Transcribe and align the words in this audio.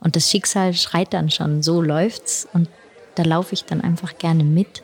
Und 0.00 0.16
das 0.16 0.30
Schicksal 0.30 0.74
schreit 0.74 1.12
dann 1.12 1.30
schon, 1.30 1.62
so 1.62 1.82
läuft's. 1.82 2.46
Und 2.52 2.68
da 3.14 3.22
laufe 3.24 3.54
ich 3.54 3.64
dann 3.64 3.80
einfach 3.80 4.18
gerne 4.18 4.44
mit. 4.44 4.82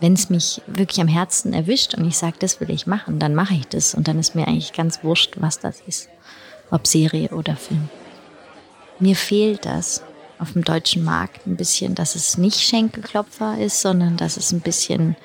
Wenn 0.00 0.14
es 0.14 0.30
mich 0.30 0.62
wirklich 0.66 1.00
am 1.00 1.08
Herzen 1.08 1.52
erwischt 1.52 1.94
und 1.94 2.06
ich 2.06 2.16
sage, 2.16 2.36
das 2.38 2.60
will 2.60 2.70
ich 2.70 2.86
machen, 2.86 3.18
dann 3.18 3.34
mache 3.34 3.54
ich 3.54 3.66
das. 3.68 3.94
Und 3.94 4.08
dann 4.08 4.18
ist 4.18 4.34
mir 4.34 4.48
eigentlich 4.48 4.72
ganz 4.72 5.04
wurscht, 5.04 5.34
was 5.38 5.58
das 5.58 5.82
ist. 5.86 6.08
Ob 6.70 6.86
Serie 6.86 7.28
oder 7.30 7.56
Film. 7.56 7.88
Mir 8.98 9.16
fehlt 9.16 9.66
das 9.66 10.02
auf 10.38 10.52
dem 10.52 10.64
deutschen 10.64 11.04
Markt 11.04 11.46
ein 11.46 11.56
bisschen, 11.56 11.94
dass 11.94 12.14
es 12.14 12.38
nicht 12.38 12.60
Schenkelklopfer 12.60 13.58
ist, 13.58 13.82
sondern 13.82 14.16
dass 14.16 14.38
es 14.38 14.52
ein 14.52 14.60
bisschen 14.60 15.16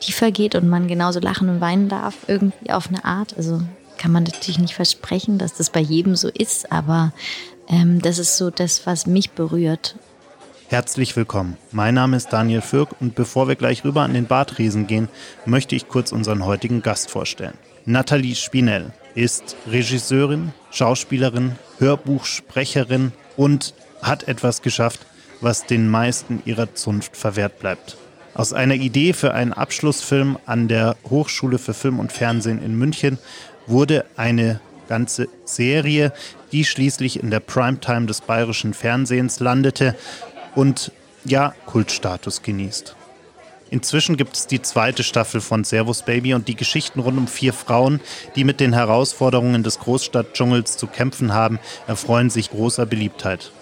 tiefer 0.00 0.32
geht 0.32 0.54
und 0.54 0.68
man 0.68 0.88
genauso 0.88 1.20
lachen 1.20 1.48
und 1.48 1.60
weinen 1.60 1.88
darf, 1.88 2.16
irgendwie 2.26 2.70
auf 2.70 2.88
eine 2.88 3.04
Art. 3.04 3.36
Also 3.36 3.62
kann 3.96 4.12
man 4.12 4.24
natürlich 4.24 4.58
nicht 4.58 4.74
versprechen, 4.74 5.38
dass 5.38 5.54
das 5.54 5.70
bei 5.70 5.80
jedem 5.80 6.16
so 6.16 6.28
ist, 6.28 6.72
aber 6.72 7.12
ähm, 7.70 8.02
das 8.02 8.18
ist 8.18 8.36
so 8.36 8.50
das, 8.50 8.86
was 8.86 9.06
mich 9.06 9.30
berührt. 9.30 9.96
Herzlich 10.68 11.16
willkommen. 11.16 11.56
Mein 11.72 11.94
Name 11.94 12.16
ist 12.16 12.32
Daniel 12.32 12.60
Fürk 12.60 12.90
und 13.00 13.14
bevor 13.14 13.48
wir 13.48 13.56
gleich 13.56 13.84
rüber 13.84 14.02
an 14.02 14.14
den 14.14 14.26
Badriesen 14.26 14.86
gehen, 14.86 15.08
möchte 15.46 15.74
ich 15.74 15.88
kurz 15.88 16.12
unseren 16.12 16.44
heutigen 16.44 16.82
Gast 16.82 17.10
vorstellen. 17.10 17.54
Nathalie 17.86 18.36
Spinell 18.36 18.92
ist 19.14 19.56
Regisseurin, 19.66 20.52
Schauspielerin, 20.70 21.56
Hörbuchsprecherin 21.78 23.12
und 23.36 23.74
hat 24.02 24.28
etwas 24.28 24.62
geschafft, 24.62 25.00
was 25.40 25.66
den 25.66 25.88
meisten 25.88 26.42
ihrer 26.44 26.74
Zunft 26.74 27.16
verwehrt 27.16 27.58
bleibt. 27.58 27.96
Aus 28.34 28.52
einer 28.52 28.74
Idee 28.74 29.12
für 29.12 29.34
einen 29.34 29.52
Abschlussfilm 29.52 30.38
an 30.46 30.68
der 30.68 30.96
Hochschule 31.08 31.58
für 31.58 31.74
Film 31.74 31.98
und 31.98 32.12
Fernsehen 32.12 32.62
in 32.62 32.78
München 32.78 33.18
wurde 33.66 34.04
eine 34.16 34.60
ganze 34.90 35.28
Serie, 35.44 36.12
die 36.50 36.64
schließlich 36.64 37.22
in 37.22 37.30
der 37.30 37.38
Primetime 37.40 38.06
des 38.06 38.20
bayerischen 38.20 38.74
Fernsehens 38.74 39.38
landete 39.38 39.94
und 40.56 40.90
ja, 41.24 41.54
Kultstatus 41.64 42.42
genießt. 42.42 42.96
Inzwischen 43.70 44.16
gibt 44.16 44.36
es 44.36 44.48
die 44.48 44.60
zweite 44.60 45.04
Staffel 45.04 45.40
von 45.40 45.62
Servus 45.62 46.02
Baby 46.02 46.34
und 46.34 46.48
die 46.48 46.56
Geschichten 46.56 46.98
rund 46.98 47.18
um 47.18 47.28
vier 47.28 47.52
Frauen, 47.52 48.00
die 48.34 48.42
mit 48.42 48.58
den 48.58 48.72
Herausforderungen 48.72 49.62
des 49.62 49.78
Großstadtdschungels 49.78 50.76
zu 50.76 50.88
kämpfen 50.88 51.32
haben, 51.32 51.60
erfreuen 51.86 52.30
sich 52.30 52.50
großer 52.50 52.84
Beliebtheit. 52.84 53.52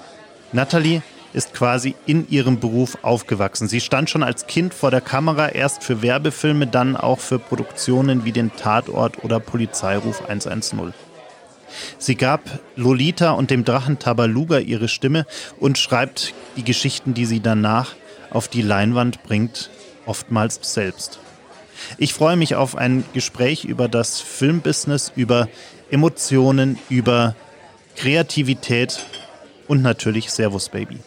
Natalie 0.53 1.03
ist 1.35 1.53
quasi 1.53 1.95
in 2.07 2.27
ihrem 2.31 2.59
Beruf 2.59 2.97
aufgewachsen. 3.03 3.69
Sie 3.69 3.83
stand 3.83 4.09
schon 4.09 4.23
als 4.23 4.47
Kind 4.47 4.73
vor 4.73 4.91
der 4.91 5.03
Kamera, 5.03 5.51
erst 5.51 5.85
für 5.85 6.01
Werbefilme, 6.01 6.67
dann 6.67 6.97
auch 6.97 7.19
für 7.19 7.39
Produktionen 7.39 8.25
wie 8.25 8.33
den 8.33 8.51
Tatort 8.57 9.23
oder 9.23 9.41
Polizeiruf 9.41 10.23
110. 10.27 10.95
Sie 11.99 12.15
gab 12.15 12.61
Lolita 12.77 13.33
und 13.33 13.51
dem 13.51 13.65
Drachen 13.65 13.99
Tabaluga 13.99 14.59
ihre 14.59 14.89
Stimme 14.89 15.27
und 15.59 15.79
schreibt 15.79 16.35
die 16.57 16.65
Geschichten, 16.65 17.15
die 17.15 17.27
sie 17.27 17.41
danach 17.41 17.95
auf 18.31 18.49
die 18.49 18.63
Leinwand 18.63 19.23
bringt, 19.23 19.71
oftmals 20.07 20.61
selbst. 20.63 21.19
Ich 21.97 22.13
freue 22.13 22.37
mich 22.37 22.55
auf 22.55 22.77
ein 22.77 23.05
Gespräch 23.13 23.65
über 23.65 23.89
das 23.89 24.21
Filmbusiness, 24.21 25.13
über 25.15 25.49
Emotionen, 25.91 26.79
über 26.89 27.35
Kreativität 27.97 29.05
und 29.69 29.83
natürlich 29.83 30.31
Servus 30.31 30.69
Baby. 30.69 30.99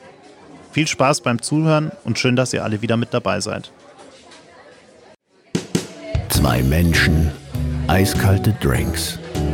Viel 0.72 0.88
Spaß 0.88 1.22
beim 1.22 1.42
Zuhören 1.42 1.92
und 2.06 2.18
schön, 2.18 2.36
dass 2.36 2.54
ihr 2.54 2.64
alle 2.64 2.82
wieder 2.82 2.98
mit 2.98 3.14
dabei 3.14 3.42
seid. 3.42 3.72
Zwei 6.30 6.64
Menschen, 6.64 7.32
eiskalte 7.88 8.54
Drinks 8.62 9.20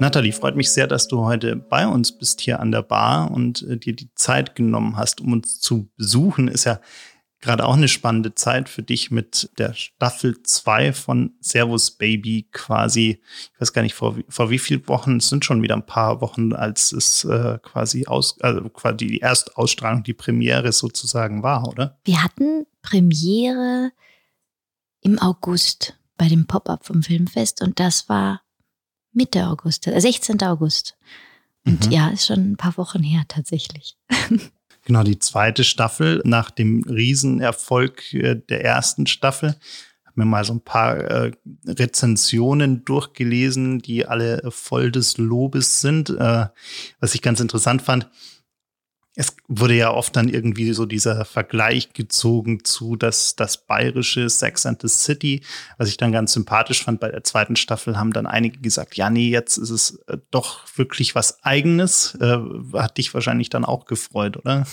Nathalie, 0.00 0.32
freut 0.32 0.54
mich 0.54 0.70
sehr, 0.70 0.86
dass 0.86 1.08
du 1.08 1.24
heute 1.24 1.56
bei 1.56 1.86
uns 1.86 2.16
bist 2.16 2.40
hier 2.40 2.60
an 2.60 2.70
der 2.70 2.82
Bar 2.82 3.32
und 3.32 3.62
äh, 3.62 3.76
dir 3.76 3.96
die 3.96 4.14
Zeit 4.14 4.54
genommen 4.54 4.96
hast, 4.96 5.20
um 5.20 5.32
uns 5.32 5.58
zu 5.58 5.90
besuchen. 5.96 6.46
Ist 6.46 6.64
ja 6.64 6.80
gerade 7.40 7.64
auch 7.64 7.76
eine 7.76 7.88
spannende 7.88 8.34
Zeit 8.34 8.68
für 8.68 8.82
dich 8.82 9.10
mit 9.10 9.50
der 9.58 9.74
Staffel 9.74 10.40
2 10.42 10.92
von 10.92 11.34
Servus 11.40 11.92
Baby 11.92 12.48
quasi, 12.52 13.20
ich 13.54 13.60
weiß 13.60 13.72
gar 13.72 13.82
nicht, 13.82 13.94
vor, 13.94 14.16
vor 14.28 14.50
wie 14.50 14.60
vielen 14.60 14.86
Wochen, 14.86 15.16
es 15.16 15.28
sind 15.28 15.44
schon 15.44 15.62
wieder 15.62 15.74
ein 15.74 15.86
paar 15.86 16.20
Wochen, 16.20 16.52
als 16.52 16.92
es 16.92 17.24
äh, 17.24 17.58
quasi 17.62 18.06
aus, 18.06 18.40
also 18.40 18.68
quasi 18.68 18.96
die 18.98 19.20
Erstausstrahlung, 19.20 20.04
die 20.04 20.14
Premiere 20.14 20.72
sozusagen 20.72 21.42
war, 21.42 21.66
oder? 21.68 21.98
Wir 22.04 22.22
hatten 22.22 22.66
Premiere 22.82 23.90
im 25.00 25.18
August 25.18 25.98
bei 26.16 26.28
dem 26.28 26.46
Pop-up 26.46 26.86
vom 26.86 27.02
Filmfest 27.02 27.62
und 27.62 27.80
das 27.80 28.08
war 28.08 28.42
Mitte 29.18 29.46
August, 29.46 29.84
16. 29.84 30.38
Äh, 30.38 30.44
August. 30.46 30.96
Und 31.66 31.86
mhm. 31.86 31.92
ja, 31.92 32.08
ist 32.08 32.26
schon 32.26 32.52
ein 32.52 32.56
paar 32.56 32.76
Wochen 32.78 33.02
her 33.02 33.22
tatsächlich. 33.28 33.96
Genau, 34.84 35.02
die 35.02 35.18
zweite 35.18 35.64
Staffel 35.64 36.22
nach 36.24 36.50
dem 36.50 36.82
Riesenerfolg 36.82 38.14
äh, 38.14 38.36
der 38.36 38.64
ersten 38.64 39.06
Staffel. 39.06 39.54
Mir 40.14 40.24
mal 40.24 40.46
so 40.46 40.54
ein 40.54 40.62
paar 40.62 40.96
äh, 40.96 41.32
Rezensionen 41.66 42.86
durchgelesen, 42.86 43.80
die 43.80 44.06
alle 44.06 44.40
voll 44.50 44.90
des 44.90 45.18
Lobes 45.18 45.82
sind. 45.82 46.08
Äh, 46.08 46.46
was 47.00 47.14
ich 47.14 47.20
ganz 47.20 47.40
interessant 47.40 47.82
fand, 47.82 48.08
es 49.18 49.34
wurde 49.48 49.74
ja 49.74 49.92
oft 49.92 50.14
dann 50.14 50.28
irgendwie 50.28 50.72
so 50.72 50.86
dieser 50.86 51.24
Vergleich 51.24 51.92
gezogen 51.92 52.62
zu 52.62 52.94
das, 52.94 53.34
das 53.34 53.66
bayerische 53.66 54.30
Sex 54.30 54.64
and 54.64 54.80
the 54.80 54.86
City, 54.86 55.42
was 55.76 55.88
ich 55.88 55.96
dann 55.96 56.12
ganz 56.12 56.34
sympathisch 56.34 56.84
fand. 56.84 57.00
Bei 57.00 57.10
der 57.10 57.24
zweiten 57.24 57.56
Staffel 57.56 57.98
haben 57.98 58.12
dann 58.12 58.28
einige 58.28 58.60
gesagt, 58.60 58.96
ja, 58.96 59.10
nee, 59.10 59.28
jetzt 59.28 59.56
ist 59.56 59.70
es 59.70 59.96
äh, 60.06 60.18
doch 60.30 60.60
wirklich 60.76 61.16
was 61.16 61.42
Eigenes. 61.42 62.16
Äh, 62.20 62.38
hat 62.74 62.96
dich 62.96 63.12
wahrscheinlich 63.12 63.50
dann 63.50 63.64
auch 63.64 63.86
gefreut, 63.86 64.36
oder? 64.36 64.68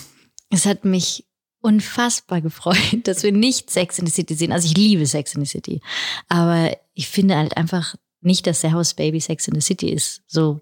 Es 0.50 0.64
hat 0.64 0.84
mich 0.84 1.24
unfassbar 1.60 2.40
gefreut, 2.40 2.78
dass 3.02 3.24
wir 3.24 3.32
nicht 3.32 3.68
Sex 3.68 3.98
in 3.98 4.06
the 4.06 4.12
City 4.12 4.36
sehen. 4.36 4.52
Also 4.52 4.68
ich 4.68 4.76
liebe 4.76 5.06
Sex 5.06 5.34
in 5.34 5.44
the 5.44 5.50
City. 5.50 5.80
Aber 6.28 6.70
ich 6.94 7.08
finde 7.08 7.34
halt 7.34 7.56
einfach 7.56 7.96
nicht, 8.20 8.46
dass 8.46 8.60
der 8.60 8.70
House 8.70 8.94
Baby 8.94 9.18
Sex 9.18 9.48
in 9.48 9.56
the 9.56 9.60
City 9.60 9.88
ist. 9.88 10.22
So 10.28 10.60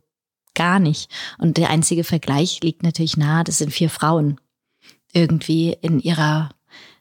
gar 0.55 0.79
nicht. 0.79 1.11
Und 1.39 1.57
der 1.57 1.71
einzige 1.71 2.05
Vergleich 2.05 2.61
liegt 2.63 2.83
natürlich 2.83 3.17
nahe, 3.17 3.45
das 3.45 3.59
sind 3.59 3.73
vier 3.73 3.91
Frauen 3.91 4.41
irgendwie 5.13 5.77
in 5.81 6.01
ihrer, 6.01 6.51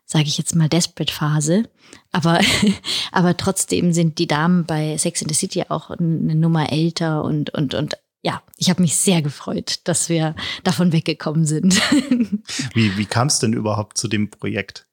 sage 0.06 0.26
ich 0.26 0.38
jetzt 0.38 0.56
mal, 0.56 0.70
Desperate-Phase. 0.70 1.70
Aber, 2.12 2.40
aber 3.12 3.38
trotzdem 3.38 3.94
sind 3.94 4.20
die 4.20 4.28
Damen 4.28 4.66
bei 4.66 4.98
Sex 4.98 5.22
in 5.22 5.30
the 5.30 5.36
City 5.36 5.64
auch 5.70 5.90
eine 5.90 6.36
Nummer 6.36 6.72
älter 6.72 7.24
und, 7.24 7.50
und, 7.52 7.74
und 7.74 7.98
ja, 8.22 8.42
ich 8.56 8.70
habe 8.70 8.82
mich 8.82 8.96
sehr 8.96 9.22
gefreut, 9.22 9.82
dass 9.84 10.08
wir 10.08 10.36
davon 10.64 10.94
weggekommen 10.94 11.46
sind. 11.46 11.76
wie 12.74 12.98
wie 12.98 13.06
kam 13.06 13.28
es 13.28 13.40
denn 13.40 13.52
überhaupt 13.52 13.98
zu 13.98 14.08
dem 14.08 14.30
Projekt? 14.30 14.88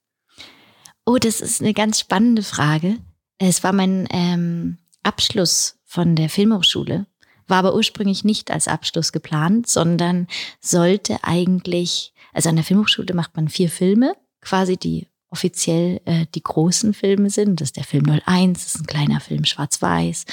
Oh, 1.07 1.17
das 1.17 1.41
ist 1.41 1.61
eine 1.61 1.73
ganz 1.73 2.01
spannende 2.01 2.43
Frage. 2.43 2.99
Es 3.39 3.63
war 3.63 3.73
mein 3.73 4.09
ähm, 4.11 4.79
Abschluss 5.03 5.79
von 5.85 6.17
der 6.17 6.29
Filmhochschule 6.29 7.07
war 7.51 7.59
aber 7.59 7.75
ursprünglich 7.75 8.25
nicht 8.25 8.51
als 8.51 8.69
Abschluss 8.69 9.13
geplant, 9.13 9.69
sondern 9.69 10.27
sollte 10.61 11.19
eigentlich, 11.23 12.13
also 12.33 12.49
an 12.49 12.57
der 12.57 12.65
Filmhochschule 12.65 13.15
macht 13.15 13.37
man 13.37 13.49
vier 13.49 13.69
Filme, 13.69 14.15
quasi 14.41 14.77
die 14.77 15.07
offiziell 15.31 16.01
äh, 16.05 16.27
die 16.35 16.43
großen 16.43 16.93
Filme 16.93 17.31
sind. 17.31 17.61
Das 17.61 17.69
ist 17.69 17.77
der 17.77 17.85
Film 17.85 18.09
01, 18.27 18.65
das 18.65 18.75
ist 18.75 18.81
ein 18.81 18.87
kleiner 18.87 19.21
Film 19.21 19.45
schwarz-weiß. 19.45 20.25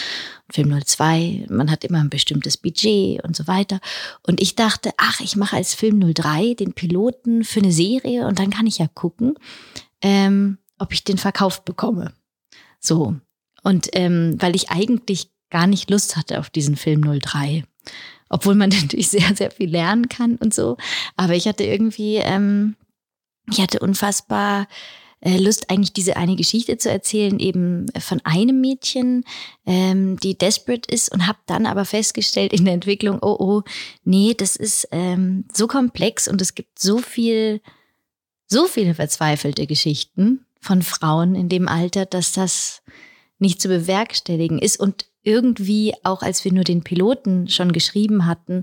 Film 0.51 0.79
02, 0.83 1.45
man 1.49 1.69
hat 1.69 1.83
immer 1.83 1.99
ein 1.99 2.09
bestimmtes 2.09 2.57
Budget 2.57 3.23
und 3.23 3.35
so 3.35 3.47
weiter. 3.47 3.79
Und 4.25 4.41
ich 4.41 4.55
dachte, 4.55 4.91
ach, 4.97 5.19
ich 5.19 5.35
mache 5.35 5.55
als 5.55 5.75
Film 5.75 6.13
03 6.13 6.55
den 6.55 6.73
Piloten 6.73 7.43
für 7.43 7.59
eine 7.59 7.71
Serie 7.71 8.25
und 8.27 8.39
dann 8.39 8.49
kann 8.49 8.67
ich 8.67 8.79
ja 8.79 8.87
gucken, 8.87 9.35
ähm, 10.01 10.57
ob 10.79 10.93
ich 10.93 11.03
den 11.03 11.17
verkauft 11.17 11.65
bekomme. 11.65 12.13
So. 12.79 13.15
Und 13.63 13.89
ähm, 13.93 14.35
weil 14.39 14.55
ich 14.55 14.69
eigentlich 14.71 15.29
gar 15.49 15.67
nicht 15.67 15.89
Lust 15.89 16.15
hatte 16.15 16.39
auf 16.39 16.49
diesen 16.49 16.75
Film 16.75 17.19
03. 17.19 17.63
Obwohl 18.29 18.55
man 18.55 18.69
natürlich 18.81 19.09
sehr, 19.09 19.35
sehr 19.35 19.51
viel 19.51 19.69
lernen 19.69 20.09
kann 20.09 20.35
und 20.35 20.53
so. 20.53 20.77
Aber 21.15 21.33
ich 21.33 21.47
hatte 21.47 21.63
irgendwie, 21.63 22.17
ähm, 22.17 22.75
ich 23.49 23.61
hatte 23.61 23.79
unfassbar 23.79 24.67
äh, 25.19 25.37
Lust, 25.37 25.69
eigentlich 25.69 25.93
diese 25.93 26.15
eine 26.15 26.35
Geschichte 26.35 26.77
zu 26.77 26.91
erzählen, 26.91 27.39
eben 27.39 27.87
von 27.99 28.21
einem 28.23 28.61
Mädchen, 28.61 29.23
ähm, 29.65 30.19
die 30.19 30.37
desperate 30.37 30.93
ist 30.93 31.11
und 31.11 31.25
habe 31.25 31.39
dann 31.47 31.65
aber 31.65 31.85
festgestellt 31.85 32.53
in 32.53 32.65
der 32.65 32.75
Entwicklung, 32.75 33.19
oh, 33.21 33.35
oh, 33.39 33.63
nee, 34.03 34.35
das 34.37 34.55
ist 34.55 34.87
ähm, 34.91 35.45
so 35.51 35.67
komplex 35.67 36.27
und 36.27 36.41
es 36.41 36.53
gibt 36.53 36.77
so 36.79 36.99
viel, 36.99 37.61
so 38.45 38.67
viele 38.67 38.93
verzweifelte 38.93 39.65
Geschichten 39.65 40.45
von 40.61 40.83
Frauen 40.83 41.33
in 41.33 41.49
dem 41.49 41.67
Alter, 41.67 42.05
dass 42.05 42.33
das 42.33 42.83
nicht 43.39 43.61
zu 43.61 43.67
bewerkstelligen 43.67 44.59
ist. 44.59 44.79
Und 44.79 45.05
irgendwie, 45.27 45.93
auch 46.03 46.21
als 46.21 46.45
wir 46.45 46.53
nur 46.53 46.63
den 46.63 46.83
Piloten 46.83 47.49
schon 47.49 47.73
geschrieben 47.73 48.25
hatten, 48.25 48.61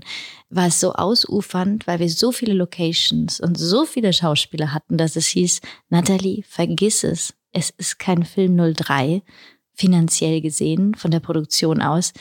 war 0.49 0.67
es 0.67 0.79
so 0.79 0.93
ausufernd, 0.93 1.85
weil 1.85 1.99
wir 1.99 2.09
so 2.09 2.31
viele 2.31 2.53
Locations 2.53 3.39
und 3.39 3.55
so 3.55 3.85
viele 3.85 4.11
Schauspieler 4.11 4.73
hatten, 4.73 4.97
dass 4.97 5.15
es 5.15 5.27
hieß, 5.27 5.61
Natalie, 5.89 6.41
vergiss 6.47 7.03
es. 7.03 7.35
Es 7.51 7.69
ist 7.69 7.99
kein 7.99 8.25
Film 8.25 8.57
03, 8.57 9.21
finanziell 9.73 10.41
gesehen, 10.41 10.95
von 10.95 11.11
der 11.11 11.19
Produktion 11.19 11.83
aus. 11.83 12.13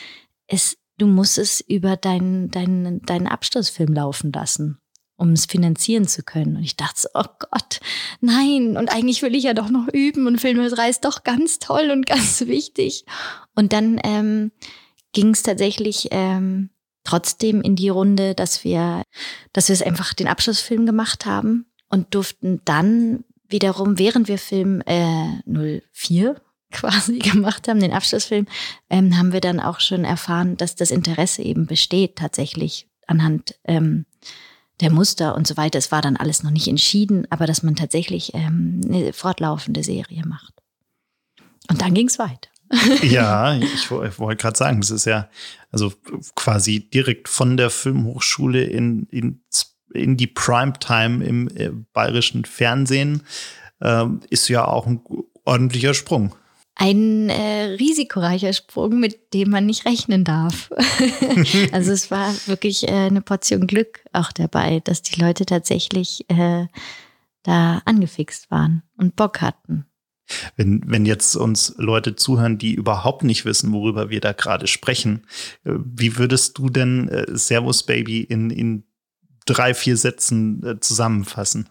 Es, 0.47 0.77
du 0.99 1.07
musst 1.07 1.39
es 1.39 1.63
über 1.63 1.97
deinen, 1.97 2.51
deinen, 2.51 3.01
deinen 3.01 3.27
Abschlussfilm 3.27 3.95
laufen 3.95 4.31
lassen 4.31 4.79
um 5.25 5.33
es 5.33 5.47
finanzieren 5.47 6.07
zu 6.07 6.23
können. 6.23 6.57
Und 6.57 6.63
ich 6.63 6.77
dachte 6.77 7.01
so, 7.01 7.09
oh 7.15 7.25
Gott, 7.39 7.81
nein, 8.21 8.77
und 8.77 8.93
eigentlich 8.93 9.23
will 9.23 9.35
ich 9.35 9.45
ja 9.45 9.55
doch 9.55 9.71
noch 9.71 9.89
üben 9.89 10.27
und 10.27 10.41
Filmhörerei 10.41 10.91
ist 10.91 11.05
doch 11.05 11.25
ganz 11.25 11.59
toll 11.59 11.91
und 11.91 12.07
ganz 12.07 12.41
wichtig. 12.47 13.05
Und 13.55 13.73
dann 13.73 14.01
ähm, 14.05 14.53
ging 15.13 15.31
es 15.31 15.43
tatsächlich 15.43 16.09
ähm, 16.11 16.71
trotzdem 17.05 17.63
in 17.63 17.75
die 17.75 17.89
Runde, 17.89 18.35
dass 18.35 18.65
wir, 18.65 19.03
dass 19.53 19.69
wir 19.69 19.75
es 19.75 19.83
einfach 19.83 20.15
den 20.15 20.29
Abschlussfilm 20.29 20.87
gemacht 20.87 21.27
haben 21.27 21.67
und 21.89 22.15
durften 22.15 22.61
dann 22.65 23.25
wiederum, 23.49 23.99
während 23.99 24.29
wir 24.29 24.39
Film 24.39 24.83
äh, 24.87 25.41
04 25.93 26.41
quasi 26.71 27.19
gemacht 27.21 27.69
haben, 27.69 27.81
den 27.81 27.93
Abschlussfilm, 27.93 28.47
ähm, 28.91 29.17
haben 29.17 29.33
wir 29.33 29.41
dann 29.41 29.61
auch 29.61 29.81
schon 29.81 30.05
erfahren, 30.05 30.57
dass 30.57 30.75
das 30.77 30.91
Interesse 30.91 31.43
eben 31.43 31.67
besteht 31.67 32.17
tatsächlich 32.17 32.89
anhand 33.07 33.59
ähm, 33.65 34.07
der 34.85 34.93
Muster 34.93 35.35
und 35.35 35.47
so 35.47 35.57
weiter. 35.57 35.79
Es 35.79 35.91
war 35.91 36.03
dann 36.03 36.17
alles 36.17 36.43
noch 36.43 36.51
nicht 36.51 36.69
entschieden, 36.69 37.27
aber 37.31 37.47
dass 37.47 37.63
man 37.63 37.75
tatsächlich 37.75 38.35
ähm, 38.35 38.83
eine 38.85 39.13
fortlaufende 39.13 39.83
Serie 39.83 40.25
macht. 40.27 40.53
Und 41.71 41.81
dann 41.81 41.95
ging 41.95 42.07
es 42.07 42.19
weiter. 42.19 42.51
ja, 43.03 43.57
ich, 43.57 43.91
wollte 43.91 44.43
gerade 44.43 44.57
sagen, 44.57 44.81
das 44.81 44.91
ist 44.91 45.07
ja 45.07 45.29
also 45.71 45.93
quasi 46.35 46.89
direkt 46.91 47.29
von 47.29 47.57
der 47.57 47.71
Filmhochschule 47.71 48.65
in, 48.65 49.07
in, 49.11 49.43
in 49.93 50.17
die 50.17 50.27
Primetime 50.27 51.25
im 51.25 51.49
äh, 51.57 51.71
bayerischen 51.93 52.45
Fernsehen 52.45 53.23
ähm, 53.81 54.21
ist 54.29 54.49
ja 54.49 54.67
auch 54.67 54.87
ein 54.87 55.03
ordentlicher 55.45 55.95
Sprung 55.95 56.35
ein 56.77 57.29
äh, 57.29 57.77
risikoreicher 57.79 58.53
Sprung, 58.53 58.99
mit 58.99 59.33
dem 59.33 59.51
man 59.51 59.67
nicht 59.67 59.87
rechnen 59.87 60.25
darf. 60.25 60.71
also 61.73 61.93
es 61.93 62.11
war 62.11 62.35
wirklich 62.47 62.89
äh, 62.89 62.93
eine 62.93 63.21
Portion 63.21 63.67
Glück 63.67 64.05
auch 64.13 64.33
dabei, 64.33 64.81
dass 64.81 65.03
die 65.03 65.21
Leute 65.21 65.47
tatsächlich 65.47 66.29
äh, 66.29 66.67
da 67.45 67.83
angefixt 67.85 68.51
waren 68.51 68.83
und 68.97 69.17
Bock 69.17 69.41
hatten. 69.41 69.87
Wenn, 70.57 70.83
wenn 70.87 71.05
jetzt 71.05 71.37
uns 71.37 71.75
Leute 71.77 72.17
zuhören, 72.17 72.57
die 72.57 72.75
überhaupt 72.75 73.25
nicht 73.25 73.45
wissen, 73.45 73.73
worüber 73.73 74.09
wir 74.09 74.21
da 74.21 74.33
gerade 74.33 74.67
sprechen, 74.67 75.27
äh, 75.65 75.73
wie 75.77 76.17
würdest 76.17 76.59
du 76.59 76.71
denn 76.71 77.09
äh, 77.09 77.37
Servus 77.37 77.85
Baby 77.85 78.23
in, 78.23 78.51
in 78.51 78.85
drei, 79.47 79.75
vier 79.75 79.97
Sätzen 79.97 80.65
äh, 80.65 80.81
zusammenfassen? 80.81 81.69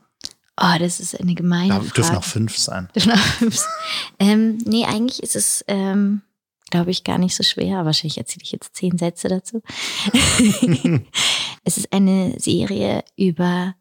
Oh, 0.59 0.77
das 0.77 0.99
ist 0.99 1.19
eine 1.19 1.33
gemeine 1.33 1.69
da 1.69 1.79
Frage. 1.79 1.93
Dürfen 1.93 2.15
noch 2.15 2.23
fünf 2.23 2.57
sein. 2.57 2.89
Dürfen 2.95 3.09
noch 3.09 3.17
fünf 3.17 3.65
ähm, 4.19 4.59
Nee, 4.65 4.85
eigentlich 4.85 5.23
ist 5.23 5.35
es, 5.35 5.65
ähm, 5.67 6.21
glaube 6.69 6.91
ich, 6.91 7.03
gar 7.03 7.17
nicht 7.17 7.35
so 7.35 7.43
schwer. 7.43 7.85
Wahrscheinlich 7.85 8.17
erzähle 8.17 8.43
ich 8.43 8.51
jetzt 8.51 8.75
zehn 8.75 8.97
Sätze 8.97 9.29
dazu. 9.29 9.61
es 11.63 11.77
ist 11.77 11.91
eine 11.91 12.39
Serie 12.39 13.03
über 13.15 13.75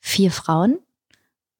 vier 0.00 0.32
Frauen 0.32 0.78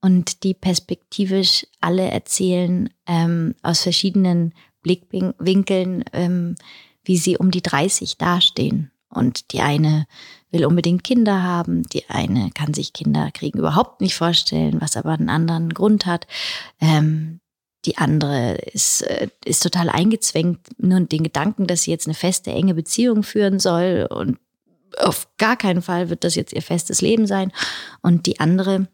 und 0.00 0.42
die 0.42 0.54
perspektivisch 0.54 1.64
alle 1.80 2.10
erzählen 2.10 2.90
ähm, 3.06 3.54
aus 3.62 3.82
verschiedenen 3.82 4.52
Blickwinkeln, 4.82 6.04
ähm, 6.12 6.56
wie 7.04 7.16
sie 7.16 7.38
um 7.38 7.52
die 7.52 7.62
30 7.62 8.18
dastehen. 8.18 8.90
Und 9.08 9.52
die 9.52 9.60
eine 9.60 10.06
will 10.52 10.66
unbedingt 10.66 11.02
Kinder 11.02 11.42
haben, 11.42 11.82
die 11.84 12.08
eine 12.08 12.50
kann 12.54 12.74
sich 12.74 12.92
Kinder 12.92 13.30
kriegen 13.32 13.58
überhaupt 13.58 14.00
nicht 14.00 14.14
vorstellen, 14.14 14.80
was 14.80 14.96
aber 14.96 15.12
einen 15.12 15.30
anderen 15.30 15.72
Grund 15.74 16.06
hat. 16.06 16.26
Ähm, 16.80 17.40
die 17.84 17.98
andere 17.98 18.54
ist, 18.72 19.02
äh, 19.02 19.28
ist 19.44 19.62
total 19.62 19.88
eingezwängt, 19.88 20.60
nur 20.78 21.00
den 21.00 21.24
Gedanken, 21.24 21.66
dass 21.66 21.82
sie 21.82 21.90
jetzt 21.90 22.06
eine 22.06 22.14
feste, 22.14 22.52
enge 22.52 22.74
Beziehung 22.74 23.22
führen 23.22 23.58
soll 23.58 24.06
und 24.08 24.38
auf 24.98 25.28
gar 25.38 25.56
keinen 25.56 25.82
Fall 25.82 26.10
wird 26.10 26.22
das 26.22 26.34
jetzt 26.34 26.52
ihr 26.52 26.62
festes 26.62 27.00
Leben 27.00 27.26
sein. 27.26 27.50
Und 28.02 28.26
die 28.26 28.40
andere 28.40 28.88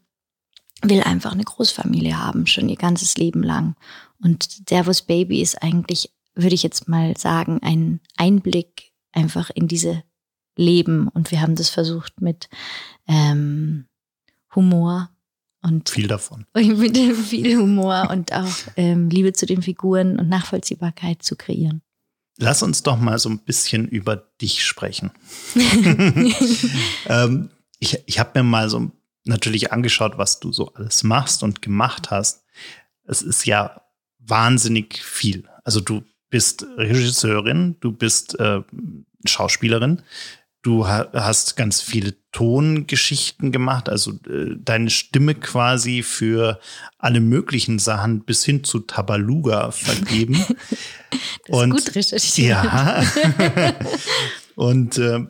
will 0.81 1.01
einfach 1.01 1.33
eine 1.33 1.43
Großfamilie 1.43 2.17
haben, 2.17 2.47
schon 2.47 2.69
ihr 2.69 2.77
ganzes 2.77 3.17
Leben 3.17 3.43
lang. 3.43 3.75
Und 4.21 4.47
Servus 4.69 5.01
Baby 5.01 5.41
ist 5.41 5.61
eigentlich, 5.61 6.11
würde 6.35 6.55
ich 6.55 6.63
jetzt 6.63 6.87
mal 6.87 7.17
sagen, 7.17 7.59
ein 7.61 7.99
Einblick 8.15 8.91
einfach 9.11 9.49
in 9.49 9.67
diese 9.67 10.03
leben. 10.59 11.07
Und 11.07 11.31
wir 11.31 11.41
haben 11.41 11.55
das 11.55 11.69
versucht 11.69 12.21
mit 12.21 12.49
ähm, 13.07 13.85
Humor 14.53 15.09
und 15.61 15.89
viel 15.89 16.07
davon. 16.07 16.45
Mit 16.53 16.97
viel 16.97 17.57
Humor 17.57 18.09
und 18.11 18.31
auch 18.31 18.55
ähm, 18.77 19.09
Liebe 19.09 19.33
zu 19.33 19.45
den 19.45 19.61
Figuren 19.61 20.17
und 20.17 20.29
Nachvollziehbarkeit 20.29 21.21
zu 21.21 21.35
kreieren. 21.35 21.81
Lass 22.37 22.63
uns 22.63 22.83
doch 22.83 22.97
mal 22.97 23.19
so 23.19 23.27
ein 23.29 23.39
bisschen 23.39 23.87
über 23.87 24.15
dich 24.41 24.63
sprechen. 24.63 25.11
ähm, 27.07 27.49
ich 27.79 28.01
ich 28.05 28.19
habe 28.19 28.39
mir 28.39 28.43
mal 28.43 28.69
so 28.69 28.89
natürlich 29.25 29.73
angeschaut, 29.73 30.17
was 30.17 30.39
du 30.39 30.53
so 30.53 30.73
alles 30.73 31.03
machst 31.03 31.43
und 31.43 31.61
gemacht 31.61 32.09
hast. 32.09 32.45
Es 33.03 33.21
ist 33.21 33.45
ja 33.45 33.81
wahnsinnig 34.19 35.03
viel. 35.03 35.49
Also 35.65 35.81
du 35.81 36.03
bist 36.29 36.65
Regisseurin, 36.77 37.75
du 37.81 37.91
bist 37.91 38.39
äh, 38.39 38.61
Schauspielerin, 39.25 40.01
Du 40.61 40.85
hast 40.87 41.55
ganz 41.55 41.81
viele 41.81 42.15
Tongeschichten 42.31 43.51
gemacht, 43.53 43.87
also 43.87 44.11
äh, 44.29 44.55
deine 44.57 44.89
Stimme 44.89 45.33
quasi 45.33 46.03
für 46.03 46.59
alle 46.97 47.21
möglichen 47.21 47.79
Sachen 47.79 48.25
bis 48.25 48.43
hin 48.43 48.65
zu 48.65 48.79
Tabaluga 48.79 49.71
vergeben. 49.71 50.45
das 51.47 51.57
und, 51.57 51.75
ist 51.77 51.85
gut 51.85 51.95
recherchiert. 51.95 52.63
Ja. 52.63 53.03
und 54.55 54.97
äh, 54.97 55.25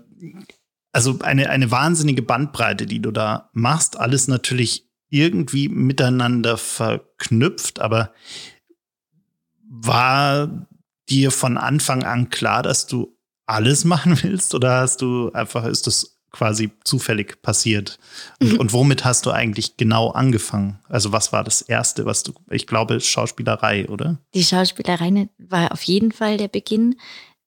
also 0.92 1.20
eine, 1.22 1.50
eine 1.52 1.70
wahnsinnige 1.70 2.24
Bandbreite, 2.24 2.88
die 2.88 3.02
du 3.02 3.12
da 3.12 3.50
machst. 3.54 4.00
Alles 4.00 4.28
natürlich 4.28 4.90
irgendwie 5.10 5.69
miteinander 5.69 6.57
verknüpft, 6.57 7.80
aber 7.80 8.14
war 9.69 10.68
dir 11.09 11.31
von 11.31 11.57
Anfang 11.57 12.04
an 12.04 12.30
klar, 12.30 12.64
dass 12.64 12.88
du 12.88 13.19
alles 13.49 13.83
machen 13.83 14.18
willst 14.21 14.53
oder 14.53 14.79
hast 14.79 15.01
du 15.01 15.31
einfach, 15.31 15.65
ist 15.65 15.87
das 15.87 16.18
quasi 16.31 16.71
zufällig 16.83 17.41
passiert? 17.41 17.97
Und, 18.39 18.53
mhm. 18.53 18.59
und, 18.59 18.73
womit 18.73 19.06
hast 19.06 19.25
du 19.25 19.31
eigentlich 19.31 19.77
genau 19.77 20.11
angefangen? 20.11 20.79
Also 20.87 21.11
was 21.11 21.33
war 21.33 21.44
das 21.44 21.61
Erste, 21.61 22.06
was 22.06 22.23
du, 22.23 22.33
ich 22.49 22.68
glaube, 22.68 23.01
Schauspielerei, 23.01 23.89
oder? 23.89 24.19
Die 24.35 24.44
Schauspielerei 24.44 25.09
ne, 25.09 25.29
war 25.37 25.71
auf 25.71 25.81
jeden 25.83 26.11
Fall 26.11 26.37
der 26.37 26.47
Beginn. 26.47 26.95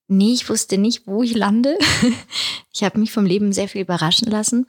Nee, 0.07 0.33
ich 0.33 0.49
wusste 0.49 0.77
nicht, 0.77 1.07
wo 1.07 1.23
ich 1.23 1.33
lande. 1.33 1.77
ich 2.73 2.83
habe 2.83 2.99
mich 2.99 3.11
vom 3.11 3.25
Leben 3.25 3.53
sehr 3.53 3.69
viel 3.69 3.81
überraschen 3.81 4.29
lassen. 4.29 4.67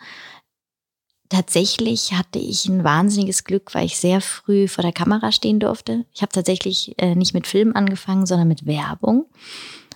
Tatsächlich 1.29 2.13
hatte 2.13 2.39
ich 2.39 2.67
ein 2.67 2.85
wahnsinniges 2.85 3.43
Glück, 3.43 3.75
weil 3.75 3.87
ich 3.87 3.97
sehr 3.97 4.21
früh 4.21 4.69
vor 4.69 4.83
der 4.83 4.93
Kamera 4.93 5.33
stehen 5.33 5.59
durfte. 5.59 6.05
Ich 6.15 6.23
habe 6.23 6.31
tatsächlich 6.31 6.95
äh, 6.99 7.17
nicht 7.17 7.35
mit 7.35 7.49
Film 7.49 7.75
angefangen, 7.75 8.27
sondern 8.27 8.47
mit 8.47 8.67
Werbung 8.67 9.27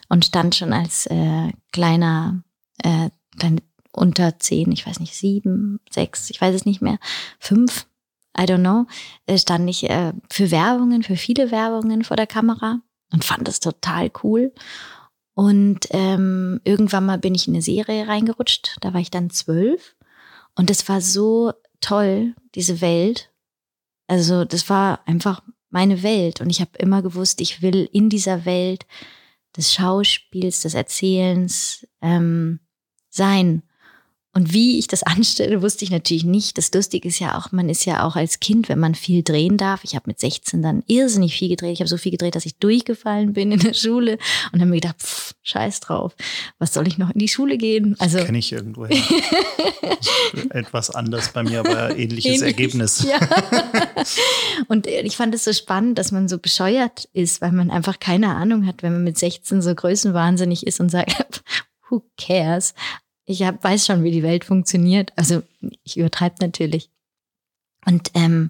und 0.09 0.25
stand 0.25 0.55
schon 0.55 0.73
als 0.73 1.07
äh, 1.07 1.53
kleiner, 1.73 2.43
äh, 2.83 3.11
klein, 3.39 3.61
unter 3.93 4.39
zehn, 4.39 4.71
ich 4.73 4.87
weiß 4.87 5.01
nicht, 5.01 5.15
sieben, 5.15 5.81
sechs, 5.91 6.31
ich 6.31 6.41
weiß 6.41 6.55
es 6.55 6.65
nicht 6.65 6.83
mehr, 6.83 6.99
fünf, 7.39 7.87
I 8.39 8.43
don't 8.43 8.61
know, 8.61 8.87
äh, 9.27 9.39
stand 9.39 9.69
ich 9.69 9.89
äh, 9.89 10.13
für 10.31 10.51
Werbungen, 10.51 11.03
für 11.03 11.17
viele 11.17 11.51
Werbungen 11.51 12.05
vor 12.05 12.17
der 12.17 12.27
Kamera 12.27 12.81
und 13.13 13.25
fand 13.25 13.49
das 13.49 13.61
total 13.61 14.11
cool. 14.23 14.53
Und 15.35 15.87
ähm, 15.91 16.61
irgendwann 16.65 17.07
mal 17.07 17.19
bin 17.19 17.35
ich 17.35 17.47
in 17.47 17.55
eine 17.55 17.63
Serie 17.63 18.09
reingerutscht, 18.09 18.77
da 18.81 18.93
war 18.93 19.01
ich 19.01 19.11
dann 19.11 19.31
zwölf. 19.31 19.95
Und 20.57 20.71
es 20.71 20.89
war 20.89 21.01
so 21.01 21.53
toll, 21.81 22.35
diese 22.57 22.81
Welt. 22.81 23.31
Also 24.09 24.45
das 24.45 24.69
war 24.69 25.01
einfach 25.07 25.43
meine 25.71 26.03
Welt. 26.03 26.41
Und 26.41 26.51
ich 26.51 26.61
habe 26.61 26.77
immer 26.79 27.03
gewusst, 27.03 27.41
ich 27.41 27.63
will 27.63 27.89
in 27.93 28.09
dieser 28.09 28.45
Welt 28.45 28.85
des 29.59 29.75
Schauspiels, 29.75 30.61
des 30.61 30.75
Erzählens 30.75 31.87
ähm, 32.01 32.61
sein. 33.11 33.63
Und 34.39 34.53
wie 34.53 34.79
ich 34.79 34.87
das 34.87 35.03
anstelle, 35.03 35.63
wusste 35.63 35.85
ich 35.85 35.91
natürlich 35.91 36.23
nicht. 36.23 36.59
Das 36.59 36.73
Lustige 36.73 37.09
ist 37.09 37.19
ja 37.19 37.37
auch, 37.37 37.51
man 37.51 37.69
ist 37.69 37.85
ja 37.85 38.05
auch 38.05 38.15
als 38.15 38.39
Kind, 38.39 38.69
wenn 38.69 38.79
man 38.79 38.95
viel 38.95 39.25
drehen 39.25 39.57
darf. 39.57 39.83
Ich 39.83 39.97
habe 39.97 40.05
mit 40.07 40.21
16 40.21 40.63
dann 40.63 40.85
irrsinnig 40.87 41.37
viel 41.37 41.49
gedreht. 41.49 41.73
Ich 41.73 41.81
habe 41.81 41.89
so 41.89 41.97
viel 41.97 42.13
gedreht, 42.13 42.37
dass 42.37 42.47
ich 42.47 42.57
durchgefallen 42.57 43.33
bin 43.33 43.51
in 43.51 43.59
der 43.59 43.75
Schule 43.75 44.17
und 44.53 44.61
habe 44.61 44.71
mir 44.71 44.77
gedacht, 44.77 45.03
pff, 45.03 45.35
scheiß 45.43 45.81
drauf, 45.81 46.15
was 46.61 46.73
soll 46.73 46.87
ich 46.87 46.99
noch 46.99 47.11
in 47.11 47.19
die 47.19 47.27
Schule 47.27 47.59
gehen? 47.59 47.97
Also 47.99 48.19
kenne 48.19 48.39
ich 48.39 48.53
irgendwo 48.53 48.85
Etwas 50.51 50.91
anders 50.91 51.33
bei 51.33 51.43
mir, 51.43 51.59
aber 51.61 51.97
ähnliches 51.99 52.41
Ähnlich, 52.41 52.43
Ergebnis. 52.43 53.05
Ja. 53.09 53.19
und 54.69 54.87
ich 54.87 55.17
fand 55.17 55.35
es 55.35 55.43
so 55.43 55.53
spannend, 55.53 55.99
dass 55.99 56.13
man 56.13 56.29
so 56.29 56.39
bescheuert 56.39 57.09
ist, 57.13 57.41
weil 57.41 57.51
man 57.51 57.73
einfach 57.73 57.99
keine 57.99 58.37
Ahnung 58.37 58.67
hat, 58.67 58.85
wenn 58.85 58.93
man 58.93 59.03
mit 59.03 59.19
16 59.19 59.63
so 59.63 59.75
größenwahnsinnig 59.75 60.65
ist 60.65 60.79
und 60.79 60.91
sagt, 60.91 61.43
who 61.91 62.05
cares? 62.17 62.75
Ich 63.29 63.43
hab, 63.43 63.63
weiß 63.63 63.85
schon, 63.85 64.05
wie 64.05 64.11
die 64.11 64.23
Welt 64.23 64.45
funktioniert. 64.45 65.13
Also 65.15 65.43
ich 65.85 65.99
übertreibe 65.99 66.37
natürlich. 66.41 66.91
Und 67.85 68.11
ähm, 68.15 68.49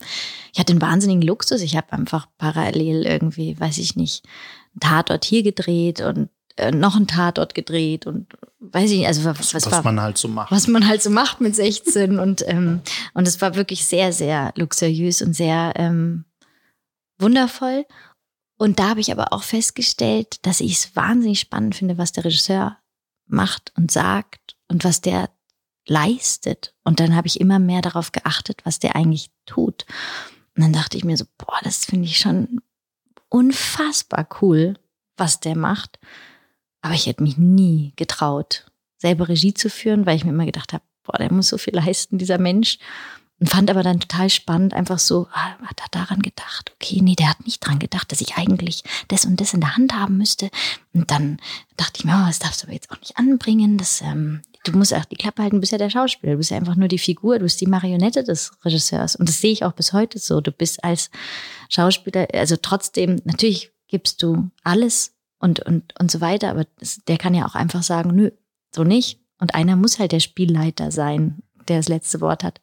ich 0.53 0.61
hatte 0.61 0.73
einen 0.73 0.81
wahnsinnigen 0.81 1.23
Luxus. 1.23 1.63
Ich 1.63 1.77
habe 1.77 1.93
einfach 1.93 2.29
parallel 2.39 3.05
irgendwie, 3.05 3.59
weiß 3.59 3.79
ich 3.79 3.97
nicht, 3.97 4.25
einen 4.73 4.81
Tatort 4.81 5.25
hier 5.25 5.43
gedreht 5.43 6.01
und 6.01 6.31
äh, 6.57 6.71
noch 6.71 6.95
einen 6.95 7.09
Tatort 7.09 7.57
gedreht 7.57 8.07
und 8.07 8.33
weiß 8.61 8.91
ich 8.93 8.99
nicht, 8.99 9.09
also 9.09 9.25
was, 9.25 9.53
was, 9.53 9.67
was 9.67 9.73
war, 9.73 9.83
man 9.83 10.01
halt 10.01 10.17
so 10.17 10.29
macht. 10.29 10.53
Was 10.53 10.69
man 10.69 10.87
halt 10.87 11.03
so 11.03 11.11
macht 11.11 11.41
mit 11.41 11.57
16 11.57 12.21
und 12.21 12.45
ähm, 12.47 12.81
und 13.15 13.27
es 13.27 13.41
war 13.41 13.57
wirklich 13.57 13.85
sehr, 13.85 14.13
sehr 14.13 14.53
luxuriös 14.55 15.23
und 15.23 15.35
sehr 15.35 15.73
ähm, 15.75 16.25
wundervoll. 17.19 17.85
Und 18.59 18.79
da 18.79 18.91
habe 18.91 19.01
ich 19.01 19.11
aber 19.11 19.33
auch 19.33 19.43
festgestellt, 19.43 20.47
dass 20.47 20.61
ich 20.61 20.73
es 20.73 20.95
wahnsinnig 20.95 21.41
spannend 21.41 21.75
finde, 21.75 21.99
was 21.99 22.13
der 22.13 22.25
Regisseur 22.25 22.79
macht 23.27 23.73
und 23.77 23.91
sagt 23.91 24.58
und 24.69 24.85
was 24.85 25.01
der 25.01 25.31
leistet. 25.87 26.75
Und 26.85 27.01
dann 27.01 27.15
habe 27.17 27.27
ich 27.27 27.41
immer 27.41 27.59
mehr 27.59 27.83
darauf 27.83 28.13
geachtet, 28.13 28.61
was 28.65 28.79
der 28.79 28.95
eigentlich 28.95 29.31
tut. 29.47 29.87
Und 30.57 30.63
dann 30.63 30.73
dachte 30.73 30.97
ich 30.97 31.05
mir 31.05 31.17
so, 31.17 31.25
boah, 31.39 31.59
das 31.63 31.85
finde 31.85 32.07
ich 32.07 32.19
schon 32.19 32.61
unfassbar 33.29 34.29
cool, 34.41 34.75
was 35.17 35.41
der 35.41 35.57
macht. 35.57 35.99
Aber 36.81 36.95
ich 36.95 37.07
hätte 37.07 37.23
mich 37.23 37.39
nie 37.39 37.93
getraut, 37.97 38.71
selber 38.99 39.29
Regie 39.29 39.55
zu 39.55 39.71
führen, 39.71 40.07
weil 40.07 40.17
ich 40.17 40.25
mir 40.25 40.31
immer 40.31 40.47
gedacht 40.47 40.73
habe, 40.73 40.85
boah, 41.05 41.19
der 41.19 41.33
muss 41.33 41.49
so 41.49 41.59
viel 41.59 41.75
leisten, 41.75 42.19
dieser 42.19 42.39
Mensch. 42.39 42.79
Und 43.41 43.49
fand 43.49 43.71
aber 43.71 43.85
dann 43.85 44.01
total 44.01 44.31
spannend, 44.31 44.75
einfach 44.75 44.99
so, 44.99 45.29
ah, 45.33 45.57
hat 45.65 45.81
er 45.81 45.89
daran 45.93 46.23
gedacht? 46.23 46.73
Okay, 46.75 47.01
nee, 47.03 47.15
der 47.15 47.31
hat 47.31 47.45
nicht 47.47 47.61
dran 47.61 47.79
gedacht, 47.79 48.11
dass 48.11 48.21
ich 48.21 48.37
eigentlich 48.37 48.83
das 49.07 49.27
und 49.27 49.41
das 49.41 49.55
in 49.55 49.61
der 49.61 49.77
Hand 49.77 49.95
haben 49.95 50.17
müsste. 50.17 50.51
Und 50.93 51.11
dann 51.13 51.39
dachte 51.77 52.01
ich 52.01 52.05
mir, 52.05 52.21
oh, 52.21 52.27
das 52.27 52.41
darfst 52.41 52.63
du 52.63 52.67
aber 52.67 52.75
jetzt 52.75 52.91
auch 52.91 52.99
nicht 52.99 53.17
anbringen. 53.17 53.79
Das, 53.79 54.01
ähm, 54.01 54.43
du 54.65 54.73
musst 54.77 54.93
auch 54.93 55.05
die 55.05 55.15
Klappe 55.15 55.43
halten, 55.43 55.57
du 55.57 55.61
bist 55.61 55.71
ja 55.71 55.79
der 55.79 55.91
Schauspieler, 55.91 56.33
du 56.33 56.39
bist 56.39 56.51
ja 56.51 56.57
einfach 56.57 56.75
nur 56.75 56.89
die 56.89 56.99
Figur, 56.99 57.39
du 57.39 57.45
bist 57.45 57.61
die 57.61 57.67
Marionette 57.67 58.25
des 58.25 58.51
Regisseurs. 58.65 59.15
Und 59.15 59.29
das 59.29 59.41
sehe 59.41 59.53
ich 59.53 59.65
auch 59.65 59.73
bis 59.73 59.93
heute 59.93 60.19
so. 60.19 60.41
Du 60.41 60.51
bist 60.51 60.83
als 60.83 61.11
Schauspieler, 61.69 62.27
also 62.35 62.57
trotzdem, 62.57 63.21
natürlich 63.25 63.71
gibst 63.87 64.21
du 64.23 64.51
alles 64.65 65.15
und, 65.39 65.61
und, 65.61 65.95
und 66.01 66.11
so 66.11 66.21
weiter, 66.21 66.51
aber 66.51 66.67
das, 66.81 67.01
der 67.07 67.19
kann 67.19 67.35
ja 67.35 67.47
auch 67.47 67.55
einfach 67.55 67.85
sagen, 67.85 68.17
nö, 68.17 68.31
so 68.75 68.83
nicht. 68.83 69.21
Und 69.39 69.55
einer 69.55 69.77
muss 69.77 70.01
halt 70.01 70.11
der 70.11 70.21
Spielleiter 70.21 70.91
sein, 70.91 71.43
der 71.69 71.77
das 71.77 71.89
letzte 71.89 72.21
Wort 72.21 72.43
hat. 72.43 72.61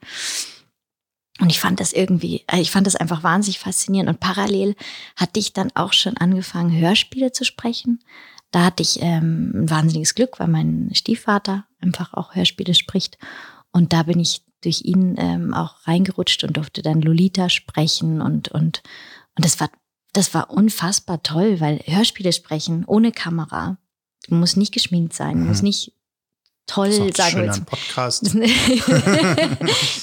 Und 1.40 1.50
ich 1.50 1.60
fand 1.60 1.80
das 1.80 1.92
irgendwie, 1.92 2.44
äh, 2.48 2.62
ich 2.62 2.72
fand 2.72 2.88
das 2.88 2.96
einfach 2.96 3.24
wahnsinnig 3.24 3.60
faszinierend. 3.60 4.10
Und 4.10 4.20
parallel 4.20 4.76
hatte 5.16 5.40
ich 5.40 5.54
dann 5.54 5.72
auch 5.76 5.94
schon 5.94 6.18
angefangen, 6.18 6.78
Hörspiele 6.80 7.32
zu 7.32 7.44
sprechen. 7.44 8.04
Da 8.52 8.66
hatte 8.66 8.84
ich 8.84 9.02
ähm, 9.02 9.52
ein 9.54 9.70
wahnsinniges 9.70 10.16
Glück, 10.16 10.40
weil 10.40 10.48
mein 10.48 10.92
Stiefvater 10.94 11.66
einfach 11.82 12.14
auch 12.14 12.36
Hörspiele 12.36 12.74
spricht. 12.74 13.18
Und 13.72 13.92
da 13.92 14.04
bin 14.04 14.20
ich 14.20 14.44
durch 14.62 14.84
ihn 14.86 15.16
ähm, 15.18 15.54
auch 15.54 15.86
reingerutscht 15.86 16.44
und 16.44 16.56
durfte 16.56 16.82
dann 16.82 17.02
Lolita 17.02 17.50
sprechen 17.50 18.22
und, 18.22 18.48
und, 18.48 18.82
und 19.36 19.46
das 19.46 19.60
war, 19.60 19.70
das 20.14 20.34
war 20.34 20.50
unfassbar 20.50 21.22
toll, 21.22 21.60
weil 21.60 21.82
Hörspiele 21.86 22.32
sprechen 22.32 22.86
ohne 22.86 23.12
Kamera. 23.12 23.78
Du 24.28 24.36
musst 24.36 24.58
nicht 24.58 24.74
geschminkt 24.74 25.14
sein, 25.14 25.42
mhm. 25.42 25.48
musst 25.48 25.62
nicht 25.62 25.94
toll, 26.68 27.16
sagen 27.16 27.38
wir 27.38 27.46
jetzt. 27.46 27.66
Podcast. 27.66 28.34
nee, 28.36 28.50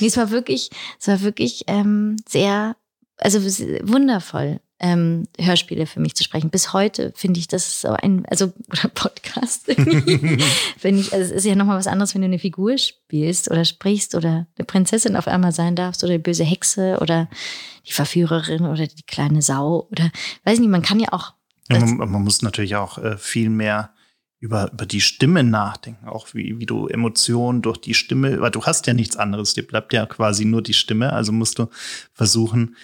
es 0.07 0.17
war 0.17 0.31
wirklich, 0.31 0.71
es 1.01 1.09
war 1.09 1.21
wirklich 1.21 1.65
ähm, 1.67 2.17
sehr, 2.29 2.77
also 3.19 3.41
wundervoll. 3.41 4.61
Ähm, 4.85 5.29
Hörspiele 5.39 5.87
für 5.87 6.01
mich 6.01 6.17
zu 6.17 6.25
sprechen. 6.25 6.51
Bis 6.51 6.73
heute 6.73 7.13
finde 7.15 7.39
ich 7.39 7.47
das 7.47 7.81
so 7.81 7.91
ein, 7.91 8.27
also 8.27 8.53
oder 8.69 8.89
Podcast. 8.89 9.67
finde 9.67 11.01
ich, 11.01 11.13
also 11.13 11.25
es 11.25 11.31
ist 11.31 11.45
ja 11.45 11.55
nochmal 11.55 11.79
was 11.79 11.87
anderes, 11.87 12.15
wenn 12.15 12.23
du 12.23 12.27
eine 12.27 12.41
Figur 12.41 12.77
spielst 12.79 13.49
oder 13.49 13.65
sprichst 13.65 14.17
oder 14.17 14.49
eine 14.59 14.67
Prinzessin 14.67 15.15
auf 15.15 15.29
einmal 15.29 15.53
sein 15.53 15.77
darfst 15.77 16.03
oder 16.03 16.15
die 16.15 16.19
böse 16.19 16.43
Hexe 16.43 16.99
oder 17.01 17.29
die 17.87 17.93
Verführerin 17.93 18.67
oder 18.67 18.89
die 18.89 19.05
kleine 19.05 19.41
Sau 19.41 19.87
oder 19.93 20.11
weiß 20.43 20.59
nicht, 20.59 20.69
man 20.69 20.83
kann 20.83 20.99
ja 20.99 21.13
auch. 21.13 21.35
Ja, 21.71 21.79
man, 21.79 22.11
man, 22.11 22.23
muss 22.23 22.43
natürlich 22.43 22.75
auch 22.75 22.99
äh, 22.99 23.17
viel 23.17 23.51
mehr 23.51 23.95
über, 24.43 24.73
über 24.73 24.87
die 24.87 25.01
Stimme 25.01 25.45
nachdenken, 25.45 26.09
auch 26.09 26.35
wie, 26.35 26.59
wie 26.59 26.67
du 26.67 26.89
Emotionen 26.89 27.63
durch 27.63 27.79
die 27.79 27.95
Stimme, 27.95 28.41
weil 28.41 28.51
du 28.51 28.65
hast 28.65 28.89
ja 28.89 28.93
nichts 28.93 29.17
anderes, 29.17 29.55
dir 29.55 29.65
bleibt 29.65 29.93
ja 29.93 30.05
quasi 30.05 30.45
nur 30.45 30.63
die 30.63 30.75
Stimme, 30.75 31.13
also 31.13 31.31
musst 31.31 31.61
du 31.61 31.69
versuchen, 32.13 32.75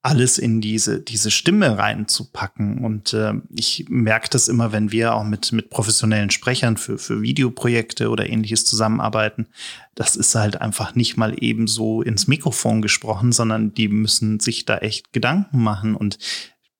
alles 0.00 0.38
in 0.38 0.62
diese, 0.62 0.98
diese 0.98 1.30
Stimme 1.30 1.76
reinzupacken. 1.76 2.82
Und 2.82 3.12
äh, 3.12 3.34
ich 3.50 3.84
merke 3.90 4.30
das 4.30 4.48
immer, 4.48 4.72
wenn 4.72 4.90
wir 4.90 5.14
auch 5.14 5.24
mit, 5.24 5.52
mit 5.52 5.68
professionellen 5.68 6.30
Sprechern 6.30 6.78
für, 6.78 6.96
für 6.96 7.20
Videoprojekte 7.20 8.08
oder 8.08 8.26
ähnliches 8.26 8.64
zusammenarbeiten. 8.64 9.48
Das 9.94 10.16
ist 10.16 10.34
halt 10.34 10.62
einfach 10.62 10.94
nicht 10.94 11.18
mal 11.18 11.36
eben 11.44 11.66
so 11.66 12.00
ins 12.00 12.26
Mikrofon 12.26 12.80
gesprochen, 12.80 13.32
sondern 13.32 13.74
die 13.74 13.88
müssen 13.88 14.40
sich 14.40 14.64
da 14.64 14.78
echt 14.78 15.12
Gedanken 15.12 15.62
machen. 15.62 15.94
Und 15.94 16.16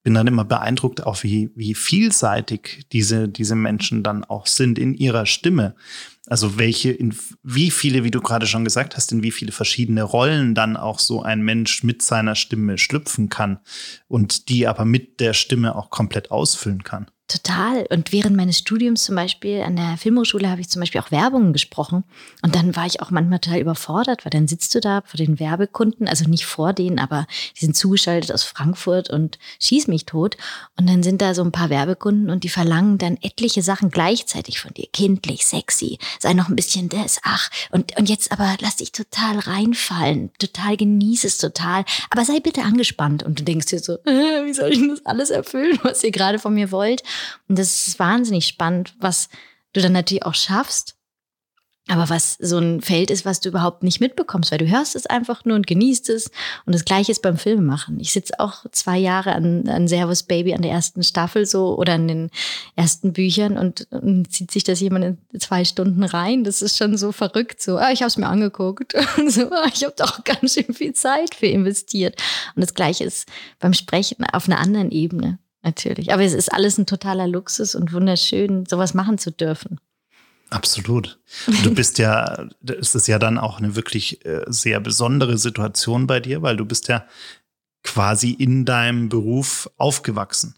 bin 0.03 0.15
dann 0.15 0.27
immer 0.27 0.45
beeindruckt, 0.45 1.05
auch 1.07 1.23
wie, 1.23 1.51
wie 1.55 1.75
vielseitig 1.75 2.87
diese, 2.93 3.29
diese 3.29 3.55
Menschen 3.55 4.03
dann 4.03 4.25
auch 4.25 4.47
sind 4.47 4.79
in 4.79 4.95
ihrer 4.95 5.27
Stimme. 5.27 5.75
Also 6.27 6.59
welche, 6.59 6.91
in 6.91 7.15
wie 7.43 7.71
viele, 7.71 8.05
wie 8.05 8.11
du 8.11 8.21
gerade 8.21 8.47
schon 8.47 8.65
gesagt 8.65 8.97
hast, 8.97 9.13
in 9.13 9.23
wie 9.23 9.31
viele 9.31 9.53
verschiedene 9.53 10.03
Rollen 10.03 10.55
dann 10.55 10.77
auch 10.77 10.99
so 10.99 11.23
ein 11.23 11.43
Mensch 11.43 11.83
mit 11.83 12.03
seiner 12.03 12.35
Stimme 12.35 12.79
schlüpfen 12.79 13.29
kann 13.29 13.59
und 14.09 14.49
die 14.49 14.67
aber 14.67 14.85
mit 14.85 15.21
der 15.21 15.35
Stimme 15.35 15.75
auch 15.77 15.91
komplett 15.91 16.31
ausfüllen 16.31 16.83
kann. 16.83 17.11
Total. 17.31 17.87
Und 17.91 18.11
während 18.11 18.37
meines 18.37 18.59
Studiums 18.59 19.05
zum 19.05 19.15
Beispiel 19.15 19.61
an 19.61 19.77
der 19.77 19.97
Filmhochschule 19.97 20.51
habe 20.51 20.61
ich 20.61 20.69
zum 20.69 20.81
Beispiel 20.81 21.01
auch 21.01 21.13
Werbungen 21.13 21.53
gesprochen. 21.53 22.03
Und 22.43 22.57
dann 22.57 22.75
war 22.75 22.87
ich 22.87 23.01
auch 23.01 23.13
manchmal 23.13 23.39
total 23.39 23.61
überfordert, 23.61 24.25
weil 24.25 24.31
dann 24.31 24.49
sitzt 24.49 24.75
du 24.75 24.81
da 24.81 25.05
vor 25.07 25.17
den 25.17 25.39
Werbekunden, 25.39 26.09
also 26.09 26.29
nicht 26.29 26.45
vor 26.45 26.73
denen, 26.73 26.99
aber 26.99 27.29
die 27.55 27.67
sind 27.67 27.77
zugeschaltet 27.77 28.33
aus 28.33 28.43
Frankfurt 28.43 29.11
und 29.11 29.39
schieß 29.61 29.87
mich 29.87 30.07
tot. 30.07 30.39
Und 30.77 30.89
dann 30.89 31.05
sind 31.05 31.23
da 31.23 31.33
so 31.33 31.45
ein 31.45 31.53
paar 31.53 31.71
Werbekunden 31.71 32.31
und 32.31 32.43
die 32.43 32.49
verlangen 32.49 32.99
dann 32.99 33.17
etliche 33.23 33.63
Sachen 33.63 33.91
gleichzeitig 33.91 34.59
von 34.59 34.75
dir. 34.75 34.89
Kindlich, 34.93 35.47
sexy, 35.47 36.01
sei 36.19 36.35
noch 36.35 36.49
ein 36.49 36.57
bisschen 36.57 36.89
das, 36.89 37.21
ach. 37.23 37.49
Und, 37.71 37.97
und 37.97 38.09
jetzt 38.09 38.33
aber 38.33 38.57
lass 38.61 38.77
dich 38.77 38.91
total 38.91 39.39
reinfallen, 39.39 40.33
total 40.41 40.77
genieß 40.77 41.23
es 41.23 41.39
total. 41.39 41.85
Aber 42.11 42.25
sei 42.25 42.41
bitte 42.41 42.63
angespannt. 42.63 43.23
Und 43.23 43.39
du 43.39 43.45
denkst 43.45 43.67
dir 43.67 43.79
so, 43.79 43.99
äh, 44.05 44.45
wie 44.45 44.53
soll 44.53 44.73
ich 44.73 44.81
denn 44.81 44.89
das 44.89 45.07
alles 45.07 45.31
erfüllen, 45.31 45.79
was 45.85 46.03
ihr 46.03 46.11
gerade 46.11 46.41
von 46.41 46.55
mir 46.55 46.73
wollt? 46.73 47.05
Und 47.49 47.59
das 47.59 47.87
ist 47.87 47.99
wahnsinnig 47.99 48.47
spannend, 48.47 48.95
was 49.01 49.29
du 49.73 49.81
dann 49.81 49.93
natürlich 49.93 50.25
auch 50.25 50.35
schaffst. 50.35 50.97
Aber 51.91 52.09
was 52.09 52.35
so 52.39 52.59
ein 52.59 52.81
Feld 52.83 53.11
ist, 53.11 53.25
was 53.25 53.41
du 53.41 53.49
überhaupt 53.49 53.83
nicht 53.83 54.01
mitbekommst, 54.01 54.53
weil 54.53 54.59
du 54.59 54.69
hörst 54.69 54.95
es 54.95 55.07
einfach 55.07 55.45
nur 55.45 55.57
und 55.57 55.67
genießt 55.67 56.09
es. 56.11 56.31
Und 56.65 56.73
das 56.73 56.85
Gleiche 56.85 57.11
ist 57.11 57.21
beim 57.21 57.37
Filmemachen. 57.37 57.99
Ich 57.99 58.13
sitze 58.13 58.39
auch 58.39 58.65
zwei 58.71 58.97
Jahre 58.97 59.33
an, 59.33 59.69
an 59.69 59.89
Servus 59.89 60.23
Baby 60.23 60.55
an 60.55 60.63
der 60.63 60.71
ersten 60.71 61.03
Staffel 61.03 61.47
so 61.47 61.77
oder 61.77 61.95
an 61.95 62.07
den 62.07 62.31
ersten 62.77 63.13
Büchern 63.13 63.59
und, 63.59 63.89
und 63.91 64.31
zieht 64.31 64.53
sich 64.53 64.63
das 64.63 64.79
jemand 64.79 65.19
in 65.33 65.41
zwei 65.41 65.65
Stunden 65.65 66.05
rein. 66.05 66.45
Das 66.45 66.63
ist 66.63 66.79
schon 66.79 66.97
so 66.97 67.11
verrückt. 67.11 67.61
So, 67.61 67.79
ah, 67.79 67.91
ich 67.91 68.03
habe 68.03 68.09
es 68.09 68.17
mir 68.17 68.29
angeguckt. 68.29 68.95
Und 69.19 69.33
so, 69.33 69.51
ah, 69.51 69.67
ich 69.75 69.83
habe 69.83 69.95
doch 69.97 70.23
ganz 70.23 70.55
schön 70.55 70.73
viel 70.73 70.93
Zeit 70.93 71.35
für 71.35 71.47
investiert. 71.47 72.23
Und 72.55 72.61
das 72.61 72.75
Gleiche 72.75 73.05
ist 73.05 73.29
beim 73.59 73.73
Sprechen 73.73 74.25
auf 74.33 74.47
einer 74.47 74.61
anderen 74.61 74.93
Ebene 74.93 75.39
natürlich. 75.63 76.13
Aber 76.13 76.23
es 76.23 76.33
ist 76.33 76.53
alles 76.53 76.79
ein 76.79 76.87
totaler 76.87 77.27
Luxus 77.27 77.75
und 77.75 77.93
wunderschön, 77.93 78.67
sowas 78.67 78.95
machen 78.95 79.19
zu 79.19 79.31
dürfen. 79.31 79.81
Absolut. 80.51 81.21
Du 81.63 81.73
bist 81.73 81.99
ja, 81.99 82.49
es 82.81 82.95
ist 82.95 83.07
ja 83.07 83.21
dann 83.21 83.39
auch 83.39 83.59
eine 83.59 83.77
wirklich 83.77 84.25
äh, 84.25 84.43
sehr 84.49 84.81
besondere 84.81 85.39
Situation 85.39 86.09
bei 86.09 86.19
dir, 86.19 86.43
weil 86.43 86.57
du 86.57 86.65
bist 86.65 86.89
ja 86.89 87.05
quasi 87.85 88.33
in 88.33 88.65
deinem 88.65 89.09
Beruf 89.09 89.71
aufgewachsen. 89.77 90.57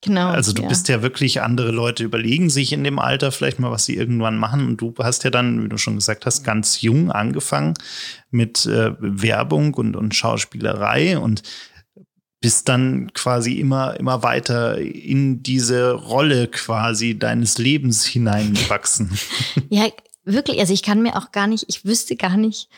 Genau. 0.00 0.30
Also 0.30 0.52
du 0.52 0.62
ja. 0.62 0.68
bist 0.68 0.88
ja 0.88 1.00
wirklich, 1.00 1.42
andere 1.42 1.70
Leute 1.70 2.02
überlegen 2.02 2.50
sich 2.50 2.72
in 2.72 2.82
dem 2.82 2.98
Alter 2.98 3.30
vielleicht 3.30 3.60
mal, 3.60 3.70
was 3.70 3.84
sie 3.84 3.94
irgendwann 3.94 4.36
machen. 4.36 4.66
Und 4.66 4.80
du 4.80 4.92
hast 4.98 5.22
ja 5.22 5.30
dann, 5.30 5.62
wie 5.62 5.68
du 5.68 5.78
schon 5.78 5.94
gesagt 5.94 6.26
hast, 6.26 6.42
ganz 6.42 6.80
jung 6.82 7.12
angefangen 7.12 7.74
mit 8.30 8.66
äh, 8.66 8.94
Werbung 8.98 9.74
und, 9.74 9.94
und 9.94 10.14
Schauspielerei. 10.14 11.18
Und 11.18 11.42
bist 12.42 12.68
dann 12.68 13.10
quasi 13.14 13.54
immer, 13.54 13.98
immer 13.98 14.22
weiter 14.22 14.76
in 14.78 15.42
diese 15.42 15.92
Rolle 15.92 16.48
quasi 16.48 17.18
deines 17.18 17.56
Lebens 17.56 18.04
hineingewachsen. 18.04 19.18
ja, 19.70 19.86
wirklich, 20.24 20.60
also 20.60 20.74
ich 20.74 20.82
kann 20.82 21.00
mir 21.00 21.16
auch 21.16 21.32
gar 21.32 21.46
nicht, 21.46 21.64
ich 21.68 21.86
wüsste 21.86 22.16
gar 22.16 22.36
nicht, 22.36 22.68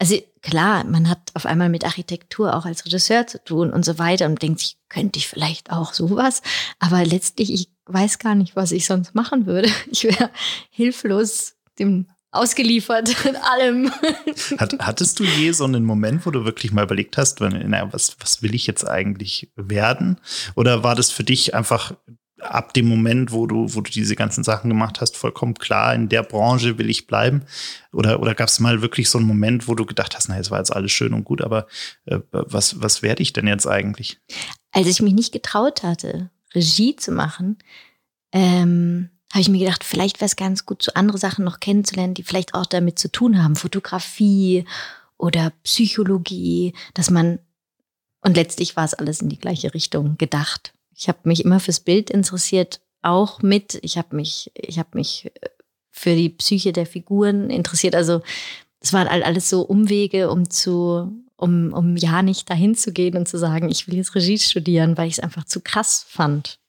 also 0.00 0.16
klar, 0.40 0.84
man 0.84 1.08
hat 1.08 1.30
auf 1.34 1.44
einmal 1.44 1.68
mit 1.68 1.84
Architektur 1.84 2.56
auch 2.56 2.64
als 2.64 2.86
Regisseur 2.86 3.26
zu 3.26 3.44
tun 3.44 3.70
und 3.70 3.84
so 3.84 3.98
weiter 3.98 4.26
und 4.26 4.40
denkt 4.42 4.60
sich, 4.60 4.78
könnte 4.88 5.18
ich 5.18 5.28
vielleicht 5.28 5.70
auch 5.70 5.92
sowas, 5.92 6.40
aber 6.78 7.04
letztlich, 7.04 7.52
ich 7.52 7.68
weiß 7.84 8.18
gar 8.18 8.34
nicht, 8.34 8.56
was 8.56 8.72
ich 8.72 8.86
sonst 8.86 9.14
machen 9.14 9.46
würde. 9.46 9.68
Ich 9.90 10.04
wäre 10.04 10.30
hilflos 10.70 11.54
dem 11.78 12.08
ausgeliefert 12.32 13.24
in 13.24 13.36
allem. 13.36 13.90
Hat, 14.58 14.76
hattest 14.78 15.18
du 15.18 15.24
je 15.24 15.52
so 15.52 15.64
einen 15.64 15.84
Moment, 15.84 16.26
wo 16.26 16.30
du 16.30 16.44
wirklich 16.44 16.72
mal 16.72 16.84
überlegt 16.84 17.16
hast, 17.16 17.40
na, 17.40 17.92
was, 17.92 18.16
was 18.20 18.42
will 18.42 18.54
ich 18.54 18.66
jetzt 18.66 18.86
eigentlich 18.86 19.50
werden? 19.56 20.20
Oder 20.54 20.82
war 20.82 20.94
das 20.94 21.10
für 21.10 21.24
dich 21.24 21.54
einfach 21.54 21.94
ab 22.40 22.72
dem 22.74 22.88
Moment, 22.88 23.32
wo 23.32 23.46
du, 23.46 23.74
wo 23.74 23.80
du 23.80 23.90
diese 23.90 24.16
ganzen 24.16 24.44
Sachen 24.44 24.70
gemacht 24.70 25.00
hast, 25.00 25.16
vollkommen 25.16 25.54
klar, 25.54 25.94
in 25.94 26.08
der 26.08 26.22
Branche 26.22 26.78
will 26.78 26.88
ich 26.88 27.06
bleiben? 27.06 27.42
Oder, 27.92 28.20
oder 28.20 28.34
gab 28.34 28.48
es 28.48 28.60
mal 28.60 28.82
wirklich 28.82 29.10
so 29.10 29.18
einen 29.18 29.26
Moment, 29.26 29.68
wo 29.68 29.74
du 29.74 29.84
gedacht 29.84 30.16
hast, 30.16 30.28
na, 30.28 30.38
es 30.38 30.50
war 30.50 30.58
jetzt 30.58 30.74
alles 30.74 30.92
schön 30.92 31.12
und 31.12 31.24
gut, 31.24 31.42
aber 31.42 31.66
äh, 32.06 32.20
was, 32.30 32.80
was 32.80 33.02
werde 33.02 33.22
ich 33.22 33.32
denn 33.32 33.46
jetzt 33.46 33.66
eigentlich? 33.66 34.18
Als 34.72 34.86
ich 34.86 35.02
mich 35.02 35.14
nicht 35.14 35.32
getraut 35.32 35.82
hatte, 35.82 36.30
Regie 36.54 36.96
zu 36.96 37.12
machen, 37.12 37.58
ähm, 38.32 39.10
habe 39.30 39.40
ich 39.40 39.48
mir 39.48 39.60
gedacht, 39.60 39.84
vielleicht 39.84 40.20
wäre 40.20 40.26
es 40.26 40.36
ganz 40.36 40.66
gut, 40.66 40.82
so 40.82 40.92
andere 40.94 41.18
Sachen 41.18 41.44
noch 41.44 41.60
kennenzulernen, 41.60 42.14
die 42.14 42.24
vielleicht 42.24 42.54
auch 42.54 42.66
damit 42.66 42.98
zu 42.98 43.10
tun 43.10 43.42
haben. 43.42 43.54
Fotografie 43.54 44.64
oder 45.16 45.52
Psychologie, 45.62 46.74
dass 46.94 47.10
man, 47.10 47.38
und 48.22 48.36
letztlich 48.36 48.76
war 48.76 48.84
es 48.84 48.94
alles 48.94 49.22
in 49.22 49.28
die 49.28 49.38
gleiche 49.38 49.72
Richtung 49.72 50.18
gedacht. 50.18 50.72
Ich 50.96 51.08
habe 51.08 51.20
mich 51.24 51.44
immer 51.44 51.60
fürs 51.60 51.80
Bild 51.80 52.10
interessiert, 52.10 52.80
auch 53.02 53.40
mit. 53.40 53.78
Ich 53.82 53.96
habe 53.96 54.16
mich, 54.16 54.50
ich 54.54 54.78
habe 54.78 54.90
mich 54.94 55.26
äh, 55.26 55.48
für 55.90 56.14
die 56.14 56.28
Psyche 56.28 56.72
der 56.72 56.86
Figuren 56.86 57.50
interessiert. 57.50 57.94
Also 57.94 58.22
es 58.80 58.92
waren 58.92 59.06
alles 59.06 59.48
so 59.48 59.62
Umwege, 59.62 60.30
um 60.30 60.50
zu, 60.50 61.10
um, 61.36 61.72
um 61.72 61.96
ja 61.96 62.22
nicht 62.22 62.50
dahin 62.50 62.74
zu 62.74 62.92
gehen 62.92 63.16
und 63.16 63.28
zu 63.28 63.38
sagen, 63.38 63.70
ich 63.70 63.86
will 63.86 63.96
jetzt 63.96 64.14
Regie 64.14 64.38
studieren, 64.38 64.98
weil 64.98 65.06
ich 65.06 65.14
es 65.14 65.20
einfach 65.20 65.44
zu 65.44 65.60
krass 65.60 66.04
fand 66.08 66.59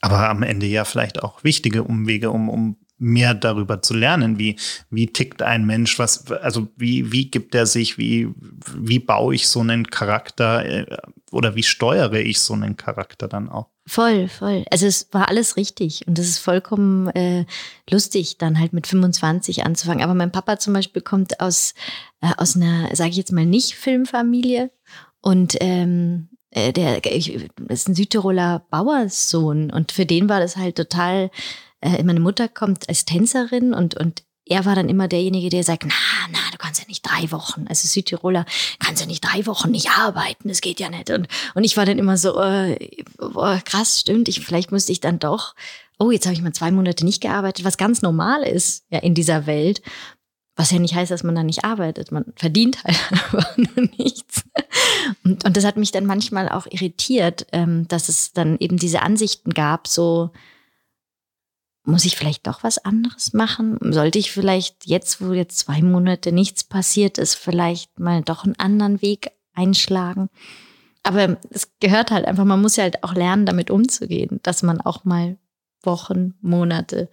aber 0.00 0.28
am 0.28 0.42
Ende 0.42 0.66
ja 0.66 0.84
vielleicht 0.84 1.22
auch 1.22 1.42
wichtige 1.44 1.82
Umwege, 1.82 2.30
um, 2.30 2.48
um 2.48 2.76
mehr 2.98 3.34
darüber 3.34 3.82
zu 3.82 3.94
lernen, 3.94 4.38
wie, 4.38 4.56
wie 4.90 5.06
tickt 5.06 5.42
ein 5.42 5.66
Mensch, 5.66 5.98
was, 5.98 6.30
also 6.30 6.68
wie, 6.76 7.12
wie 7.12 7.30
gibt 7.30 7.54
er 7.54 7.66
sich, 7.66 7.98
wie, 7.98 8.28
wie 8.74 8.98
baue 8.98 9.34
ich 9.34 9.48
so 9.48 9.60
einen 9.60 9.86
Charakter 9.90 10.64
äh, 10.64 10.96
oder 11.30 11.54
wie 11.54 11.62
steuere 11.62 12.14
ich 12.14 12.40
so 12.40 12.54
einen 12.54 12.76
Charakter 12.76 13.28
dann 13.28 13.48
auch? 13.50 13.68
Voll, 13.86 14.28
voll. 14.28 14.64
Also 14.70 14.86
es 14.86 15.08
war 15.12 15.28
alles 15.28 15.56
richtig 15.56 16.06
und 16.08 16.18
es 16.18 16.28
ist 16.28 16.38
vollkommen 16.38 17.08
äh, 17.08 17.44
lustig, 17.90 18.38
dann 18.38 18.58
halt 18.58 18.72
mit 18.72 18.86
25 18.86 19.64
anzufangen. 19.64 20.02
Aber 20.02 20.14
mein 20.14 20.32
Papa 20.32 20.58
zum 20.58 20.72
Beispiel 20.72 21.02
kommt 21.02 21.40
aus, 21.40 21.74
äh, 22.20 22.32
aus 22.36 22.56
einer, 22.56 22.94
sage 22.96 23.10
ich 23.10 23.16
jetzt 23.16 23.32
mal, 23.32 23.46
nicht 23.46 23.74
Filmfamilie 23.74 24.70
und 25.20 25.56
ähm, 25.60 26.30
äh, 26.56 26.72
der 26.72 27.04
ist 27.04 27.88
ein 27.88 27.94
Südtiroler 27.94 28.64
Bauerssohn 28.70 29.70
und 29.70 29.92
für 29.92 30.06
den 30.06 30.28
war 30.28 30.40
das 30.40 30.56
halt 30.56 30.76
total, 30.76 31.30
äh, 31.82 32.02
meine 32.02 32.20
Mutter 32.20 32.48
kommt 32.48 32.88
als 32.88 33.04
Tänzerin 33.04 33.74
und, 33.74 33.94
und 33.94 34.24
er 34.46 34.64
war 34.64 34.74
dann 34.74 34.88
immer 34.88 35.06
derjenige, 35.06 35.50
der 35.50 35.64
sagt, 35.64 35.84
na, 35.84 35.92
na, 36.32 36.38
du 36.52 36.56
kannst 36.56 36.80
ja 36.80 36.86
nicht 36.88 37.02
drei 37.02 37.30
Wochen, 37.30 37.66
also 37.68 37.86
Südtiroler, 37.86 38.46
kannst 38.78 39.02
ja 39.02 39.06
nicht 39.06 39.20
drei 39.20 39.44
Wochen 39.44 39.70
nicht 39.70 39.90
arbeiten, 39.90 40.48
das 40.48 40.60
geht 40.62 40.80
ja 40.80 40.88
nicht. 40.88 41.10
Und, 41.10 41.28
und 41.54 41.64
ich 41.64 41.76
war 41.76 41.84
dann 41.84 41.98
immer 41.98 42.16
so, 42.16 42.40
äh, 42.40 43.04
boah, 43.18 43.60
krass, 43.64 44.00
stimmt, 44.00 44.28
ich, 44.28 44.40
vielleicht 44.40 44.72
musste 44.72 44.92
ich 44.92 45.00
dann 45.00 45.18
doch, 45.18 45.54
oh, 45.98 46.10
jetzt 46.10 46.24
habe 46.24 46.34
ich 46.34 46.42
mal 46.42 46.52
zwei 46.52 46.70
Monate 46.70 47.04
nicht 47.04 47.20
gearbeitet, 47.20 47.64
was 47.66 47.76
ganz 47.76 48.00
normal 48.00 48.44
ist 48.44 48.84
ja 48.88 49.00
in 49.00 49.14
dieser 49.14 49.46
Welt. 49.46 49.82
Was 50.56 50.70
ja 50.70 50.78
nicht 50.78 50.94
heißt, 50.94 51.10
dass 51.10 51.22
man 51.22 51.34
da 51.34 51.42
nicht 51.42 51.64
arbeitet. 51.64 52.12
Man 52.12 52.32
verdient 52.34 52.82
halt 52.82 52.96
einfach 53.12 53.56
nur 53.56 53.88
nichts. 53.98 54.44
Und, 55.22 55.44
und 55.44 55.56
das 55.56 55.64
hat 55.64 55.76
mich 55.76 55.92
dann 55.92 56.06
manchmal 56.06 56.48
auch 56.48 56.66
irritiert, 56.70 57.46
ähm, 57.52 57.86
dass 57.88 58.08
es 58.08 58.32
dann 58.32 58.56
eben 58.58 58.78
diese 58.78 59.02
Ansichten 59.02 59.52
gab, 59.52 59.86
so 59.86 60.30
muss 61.86 62.04
ich 62.04 62.16
vielleicht 62.16 62.46
doch 62.46 62.64
was 62.64 62.78
anderes 62.78 63.32
machen? 63.32 63.78
Sollte 63.92 64.18
ich 64.18 64.32
vielleicht 64.32 64.86
jetzt, 64.86 65.20
wo 65.20 65.32
jetzt 65.32 65.58
zwei 65.58 65.82
Monate 65.82 66.32
nichts 66.32 66.64
passiert 66.64 67.16
ist, 67.18 67.36
vielleicht 67.36 68.00
mal 68.00 68.22
doch 68.22 68.44
einen 68.44 68.58
anderen 68.58 69.00
Weg 69.02 69.30
einschlagen? 69.54 70.28
Aber 71.04 71.38
es 71.50 71.70
gehört 71.78 72.10
halt 72.10 72.24
einfach, 72.24 72.44
man 72.44 72.60
muss 72.60 72.74
ja 72.74 72.82
halt 72.82 73.04
auch 73.04 73.14
lernen, 73.14 73.46
damit 73.46 73.70
umzugehen, 73.70 74.40
dass 74.42 74.64
man 74.64 74.80
auch 74.80 75.04
mal 75.04 75.38
Wochen, 75.82 76.34
Monate 76.40 77.08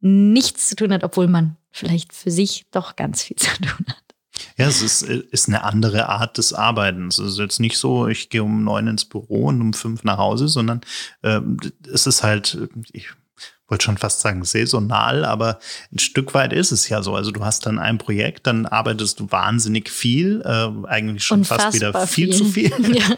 nichts 0.00 0.68
zu 0.68 0.76
tun 0.76 0.92
hat, 0.92 1.02
obwohl 1.02 1.26
man 1.26 1.56
vielleicht 1.70 2.12
für 2.12 2.30
sich 2.30 2.66
doch 2.70 2.96
ganz 2.96 3.22
viel 3.22 3.36
zu 3.38 3.54
tun 3.56 3.86
hat. 3.86 4.08
Ja, 4.56 4.66
es 4.66 4.82
ist, 4.82 5.02
ist 5.02 5.48
eine 5.48 5.64
andere 5.64 6.08
Art 6.08 6.38
des 6.38 6.52
Arbeitens. 6.52 7.18
Es 7.18 7.32
ist 7.32 7.38
jetzt 7.38 7.60
nicht 7.60 7.76
so, 7.76 8.06
ich 8.06 8.30
gehe 8.30 8.42
um 8.42 8.64
neun 8.64 8.86
ins 8.86 9.04
Büro 9.04 9.46
und 9.46 9.60
um 9.60 9.72
fünf 9.72 10.04
nach 10.04 10.18
Hause, 10.18 10.48
sondern 10.48 10.80
äh, 11.22 11.40
es 11.92 12.06
ist 12.06 12.22
halt, 12.22 12.56
ich 12.92 13.08
wollte 13.68 13.84
schon 13.84 13.98
fast 13.98 14.20
sagen 14.20 14.44
saisonal, 14.44 15.24
aber 15.24 15.58
ein 15.92 15.98
Stück 15.98 16.34
weit 16.34 16.52
ist 16.52 16.72
es 16.72 16.88
ja 16.88 17.02
so. 17.02 17.14
Also 17.14 17.30
du 17.30 17.44
hast 17.44 17.66
dann 17.66 17.78
ein 17.78 17.98
Projekt, 17.98 18.46
dann 18.46 18.66
arbeitest 18.66 19.20
du 19.20 19.30
wahnsinnig 19.30 19.90
viel, 19.90 20.42
äh, 20.44 20.86
eigentlich 20.86 21.24
schon 21.24 21.40
Unfassbar 21.40 21.72
fast 21.72 21.76
wieder 21.76 22.06
viel, 22.06 22.32
viel. 22.32 22.36
zu 22.36 22.44
viel. 22.44 22.72
Ja. 22.98 23.16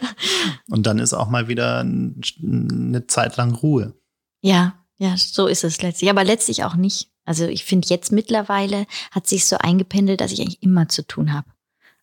Und 0.69 0.85
dann 0.85 0.99
ist 0.99 1.13
auch 1.13 1.29
mal 1.29 1.47
wieder 1.47 1.79
eine 1.79 3.07
Zeit 3.07 3.37
lang 3.37 3.53
Ruhe. 3.53 3.93
Ja, 4.41 4.75
ja, 4.97 5.15
so 5.17 5.47
ist 5.47 5.63
es 5.63 5.81
letztlich. 5.81 6.09
Aber 6.09 6.23
letztlich 6.23 6.63
auch 6.63 6.75
nicht. 6.75 7.10
Also 7.25 7.45
ich 7.47 7.65
finde 7.65 7.87
jetzt 7.89 8.11
mittlerweile 8.11 8.85
hat 9.11 9.27
sich 9.27 9.45
so 9.45 9.57
eingependelt, 9.57 10.21
dass 10.21 10.31
ich 10.31 10.41
eigentlich 10.41 10.63
immer 10.63 10.89
zu 10.89 11.05
tun 11.05 11.33
habe. 11.33 11.47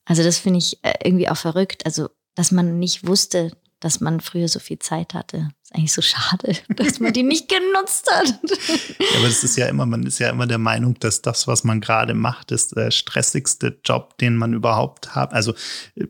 Also 0.04 0.22
das 0.22 0.38
finde 0.38 0.58
ich 0.58 0.82
äh, 0.84 0.94
irgendwie 1.04 1.28
auch 1.28 1.36
verrückt. 1.36 1.84
Also 1.86 2.08
dass 2.34 2.52
man 2.52 2.78
nicht 2.78 3.06
wusste, 3.06 3.52
dass 3.80 4.00
man 4.00 4.20
früher 4.20 4.48
so 4.48 4.60
viel 4.60 4.78
Zeit 4.78 5.14
hatte. 5.14 5.50
Ist 5.68 5.74
eigentlich 5.74 5.92
so 5.92 6.00
schade, 6.00 6.56
dass 6.76 6.98
man 6.98 7.12
die 7.12 7.22
nicht 7.22 7.48
genutzt 7.48 8.08
hat. 8.10 8.28
Ja, 8.98 9.18
aber 9.18 9.28
das 9.28 9.44
ist 9.44 9.56
ja 9.56 9.66
immer, 9.66 9.84
man 9.84 10.02
ist 10.04 10.18
ja 10.18 10.30
immer 10.30 10.46
der 10.46 10.56
Meinung, 10.56 10.98
dass 10.98 11.20
das, 11.20 11.46
was 11.46 11.62
man 11.62 11.82
gerade 11.82 12.14
macht, 12.14 12.52
ist 12.52 12.74
der 12.74 12.90
stressigste 12.90 13.78
Job, 13.84 14.16
den 14.16 14.36
man 14.36 14.54
überhaupt 14.54 15.14
hat. 15.14 15.34
Also 15.34 15.52
äh, 15.94 16.06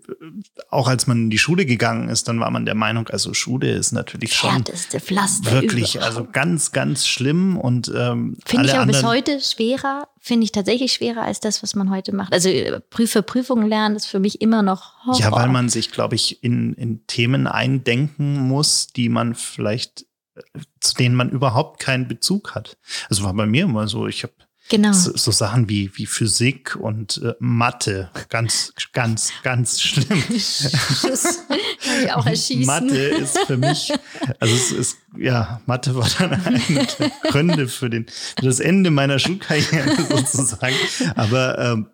auch 0.71 0.87
als 0.87 1.09
man 1.09 1.23
in 1.23 1.31
die 1.31 1.39
Schule 1.39 1.67
gegangen 1.67 2.09
ist, 2.09 2.29
dann 2.29 2.39
war 2.39 2.51
man 2.51 2.67
der 2.67 2.77
Meinung, 2.77 3.09
also 3.09 3.35
Schule 3.35 3.73
ist 3.73 3.91
natürlich 3.91 4.33
schon 4.33 4.65
Pflaster 4.65 5.51
wirklich, 5.51 5.97
überhaupt. 5.97 6.17
also 6.17 6.29
ganz, 6.31 6.71
ganz 6.71 7.09
schlimm 7.09 7.57
und 7.57 7.91
ähm, 7.95 8.37
finde 8.45 8.67
ich 8.67 8.79
auch 8.79 8.87
bis 8.87 9.03
heute 9.03 9.41
schwerer, 9.41 10.07
finde 10.21 10.45
ich 10.45 10.53
tatsächlich 10.53 10.93
schwerer 10.93 11.23
als 11.23 11.41
das, 11.41 11.65
was 11.65 11.75
man 11.75 11.91
heute 11.91 12.15
macht. 12.15 12.33
Also 12.33 12.49
äh, 12.49 12.81
für 13.07 13.23
Prüfungen 13.23 13.69
lernen 13.69 13.97
ist 13.97 14.07
für 14.07 14.21
mich 14.21 14.41
immer 14.41 14.63
noch 14.63 14.99
Horror. 15.05 15.21
Ja, 15.21 15.33
weil 15.33 15.49
man 15.49 15.69
sich, 15.69 15.91
glaube 15.91 16.15
ich, 16.15 16.43
in, 16.45 16.75
in 16.75 17.07
Themen 17.07 17.47
eindenken 17.47 18.47
muss, 18.47 18.89
die 18.89 19.09
man 19.09 19.35
vielleicht, 19.49 20.07
äh, 20.35 20.43
zu 20.81 20.95
denen 20.95 21.15
man 21.15 21.31
überhaupt 21.31 21.81
keinen 21.81 22.09
Bezug 22.09 22.55
hat. 22.55 22.79
Also 23.09 23.25
war 23.25 23.35
bei 23.35 23.47
mir 23.47 23.65
immer 23.65 23.89
so, 23.89 24.07
ich 24.07 24.23
habe 24.23 24.35
Genau. 24.69 24.93
So, 24.93 25.17
so, 25.17 25.31
Sachen 25.31 25.69
wie, 25.71 25.91
wie 25.95 26.05
Physik 26.05 26.77
und 26.77 27.23
äh, 27.25 27.33
Mathe. 27.39 28.11
Ganz, 28.29 28.75
ganz, 28.93 29.33
ganz 29.43 29.81
schlimm. 29.81 30.23
Schuss. 30.31 31.39
Kann 31.49 32.05
ich 32.05 32.13
auch 32.13 32.27
erschießen. 32.27 32.67
Mathe 32.67 32.97
ist 32.97 33.39
für 33.47 33.57
mich, 33.57 33.93
also 34.39 34.55
es 34.55 34.71
ist, 34.71 34.99
ja, 35.17 35.63
Mathe 35.65 35.95
war 35.97 36.09
dann 36.19 36.33
eine 36.45 36.87
der 36.99 37.11
Gründe 37.31 37.69
für, 37.69 37.89
den, 37.89 38.07
für 38.09 38.45
das 38.45 38.61
Ende 38.61 38.91
meiner 38.91 39.19
Schulkarriere 39.19 39.97
sozusagen. 40.11 40.77
Aber 41.15 41.59
ähm, 41.59 41.89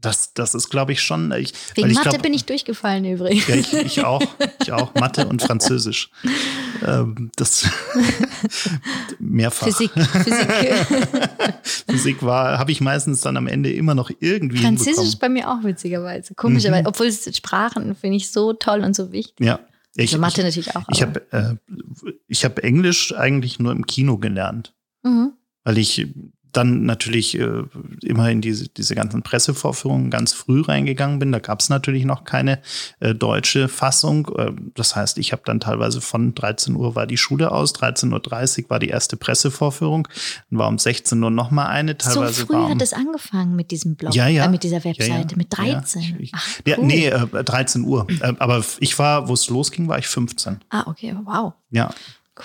das, 0.00 0.34
das 0.34 0.56
ist, 0.56 0.68
glaube 0.68 0.92
ich, 0.92 1.02
schon. 1.02 1.30
Ich, 1.32 1.52
Wegen 1.74 1.90
ich 1.90 1.94
Mathe 1.94 2.10
glaub, 2.10 2.22
bin 2.22 2.34
ich 2.34 2.44
durchgefallen 2.44 3.04
übrigens. 3.04 3.46
Ja, 3.46 3.54
ich, 3.54 3.72
ich 3.72 4.04
auch. 4.04 4.22
Ich 4.60 4.72
auch. 4.72 4.94
Mathe 4.94 5.28
und 5.28 5.42
Französisch. 5.42 6.10
Ähm, 6.86 7.30
das 7.36 7.68
mehrfach. 9.18 9.66
Physik. 9.66 9.90
Physik, 9.92 10.48
Physik 11.88 12.22
war, 12.22 12.58
habe 12.58 12.72
ich 12.72 12.80
meistens 12.80 13.20
dann 13.20 13.36
am 13.36 13.46
Ende 13.46 13.72
immer 13.72 13.94
noch 13.94 14.10
irgendwie. 14.20 14.58
Französisch 14.58 15.18
bei 15.18 15.28
mir 15.28 15.50
auch 15.50 15.62
witzigerweise. 15.62 16.34
Komischerweise. 16.34 16.82
Mhm. 16.82 16.88
Obwohl 16.88 17.06
es 17.06 17.36
Sprachen 17.36 17.94
finde 17.94 18.16
ich 18.16 18.30
so 18.30 18.52
toll 18.52 18.80
und 18.80 18.94
so 18.94 19.12
wichtig. 19.12 19.46
Ja. 19.46 19.60
Ich, 19.96 20.12
also 20.12 20.20
Mathe 20.20 20.42
natürlich 20.42 20.76
auch. 20.76 20.84
Ich 20.92 21.02
habe 21.02 21.20
äh, 21.32 21.56
ich 22.28 22.44
hab 22.44 22.60
Englisch 22.60 23.14
eigentlich 23.14 23.58
nur 23.58 23.72
im 23.72 23.86
Kino 23.86 24.18
gelernt. 24.18 24.74
Mhm. 25.02 25.32
Weil 25.64 25.78
ich 25.78 26.06
dann 26.52 26.84
natürlich 26.84 27.38
äh, 27.38 27.62
immer 28.02 28.30
in 28.30 28.40
diese, 28.40 28.68
diese 28.68 28.94
ganzen 28.94 29.22
Pressevorführungen 29.22 30.10
ganz 30.10 30.32
früh 30.32 30.62
reingegangen 30.62 31.18
bin. 31.18 31.32
Da 31.32 31.38
gab 31.38 31.60
es 31.60 31.68
natürlich 31.68 32.04
noch 32.04 32.24
keine 32.24 32.60
äh, 33.00 33.14
deutsche 33.14 33.68
Fassung. 33.68 34.28
Äh, 34.36 34.52
das 34.74 34.96
heißt, 34.96 35.18
ich 35.18 35.32
habe 35.32 35.42
dann 35.44 35.60
teilweise 35.60 36.00
von 36.00 36.34
13 36.34 36.76
Uhr 36.76 36.94
war 36.94 37.06
die 37.06 37.16
Schule 37.16 37.52
aus, 37.52 37.74
13.30 37.74 38.64
Uhr 38.64 38.70
war 38.70 38.78
die 38.78 38.88
erste 38.88 39.16
Pressevorführung, 39.16 40.08
dann 40.50 40.58
war 40.58 40.68
um 40.68 40.78
16 40.78 41.22
Uhr 41.22 41.30
nochmal 41.30 41.68
eine. 41.68 41.96
Teilweise 41.96 42.40
so 42.40 42.46
früh 42.46 42.56
um, 42.56 42.70
hat 42.70 42.82
es 42.82 42.92
angefangen 42.92 43.54
mit 43.56 43.70
diesem 43.70 43.96
Blog, 43.96 44.14
ja, 44.14 44.28
ja, 44.28 44.44
äh, 44.44 44.48
mit 44.48 44.62
dieser 44.62 44.82
Webseite, 44.84 45.10
ja, 45.10 45.18
ja, 45.18 45.36
mit 45.36 45.56
13. 45.56 46.02
Ja, 46.02 46.08
ich, 46.18 46.30
Ach, 46.34 46.48
cool. 46.66 46.76
nee, 46.80 47.06
äh, 47.08 47.44
13 47.44 47.84
Uhr. 47.84 48.06
Äh, 48.20 48.34
aber 48.38 48.64
ich 48.80 48.98
war, 48.98 49.28
wo 49.28 49.34
es 49.34 49.48
losging, 49.48 49.88
war 49.88 49.98
ich 49.98 50.06
15. 50.06 50.60
Ah, 50.70 50.84
okay, 50.86 51.14
wow. 51.24 51.52
Ja. 51.70 51.90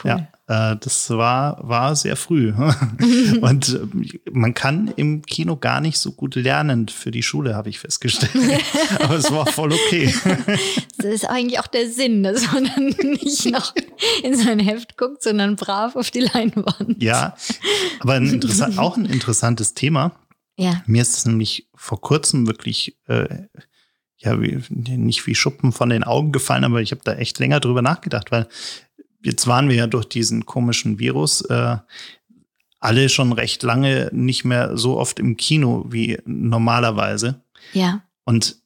Cool. 0.03 0.11
Ja, 0.11 0.27
äh, 0.47 0.75
das 0.79 1.09
war, 1.09 1.57
war 1.67 1.95
sehr 1.95 2.15
früh. 2.15 2.53
und 3.41 3.69
äh, 3.69 4.19
man 4.31 4.53
kann 4.53 4.93
im 4.95 5.23
Kino 5.23 5.57
gar 5.57 5.81
nicht 5.81 5.97
so 5.97 6.11
gut 6.11 6.35
lernen 6.35 6.87
für 6.87 7.09
die 7.09 7.23
Schule, 7.23 7.55
habe 7.55 7.69
ich 7.69 7.79
festgestellt. 7.79 8.31
Aber 8.99 9.15
es 9.15 9.31
war 9.31 9.47
voll 9.47 9.73
okay. 9.73 10.13
das 10.97 11.05
ist 11.05 11.25
eigentlich 11.25 11.59
auch 11.59 11.67
der 11.67 11.89
Sinn, 11.89 12.21
dass 12.21 12.51
man 12.51 12.65
dann 12.65 12.87
nicht 13.23 13.45
noch 13.51 13.73
in 14.23 14.35
sein 14.35 14.59
Heft 14.59 14.97
guckt, 14.97 15.23
sondern 15.23 15.55
brav 15.55 15.95
auf 15.95 16.11
die 16.11 16.21
Leinwand. 16.21 17.01
Ja, 17.01 17.35
aber 17.99 18.13
ein 18.13 18.41
auch 18.77 18.97
ein 18.97 19.05
interessantes 19.05 19.73
Thema. 19.73 20.11
Ja. 20.57 20.83
Mir 20.85 21.01
ist 21.01 21.17
es 21.17 21.25
nämlich 21.25 21.67
vor 21.75 21.99
kurzem 21.99 22.47
wirklich 22.47 22.97
äh, 23.07 23.47
ja, 24.17 24.41
wie, 24.41 24.59
nicht 24.69 25.27
wie 25.27 25.35
Schuppen 25.35 25.71
von 25.71 25.89
den 25.89 26.03
Augen 26.03 26.31
gefallen, 26.31 26.63
aber 26.63 26.81
ich 26.81 26.91
habe 26.91 27.01
da 27.03 27.13
echt 27.13 27.39
länger 27.39 27.59
drüber 27.59 27.81
nachgedacht, 27.81 28.31
weil 28.31 28.47
jetzt 29.25 29.47
waren 29.47 29.69
wir 29.69 29.75
ja 29.75 29.87
durch 29.87 30.05
diesen 30.05 30.45
komischen 30.45 30.99
Virus 30.99 31.41
äh, 31.41 31.77
alle 32.79 33.09
schon 33.09 33.33
recht 33.33 33.63
lange 33.63 34.09
nicht 34.13 34.45
mehr 34.45 34.77
so 34.77 34.97
oft 34.99 35.19
im 35.19 35.37
Kino 35.37 35.85
wie 35.89 36.19
normalerweise. 36.25 37.41
Ja. 37.73 38.03
Und 38.25 38.57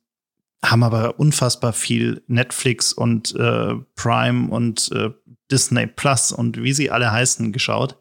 haben 0.63 0.83
aber 0.83 1.19
unfassbar 1.19 1.71
viel 1.71 2.21
Netflix 2.27 2.91
und 2.91 3.33
äh, 3.35 3.75
Prime 3.95 4.49
und 4.49 4.91
äh, 4.91 5.11
Disney 5.49 5.87
Plus 5.87 6.33
und 6.33 6.61
wie 6.61 6.73
sie 6.73 6.91
alle 6.91 7.11
heißen 7.11 7.53
geschaut. 7.53 7.97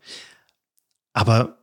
Aber 1.12 1.59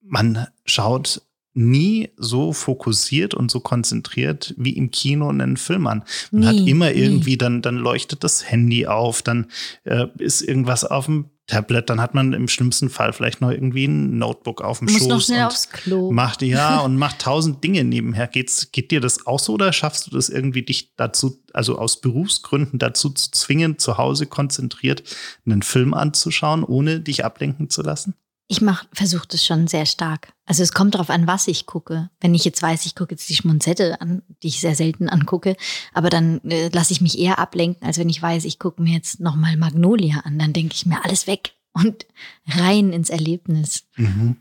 man 0.00 0.46
schaut 0.64 1.22
nie 1.58 2.10
so 2.16 2.52
fokussiert 2.52 3.34
und 3.34 3.50
so 3.50 3.58
konzentriert 3.58 4.54
wie 4.56 4.76
im 4.76 4.92
Kino 4.92 5.28
einen 5.28 5.56
Film 5.56 5.88
an. 5.88 6.04
Man 6.30 6.40
nie, 6.40 6.46
hat 6.46 6.68
immer 6.68 6.92
irgendwie, 6.92 7.36
dann, 7.36 7.62
dann 7.62 7.76
leuchtet 7.76 8.22
das 8.22 8.48
Handy 8.48 8.86
auf, 8.86 9.22
dann 9.22 9.48
äh, 9.84 10.06
ist 10.18 10.40
irgendwas 10.40 10.84
auf 10.84 11.06
dem 11.06 11.30
Tablet, 11.48 11.88
dann 11.90 12.00
hat 12.00 12.14
man 12.14 12.34
im 12.34 12.46
schlimmsten 12.46 12.90
Fall 12.90 13.12
vielleicht 13.12 13.40
noch 13.40 13.50
irgendwie 13.50 13.86
ein 13.86 14.18
Notebook 14.18 14.60
auf 14.60 14.78
dem 14.78 14.84
Muss 14.84 14.98
Schoß. 14.98 15.08
Noch 15.08 15.20
schnell 15.20 15.44
aufs 15.44 15.70
Klo. 15.70 16.12
Macht, 16.12 16.42
ja, 16.42 16.78
und 16.84 16.96
macht 16.96 17.20
tausend 17.20 17.64
Dinge 17.64 17.82
nebenher. 17.84 18.28
Geht's, 18.28 18.70
geht 18.70 18.90
dir 18.90 19.00
das 19.00 19.26
auch 19.26 19.40
so 19.40 19.54
oder 19.54 19.72
schaffst 19.72 20.06
du 20.06 20.10
das 20.10 20.28
irgendwie 20.28 20.62
dich 20.62 20.94
dazu, 20.94 21.42
also 21.52 21.78
aus 21.78 22.00
Berufsgründen 22.00 22.78
dazu 22.78 23.10
zu 23.10 23.32
zwingen, 23.32 23.78
zu 23.78 23.98
Hause 23.98 24.26
konzentriert 24.26 25.02
einen 25.44 25.62
Film 25.62 25.94
anzuschauen, 25.94 26.62
ohne 26.62 27.00
dich 27.00 27.24
ablenken 27.24 27.68
zu 27.70 27.82
lassen? 27.82 28.14
Ich 28.50 28.62
mach, 28.62 28.86
versuche 28.92 29.28
das 29.28 29.44
schon 29.44 29.68
sehr 29.68 29.84
stark. 29.84 30.32
Also 30.46 30.62
es 30.62 30.72
kommt 30.72 30.94
darauf 30.94 31.10
an, 31.10 31.26
was 31.26 31.48
ich 31.48 31.66
gucke. 31.66 32.08
Wenn 32.18 32.34
ich 32.34 32.46
jetzt 32.46 32.62
weiß, 32.62 32.86
ich 32.86 32.94
gucke 32.94 33.12
jetzt 33.12 33.28
die 33.28 33.34
Schmonzette 33.34 34.00
an, 34.00 34.22
die 34.42 34.48
ich 34.48 34.60
sehr 34.60 34.74
selten 34.74 35.10
angucke, 35.10 35.54
aber 35.92 36.08
dann 36.08 36.40
äh, 36.44 36.70
lasse 36.72 36.92
ich 36.92 37.02
mich 37.02 37.18
eher 37.18 37.38
ablenken, 37.38 37.86
als 37.86 37.98
wenn 37.98 38.08
ich 38.08 38.22
weiß, 38.22 38.46
ich 38.46 38.58
gucke 38.58 38.82
mir 38.82 38.94
jetzt 38.94 39.20
nochmal 39.20 39.58
Magnolia 39.58 40.20
an. 40.20 40.38
Dann 40.38 40.54
denke 40.54 40.74
ich 40.74 40.86
mir 40.86 41.04
alles 41.04 41.26
weg 41.26 41.52
und 41.74 42.06
rein 42.46 42.94
ins 42.94 43.10
Erlebnis. 43.10 43.84
Mhm. 43.96 44.38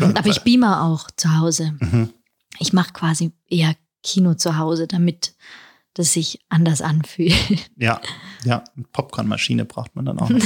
Und, 0.00 0.16
aber 0.16 0.28
ich 0.28 0.42
beamer 0.42 0.84
auch 0.84 1.10
zu 1.16 1.36
Hause. 1.36 1.74
Mhm. 1.80 2.10
Ich 2.60 2.72
mache 2.72 2.92
quasi 2.92 3.32
eher 3.48 3.74
Kino 4.04 4.34
zu 4.34 4.56
Hause, 4.56 4.86
damit 4.86 5.34
das 5.94 6.12
sich 6.12 6.38
anders 6.48 6.80
anfühlt. 6.80 7.70
Ja, 7.76 8.00
ja, 8.44 8.62
Popcornmaschine 8.92 9.64
braucht 9.64 9.96
man 9.96 10.04
dann 10.04 10.20
auch 10.20 10.30
noch. 10.30 10.38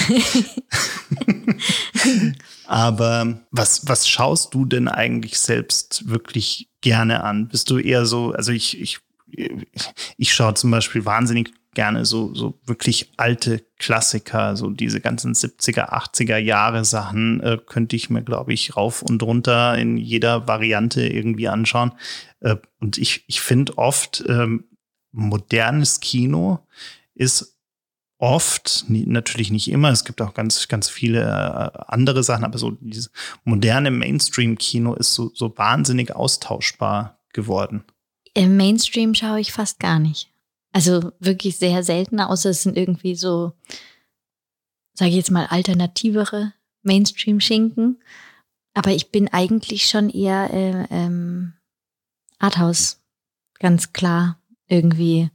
Aber 2.66 3.40
was, 3.50 3.88
was 3.88 4.08
schaust 4.08 4.54
du 4.54 4.64
denn 4.64 4.88
eigentlich 4.88 5.38
selbst 5.38 6.08
wirklich 6.08 6.68
gerne 6.80 7.24
an? 7.24 7.48
Bist 7.48 7.70
du 7.70 7.78
eher 7.78 8.06
so, 8.06 8.32
also 8.32 8.52
ich, 8.52 8.80
ich, 8.80 8.98
ich 10.16 10.32
schaue 10.32 10.54
zum 10.54 10.70
Beispiel 10.70 11.04
wahnsinnig 11.04 11.52
gerne 11.74 12.04
so, 12.04 12.34
so 12.34 12.58
wirklich 12.66 13.12
alte 13.16 13.64
Klassiker, 13.78 14.56
so 14.56 14.70
diese 14.70 15.00
ganzen 15.00 15.32
70er, 15.32 15.90
80er 15.90 16.36
Jahre 16.36 16.84
Sachen 16.84 17.40
äh, 17.40 17.58
könnte 17.64 17.96
ich 17.96 18.10
mir, 18.10 18.22
glaube 18.22 18.52
ich, 18.52 18.76
rauf 18.76 19.02
und 19.02 19.22
runter 19.22 19.76
in 19.78 19.96
jeder 19.96 20.46
Variante 20.46 21.06
irgendwie 21.06 21.48
anschauen. 21.48 21.92
Äh, 22.40 22.56
und 22.78 22.98
ich, 22.98 23.24
ich 23.26 23.40
finde 23.40 23.78
oft, 23.78 24.22
ähm, 24.28 24.64
modernes 25.12 26.00
Kino 26.00 26.66
ist 27.14 27.58
oft, 28.22 28.84
natürlich 28.86 29.50
nicht 29.50 29.68
immer, 29.68 29.90
es 29.90 30.04
gibt 30.04 30.22
auch 30.22 30.32
ganz, 30.32 30.68
ganz 30.68 30.88
viele 30.88 31.22
äh, 31.22 31.78
andere 31.88 32.22
Sachen, 32.22 32.44
aber 32.44 32.56
so 32.56 32.70
dieses 32.80 33.10
moderne 33.42 33.90
Mainstream-Kino 33.90 34.94
ist 34.94 35.14
so, 35.14 35.32
so 35.34 35.58
wahnsinnig 35.58 36.14
austauschbar 36.14 37.18
geworden. 37.32 37.82
Im 38.32 38.56
Mainstream 38.56 39.16
schaue 39.16 39.40
ich 39.40 39.52
fast 39.52 39.80
gar 39.80 39.98
nicht. 39.98 40.30
Also 40.70 41.10
wirklich 41.18 41.56
sehr 41.56 41.82
selten, 41.82 42.20
außer 42.20 42.50
es 42.50 42.62
sind 42.62 42.76
irgendwie 42.76 43.16
so, 43.16 43.54
sage 44.94 45.10
ich 45.10 45.16
jetzt 45.16 45.32
mal, 45.32 45.46
alternativere 45.46 46.52
Mainstream-Schinken. 46.82 48.00
Aber 48.72 48.92
ich 48.92 49.10
bin 49.10 49.28
eigentlich 49.32 49.88
schon 49.88 50.08
eher 50.08 50.48
äh, 50.52 50.86
ähm, 50.90 51.54
Arthouse, 52.38 53.00
ganz 53.58 53.92
klar 53.92 54.38
irgendwie 54.68 55.30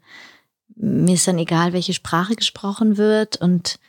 mir 0.79 1.15
ist 1.15 1.27
dann 1.27 1.37
egal, 1.37 1.73
welche 1.73 1.93
Sprache 1.93 2.35
gesprochen 2.35 2.97
wird. 2.97 3.37
Und 3.37 3.79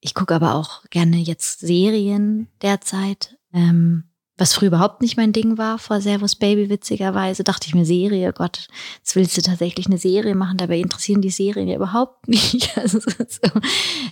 ich 0.00 0.14
gucke 0.14 0.34
aber 0.34 0.54
auch 0.54 0.84
gerne 0.90 1.16
jetzt 1.16 1.60
Serien 1.60 2.48
derzeit. 2.62 3.36
Ähm, 3.52 4.04
was 4.38 4.52
früher 4.52 4.68
überhaupt 4.68 5.00
nicht 5.00 5.16
mein 5.16 5.32
Ding 5.32 5.56
war, 5.56 5.78
vor 5.78 6.00
Servus 6.02 6.34
Baby, 6.34 6.68
witzigerweise, 6.68 7.42
dachte 7.42 7.68
ich 7.68 7.74
mir, 7.74 7.86
Serie, 7.86 8.34
Gott, 8.34 8.68
jetzt 8.98 9.16
willst 9.16 9.36
du 9.36 9.40
tatsächlich 9.40 9.86
eine 9.86 9.96
Serie 9.96 10.34
machen, 10.34 10.58
dabei 10.58 10.78
interessieren 10.78 11.22
die 11.22 11.30
Serien 11.30 11.68
ja 11.68 11.76
überhaupt 11.76 12.28
nicht. 12.28 12.76
Also, 12.76 13.00
so, 13.00 13.60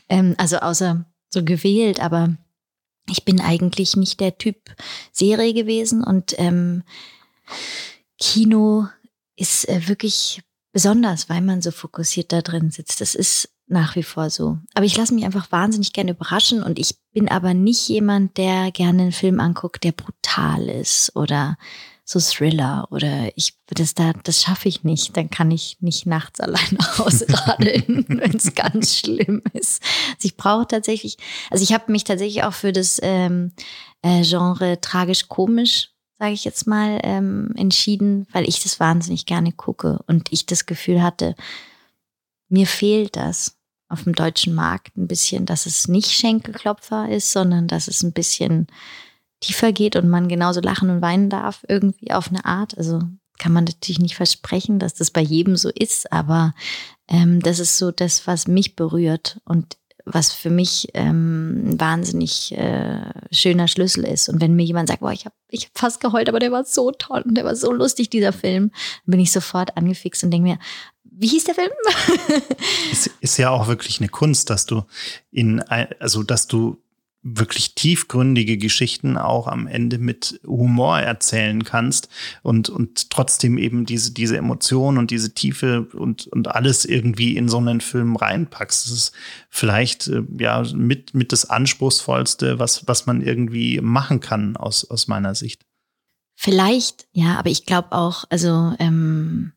ähm, 0.09 0.35
also 0.39 0.57
außer 0.59 1.05
so 1.29 1.45
gewählt, 1.45 2.01
aber 2.01 2.37
ich 3.11 3.25
bin 3.27 3.41
eigentlich 3.41 3.97
nicht 3.97 4.21
der 4.21 4.39
Typ 4.39 4.57
Serie 5.13 5.53
gewesen 5.53 6.03
und 6.03 6.35
ähm, 6.39 6.85
Kino 8.19 8.87
ist 9.37 9.69
äh, 9.69 9.89
wirklich 9.89 10.43
besonders, 10.75 11.29
weil 11.31 11.41
man 11.41 11.63
so 11.63 11.71
fokussiert 11.71 12.33
da 12.33 12.43
drin 12.43 12.71
sitzt. 12.71 13.01
Das 13.01 13.15
ist 13.15 13.49
nach 13.67 13.95
wie 13.97 14.03
vor 14.03 14.29
so. 14.29 14.59
Aber 14.75 14.85
ich 14.85 14.97
lasse 14.97 15.15
mich 15.15 15.25
einfach 15.25 15.51
wahnsinnig 15.51 15.95
gerne 15.95 16.11
überraschen 16.11 16.63
und 16.63 16.79
ich 16.79 16.97
bin 17.13 17.31
aber 17.31 17.55
nicht 17.55 17.89
jemand, 17.89 18.37
der 18.37 18.73
gerne 18.73 19.03
einen 19.03 19.13
Film 19.13 19.41
anguckt, 19.41 19.85
der 19.85 19.93
brutal 19.93 20.69
ist 20.69 21.15
oder 21.15 21.57
so 22.05 22.19
Thriller 22.21 22.87
oder 22.91 23.31
ich 23.37 23.55
das 23.69 23.95
da 23.95 24.13
das 24.25 24.43
schaffe 24.43 24.69
ich 24.69 24.85
nicht, 24.85 25.17
dann 25.17 25.31
kann 25.31 25.51
ich 25.51 25.79
nicht 25.81 26.07
nachts 26.07 26.41
allein 26.41 26.77
nach 26.77 26.99
Hause 26.99 27.27
radeln, 27.29 28.05
wenn 28.09 28.37
es 28.37 28.55
ganz 28.55 28.99
schlimm 28.99 29.43
ist. 29.55 29.81
Also 30.09 30.27
ich 30.27 30.37
brauche 30.37 30.67
tatsächlich, 30.67 31.17
also 31.51 31.63
ich 31.63 31.73
habe 31.73 31.91
mich 31.93 32.05
tatsächlich 32.05 32.43
auch 32.43 32.53
für 32.53 32.73
das 32.73 32.99
ähm, 33.01 33.53
äh, 34.03 34.23
Genre 34.23 34.81
tragisch 34.81 35.29
komisch 35.29 35.94
sage 36.19 36.33
ich 36.33 36.45
jetzt 36.45 36.67
mal, 36.67 37.01
ähm, 37.03 37.53
entschieden, 37.57 38.27
weil 38.33 38.49
ich 38.49 38.63
das 38.63 38.81
wahnsinnig 38.81 39.27
gerne 39.27 39.53
gucke 39.53 40.03
und 40.07 40.33
ich 40.33 40.47
das 40.47 40.67
Gefühl 40.67 41.03
hatte, 41.03 41.35
mir 42.49 42.67
fehlt 42.67 43.17
das 43.17 43.57
auf 43.89 44.05
dem 44.05 44.15
deutschen 44.15 44.55
Markt 44.55 44.97
ein 44.97 45.09
bisschen, 45.09 45.47
dass 45.47 45.67
es 45.67 45.89
nicht 45.89 46.11
Schenkelklopfer 46.11 47.09
ist, 47.09 47.33
sondern 47.33 47.69
dass 47.69 47.89
es 47.89 48.03
ein 48.03 48.13
bisschen 48.13 48.67
tiefer 49.41 49.73
geht 49.73 49.97
und 49.97 50.09
man 50.09 50.29
genauso 50.29 50.61
lachen 50.61 50.91
und 50.91 51.03
weinen 51.03 51.31
darf, 51.31 51.65
irgendwie 51.69 52.13
auf 52.13 52.29
eine 52.29 52.45
Art. 52.45 52.77
Also 52.79 53.01
kann 53.39 53.53
man 53.53 53.65
natürlich 53.65 53.99
nicht 53.99 54.17
versprechen, 54.17 54.79
dass 54.79 54.95
das 54.95 55.11
bei 55.11 55.21
jedem 55.21 55.57
so 55.57 55.69
ist, 55.69 56.13
aber 56.13 56.55
ähm, 57.09 57.41
das 57.41 57.59
ist 57.59 57.79
so 57.79 57.91
das, 57.91 58.27
was 58.27 58.47
mich 58.47 58.77
berührt. 58.77 59.41
Und 59.45 59.77
was 60.05 60.33
für 60.33 60.51
mich 60.51 60.89
ähm, 60.95 61.71
ein 61.71 61.81
wahnsinnig 61.81 62.53
äh, 62.57 63.11
schöner 63.31 63.69
Schlüssel 63.69 64.05
ist. 64.05 64.29
Und 64.29 64.41
wenn 64.41 64.55
mir 64.55 64.65
jemand 64.65 64.89
sagt, 64.89 65.01
boah, 65.01 65.13
ich 65.13 65.25
habe 65.25 65.35
ich 65.49 65.67
hab 65.67 65.79
fast 65.79 66.01
geheult, 66.01 66.29
aber 66.29 66.41
der 66.41 66.53
war 66.53 66.65
so 66.65 66.91
toll 66.91 67.23
und 67.25 67.35
der 67.37 67.45
war 67.45 67.57
so 67.57 67.73
lustig, 67.73 68.11
dieser 68.11 68.33
Film, 68.33 68.71
dann 69.07 69.13
bin 69.13 69.21
ich 69.21 69.33
sofort 69.33 69.77
angefixt 69.77 70.23
und 70.25 70.31
denke 70.31 70.49
mir, 70.49 70.59
wie 71.17 71.29
hieß 71.29 71.45
der 71.45 71.55
Film? 71.55 71.71
es 72.93 73.09
ist 73.21 73.37
ja 73.39 73.51
auch 73.51 73.69
wirklich 73.69 74.01
eine 74.01 74.09
Kunst, 74.09 74.51
dass 74.51 74.67
du 74.67 74.83
in, 75.31 75.61
also 75.61 76.23
dass 76.23 76.49
du 76.49 76.84
wirklich 77.25 77.75
tiefgründige 77.75 78.59
Geschichten 78.59 79.17
auch 79.17 79.49
am 79.49 79.67
Ende 79.67 79.99
mit 79.99 80.39
Humor 80.47 81.01
erzählen 81.01 81.65
kannst 81.65 82.11
und, 82.43 82.69
und 82.69 83.11
trotzdem 83.11 83.57
eben 83.57 83.87
diese, 83.87 84.13
diese 84.13 84.37
Emotionen 84.37 84.99
und 84.99 85.11
diese 85.11 85.33
Tiefe 85.33 85.89
und, 85.95 86.27
und 86.27 86.49
alles 86.49 86.85
irgendwie 86.85 87.37
in 87.37 87.49
so 87.49 87.57
einen 87.57 87.81
Film 87.81 88.17
reinpackst. 88.17 88.87
Das 88.87 88.93
ist 88.93 89.13
vielleicht 89.49 90.07
äh, 90.09 90.23
ja 90.39 90.63
mit, 90.75 91.15
mit 91.15 91.33
das 91.33 91.49
Anspruchsvollste, 91.49 92.59
was, 92.59 92.87
was 92.87 93.07
man 93.07 93.23
irgendwie 93.23 93.81
machen 93.81 94.21
kann 94.21 94.59
aus, 94.59 94.89
aus 94.91 95.09
meiner 95.09 95.35
Sicht. 95.35 95.65
Vielleicht, 96.37 97.07
ja, 97.13 97.39
aber 97.39 97.49
ich 97.49 97.65
glaube 97.65 97.93
auch, 97.93 98.25
also 98.29 98.75
ähm, 98.79 99.53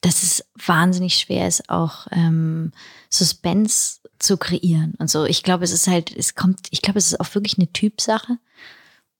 dass 0.00 0.22
es 0.22 0.44
wahnsinnig 0.54 1.14
schwer 1.14 1.48
ist, 1.48 1.68
auch 1.68 2.06
ähm, 2.12 2.72
Suspense 3.10 3.97
zu 4.18 4.36
kreieren 4.36 4.94
und 4.98 5.10
so. 5.10 5.24
Ich 5.24 5.42
glaube, 5.42 5.64
es 5.64 5.72
ist 5.72 5.86
halt, 5.86 6.14
es 6.14 6.34
kommt, 6.34 6.68
ich 6.70 6.82
glaube, 6.82 6.98
es 6.98 7.06
ist 7.06 7.20
auch 7.20 7.34
wirklich 7.34 7.58
eine 7.58 7.72
Typsache. 7.72 8.38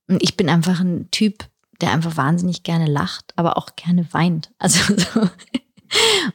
Und 0.09 0.23
ich 0.23 0.37
bin 0.37 0.49
einfach 0.49 0.81
ein 0.81 1.11
Typ, 1.11 1.49
der 1.81 1.93
einfach 1.93 2.17
wahnsinnig 2.17 2.63
gerne 2.63 2.87
lacht, 2.87 3.33
aber 3.37 3.57
auch 3.57 3.77
gerne 3.77 4.13
weint. 4.13 4.51
Also 4.59 4.97
so. 4.97 5.29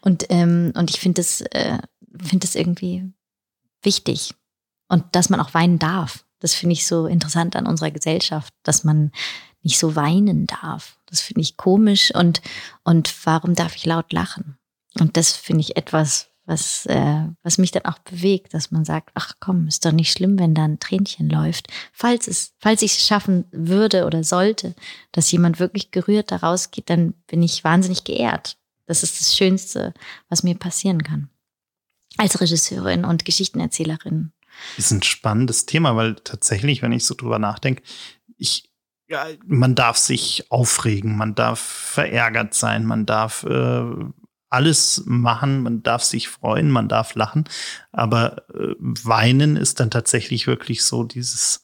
und 0.02 0.26
ähm, 0.30 0.73
und 0.76 0.89
ich 0.89 0.99
finde 0.99 1.21
das, 1.21 1.41
äh, 1.41 1.78
finde 2.17 2.47
das 2.47 2.56
irgendwie 2.56 3.12
wichtig. 3.82 4.34
Und 4.88 5.04
dass 5.15 5.30
man 5.30 5.39
auch 5.39 5.54
weinen 5.54 5.80
darf. 5.80 6.26
Das 6.39 6.54
finde 6.54 6.73
ich 6.73 6.86
so 6.86 7.06
interessant 7.08 7.56
an 7.56 7.67
unserer 7.67 7.91
Gesellschaft, 7.91 8.54
dass 8.63 8.84
man 8.84 9.12
nicht 9.62 9.80
so 9.80 9.95
weinen 9.95 10.45
darf. 10.45 10.99
Das 11.06 11.21
finde 11.21 11.41
ich 11.41 11.58
komisch 11.58 12.13
und, 12.13 12.41
und 12.84 13.13
warum 13.26 13.56
darf 13.56 13.76
ich 13.76 13.86
laut 13.86 14.12
lachen? 14.12 14.58
Und 14.99 15.17
das 15.17 15.32
finde 15.32 15.62
ich 15.62 15.78
etwas, 15.78 16.30
was, 16.45 16.86
äh, 16.88 17.27
was 17.41 17.58
mich 17.58 17.71
dann 17.71 17.86
auch 17.86 17.99
bewegt, 17.99 18.53
dass 18.53 18.71
man 18.71 18.84
sagt, 18.86 19.12
ach 19.13 19.34
komm, 19.39 19.67
ist 19.67 19.86
doch 19.86 19.91
nicht 19.91 20.12
schlimm, 20.12 20.38
wenn 20.38 20.53
da 20.53 20.65
ein 20.65 20.79
Tränchen 20.79 21.29
läuft. 21.29 21.67
Falls 21.93 22.27
es, 22.27 22.53
falls 22.60 22.82
ich 22.82 22.97
es 22.97 23.08
schaffen 23.08 23.45
würde 23.51 24.06
oder 24.06 24.23
sollte, 24.23 24.75
dass 25.12 25.32
jemand 25.32 25.60
wirklich 25.60 25.91
gerührt 25.91 26.32
da 26.32 26.38
rausgeht, 26.38 26.89
dann 26.89 27.13
bin 27.27 27.41
ich 27.41 27.63
wahnsinnig 27.63 28.03
geehrt. 28.03 28.58
Das 28.86 29.03
ist 29.03 29.19
das 29.19 29.36
Schönste, 29.36 29.93
was 30.29 30.43
mir 30.43 30.56
passieren 30.56 31.03
kann. 31.03 31.29
Als 32.17 32.39
Regisseurin 32.41 33.06
und 33.06 33.25
Geschichtenerzählerin. 33.25 34.34
Ist 34.77 34.91
ein 34.91 35.01
spannendes 35.01 35.65
Thema, 35.65 35.95
weil 35.95 36.15
tatsächlich, 36.15 36.82
wenn 36.82 36.91
ich 36.91 37.06
so 37.06 37.15
drüber 37.15 37.39
nachdenke, 37.39 37.82
ich, 38.38 38.69
ja, 39.08 39.27
man 39.45 39.75
darf 39.75 39.97
sich 39.97 40.51
aufregen, 40.51 41.17
man 41.17 41.34
darf 41.34 41.60
verärgert 41.60 42.53
sein, 42.53 42.86
man 42.86 43.06
darf 43.06 43.43
äh, 43.43 43.86
alles 44.54 45.04
machen, 45.06 45.63
man 45.63 45.84
darf 45.84 46.04
sich 46.04 46.30
freuen, 46.30 46.70
man 46.70 46.88
darf 46.88 47.16
lachen, 47.16 47.46
aber 47.92 48.48
äh, 48.54 48.76
weinen 48.80 49.58
ist 49.58 49.80
dann 49.80 49.92
tatsächlich 49.92 50.48
wirklich 50.48 50.84
so 50.84 51.04
dieses, 51.04 51.63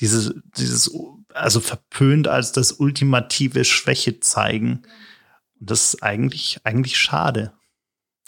dieses, 0.00 0.34
dieses, 0.56 0.90
also 1.32 1.60
verpönt 1.60 2.28
als 2.28 2.52
das 2.52 2.72
ultimative 2.72 3.64
Schwäche 3.64 4.20
zeigen. 4.20 4.82
Und 5.60 5.70
das 5.70 5.94
ist 5.94 6.02
eigentlich, 6.02 6.58
eigentlich 6.64 6.98
schade. 6.98 7.52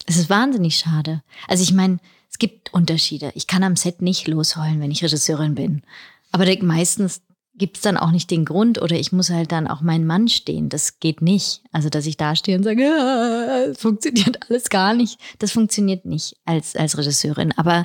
Es 0.07 0.17
ist 0.17 0.31
wahnsinnig 0.31 0.79
schade. 0.79 1.23
Also 1.47 1.63
ich 1.63 1.73
meine, 1.73 1.99
es 2.31 2.39
gibt 2.39 2.73
Unterschiede. 2.73 3.33
Ich 3.35 3.47
kann 3.47 3.63
am 3.63 3.77
Set 3.77 4.01
nicht 4.01 4.29
losheulen, 4.29 4.81
wenn 4.81 4.91
ich 4.91 5.03
Regisseurin 5.03 5.55
bin. 5.55 5.83
Aber 6.31 6.45
meistens 6.63 7.23
gibt 7.59 7.77
es 7.77 7.83
dann 7.83 7.97
auch 7.97 8.11
nicht 8.11 8.31
den 8.31 8.45
Grund 8.45 8.81
oder 8.81 8.97
ich 8.97 9.13
muss 9.13 9.31
halt 9.31 9.53
dann 9.53 9.67
auch 9.67 9.81
meinen 9.81 10.07
Mann 10.07 10.29
stehen. 10.29 10.69
Das 10.69 11.01
geht 11.01 11.21
nicht. 11.21 11.63
Also, 11.73 11.89
dass 11.89 12.07
ich 12.07 12.17
da 12.17 12.35
stehe 12.37 12.57
und 12.57 12.65
sage, 12.65 12.83
ja, 12.83 13.75
funktioniert 13.75 14.39
alles 14.49 14.71
gar 14.71 14.95
nicht. 14.95 15.19
Das 15.39 15.53
funktioniert 15.53 16.05
nicht 16.05 16.37
als, 16.45 16.77
als 16.77 16.97
Regisseurin. 16.97 17.53
Aber 17.57 17.85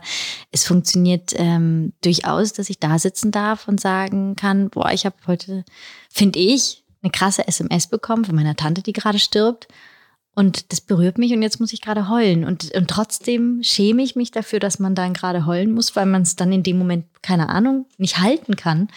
es 0.52 0.66
funktioniert 0.66 1.34
ähm, 1.36 1.94
durchaus, 2.04 2.54
dass 2.54 2.70
ich 2.70 2.80
da 2.80 3.00
sitzen 3.00 3.32
darf 3.32 3.68
und 3.68 3.82
sagen 3.82 4.36
kann, 4.36 4.70
boah, 4.70 4.92
ich 4.92 5.06
habe 5.06 5.16
heute, 5.28 5.66
finde 6.10 6.40
ich, 6.40 6.84
eine 7.02 7.12
krasse 7.12 7.48
SMS 7.48 7.88
bekommen 7.88 8.26
von 8.26 8.36
meiner 8.36 8.56
Tante, 8.56 8.82
die 8.82 8.94
gerade 8.94 9.20
stirbt. 9.20 9.68
Und 10.36 10.72
das 10.72 10.82
berührt 10.82 11.20
mich 11.20 11.32
und 11.34 11.44
jetzt 11.44 11.60
muss 11.60 11.74
ich 11.74 11.82
gerade 11.82 12.10
heulen. 12.10 12.44
Und, 12.44 12.74
und 12.74 12.90
trotzdem 12.90 13.62
schäme 13.62 14.02
ich 14.02 14.16
mich 14.16 14.32
dafür, 14.32 14.60
dass 14.60 14.80
man 14.80 14.96
dann 14.96 15.14
gerade 15.14 15.46
heulen 15.46 15.72
muss, 15.72 15.96
weil 15.96 16.08
man 16.08 16.24
es 16.24 16.36
dann 16.36 16.52
in 16.52 16.64
dem 16.64 16.78
Moment, 16.80 17.06
keine 17.22 17.50
Ahnung, 17.50 17.86
nicht 17.98 18.18
halten 18.18 18.56
kann. 18.56 18.88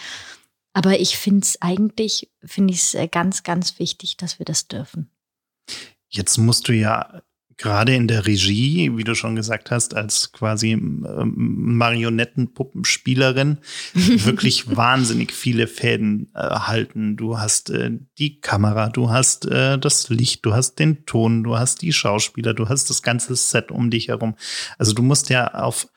Aber 0.77 0.99
ich 0.99 1.17
finde 1.17 1.41
es 1.41 1.59
eigentlich, 1.59 2.29
finde 2.45 2.71
ich 2.71 2.81
es 2.81 2.93
äh, 2.93 3.07
ganz, 3.07 3.41
ganz 3.41 3.79
wichtig, 3.79 4.15
dass 4.15 4.37
wir 4.37 4.45
das 4.45 4.67
dürfen. 4.67 5.09
Jetzt 6.07 6.37
musst 6.37 6.67
du 6.67 6.73
ja 6.73 7.23
gerade 7.57 7.95
in 7.95 8.07
der 8.07 8.27
Regie, 8.27 8.95
wie 8.95 9.03
du 9.03 9.15
schon 9.15 9.35
gesagt 9.35 9.71
hast, 9.71 9.95
als 9.95 10.31
quasi 10.33 10.73
ähm, 10.73 11.33
Marionettenpuppenspielerin 11.77 13.57
wirklich 13.95 14.75
wahnsinnig 14.75 15.33
viele 15.33 15.65
Fäden 15.65 16.29
äh, 16.35 16.41
halten. 16.41 17.17
Du 17.17 17.39
hast 17.39 17.71
äh, 17.71 17.97
die 18.19 18.39
Kamera, 18.39 18.89
du 18.89 19.09
hast 19.09 19.47
äh, 19.47 19.79
das 19.79 20.09
Licht, 20.09 20.45
du 20.45 20.53
hast 20.53 20.75
den 20.75 21.07
Ton, 21.07 21.43
du 21.43 21.57
hast 21.57 21.81
die 21.81 21.91
Schauspieler, 21.91 22.53
du 22.53 22.69
hast 22.69 22.91
das 22.91 23.01
ganze 23.01 23.35
Set 23.35 23.71
um 23.71 23.89
dich 23.89 24.09
herum. 24.09 24.35
Also 24.77 24.93
du 24.93 25.01
musst 25.01 25.31
ja 25.31 25.55
auf 25.55 25.87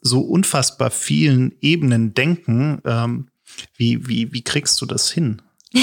so 0.00 0.22
unfassbar 0.22 0.90
vielen 0.90 1.54
Ebenen 1.60 2.14
denken. 2.14 2.82
Ähm, 2.84 3.28
wie, 3.76 4.06
wie, 4.08 4.32
wie 4.32 4.42
kriegst 4.42 4.80
du 4.80 4.86
das 4.86 5.10
hin? 5.10 5.42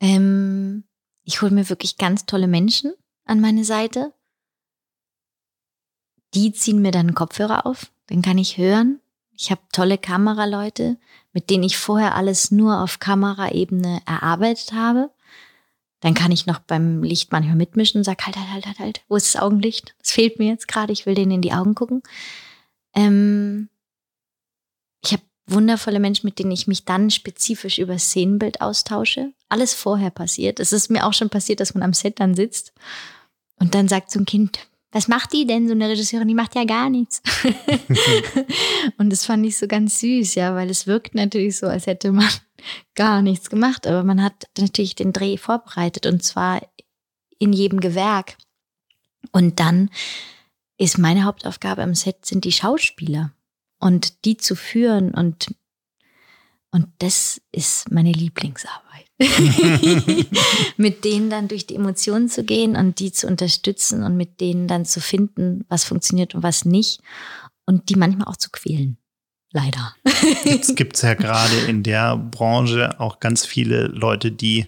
ähm, 0.00 0.84
ich 1.24 1.42
hole 1.42 1.52
mir 1.52 1.68
wirklich 1.68 1.98
ganz 1.98 2.26
tolle 2.26 2.48
Menschen 2.48 2.94
an 3.24 3.40
meine 3.40 3.64
Seite. 3.64 4.12
Die 6.34 6.52
ziehen 6.52 6.82
mir 6.82 6.90
dann 6.90 7.14
Kopfhörer 7.14 7.66
auf, 7.66 7.90
dann 8.06 8.22
kann 8.22 8.38
ich 8.38 8.58
hören. 8.58 9.00
Ich 9.32 9.50
habe 9.50 9.60
tolle 9.72 9.98
Kameraleute, 9.98 10.98
mit 11.32 11.50
denen 11.50 11.64
ich 11.64 11.76
vorher 11.76 12.14
alles 12.14 12.50
nur 12.50 12.80
auf 12.80 12.98
Kameraebene 12.98 14.00
erarbeitet 14.06 14.72
habe. 14.72 15.10
Dann 16.00 16.14
kann 16.14 16.32
ich 16.32 16.46
noch 16.46 16.58
beim 16.60 17.02
Licht 17.02 17.32
manchmal 17.32 17.56
mitmischen 17.56 17.98
und 17.98 18.04
sage, 18.04 18.24
halt, 18.24 18.36
halt, 18.36 18.50
halt, 18.50 18.66
halt, 18.66 18.78
halt, 18.78 19.00
wo 19.08 19.16
ist 19.16 19.34
das 19.34 19.42
Augenlicht? 19.42 19.94
Das 19.98 20.12
fehlt 20.12 20.38
mir 20.38 20.48
jetzt 20.48 20.68
gerade, 20.68 20.92
ich 20.92 21.04
will 21.04 21.14
denen 21.14 21.32
in 21.32 21.42
die 21.42 21.52
Augen 21.52 21.74
gucken. 21.74 22.02
Ähm, 22.94 23.68
ich 25.02 25.12
habe 25.12 25.22
wundervolle 25.46 26.00
Menschen, 26.00 26.26
mit 26.26 26.38
denen 26.38 26.50
ich 26.50 26.66
mich 26.66 26.84
dann 26.84 27.10
spezifisch 27.10 27.78
über 27.78 27.98
Szenenbild 27.98 28.60
austausche. 28.60 29.32
Alles 29.48 29.74
vorher 29.74 30.10
passiert. 30.10 30.60
Es 30.60 30.72
ist 30.72 30.90
mir 30.90 31.06
auch 31.06 31.12
schon 31.12 31.30
passiert, 31.30 31.60
dass 31.60 31.74
man 31.74 31.82
am 31.82 31.92
Set 31.92 32.20
dann 32.20 32.34
sitzt 32.34 32.72
und 33.58 33.74
dann 33.74 33.88
sagt 33.88 34.10
so 34.10 34.18
ein 34.18 34.26
Kind, 34.26 34.58
was 34.92 35.08
macht 35.08 35.32
die 35.32 35.46
denn, 35.46 35.68
so 35.68 35.74
eine 35.74 35.88
Regisseurin? 35.88 36.28
Die 36.28 36.34
macht 36.34 36.54
ja 36.54 36.64
gar 36.64 36.90
nichts. 36.90 37.22
und 38.98 39.10
das 39.10 39.24
fand 39.24 39.44
ich 39.46 39.56
so 39.56 39.66
ganz 39.66 40.00
süß, 40.00 40.34
ja, 40.36 40.54
weil 40.54 40.70
es 40.70 40.86
wirkt 40.86 41.14
natürlich 41.14 41.58
so, 41.58 41.66
als 41.66 41.86
hätte 41.86 42.12
man 42.12 42.28
gar 42.94 43.22
nichts 43.22 43.50
gemacht. 43.50 43.86
Aber 43.86 44.02
man 44.02 44.22
hat 44.22 44.46
natürlich 44.58 44.94
den 44.94 45.12
Dreh 45.12 45.36
vorbereitet 45.36 46.06
und 46.06 46.22
zwar 46.22 46.62
in 47.38 47.52
jedem 47.52 47.80
Gewerk. 47.80 48.36
Und 49.32 49.60
dann 49.60 49.90
ist 50.78 50.98
meine 50.98 51.24
Hauptaufgabe 51.24 51.82
am 51.82 51.94
Set 51.94 52.24
sind 52.24 52.44
die 52.44 52.52
Schauspieler 52.52 53.32
und 53.78 54.24
die 54.24 54.36
zu 54.36 54.54
führen 54.56 55.12
und 55.12 55.54
und 56.72 56.88
das 56.98 57.40
ist 57.52 57.90
meine 57.90 58.12
Lieblingsarbeit. 58.12 58.82
mit 60.76 61.04
denen 61.06 61.30
dann 61.30 61.48
durch 61.48 61.66
die 61.66 61.76
Emotionen 61.76 62.28
zu 62.28 62.44
gehen 62.44 62.76
und 62.76 62.98
die 62.98 63.12
zu 63.12 63.26
unterstützen 63.26 64.02
und 64.02 64.14
mit 64.14 64.42
denen 64.42 64.68
dann 64.68 64.84
zu 64.84 65.00
finden, 65.00 65.64
was 65.70 65.84
funktioniert 65.84 66.34
und 66.34 66.42
was 66.42 66.66
nicht 66.66 67.00
und 67.64 67.88
die 67.88 67.96
manchmal 67.96 68.28
auch 68.28 68.36
zu 68.36 68.50
quälen. 68.50 68.98
Leider. 69.52 69.94
Jetzt 70.44 70.76
gibt 70.76 70.96
es 70.96 71.02
ja 71.02 71.14
gerade 71.14 71.56
in 71.66 71.82
der 71.82 72.18
Branche 72.18 73.00
auch 73.00 73.20
ganz 73.20 73.46
viele 73.46 73.86
Leute, 73.86 74.30
die 74.30 74.66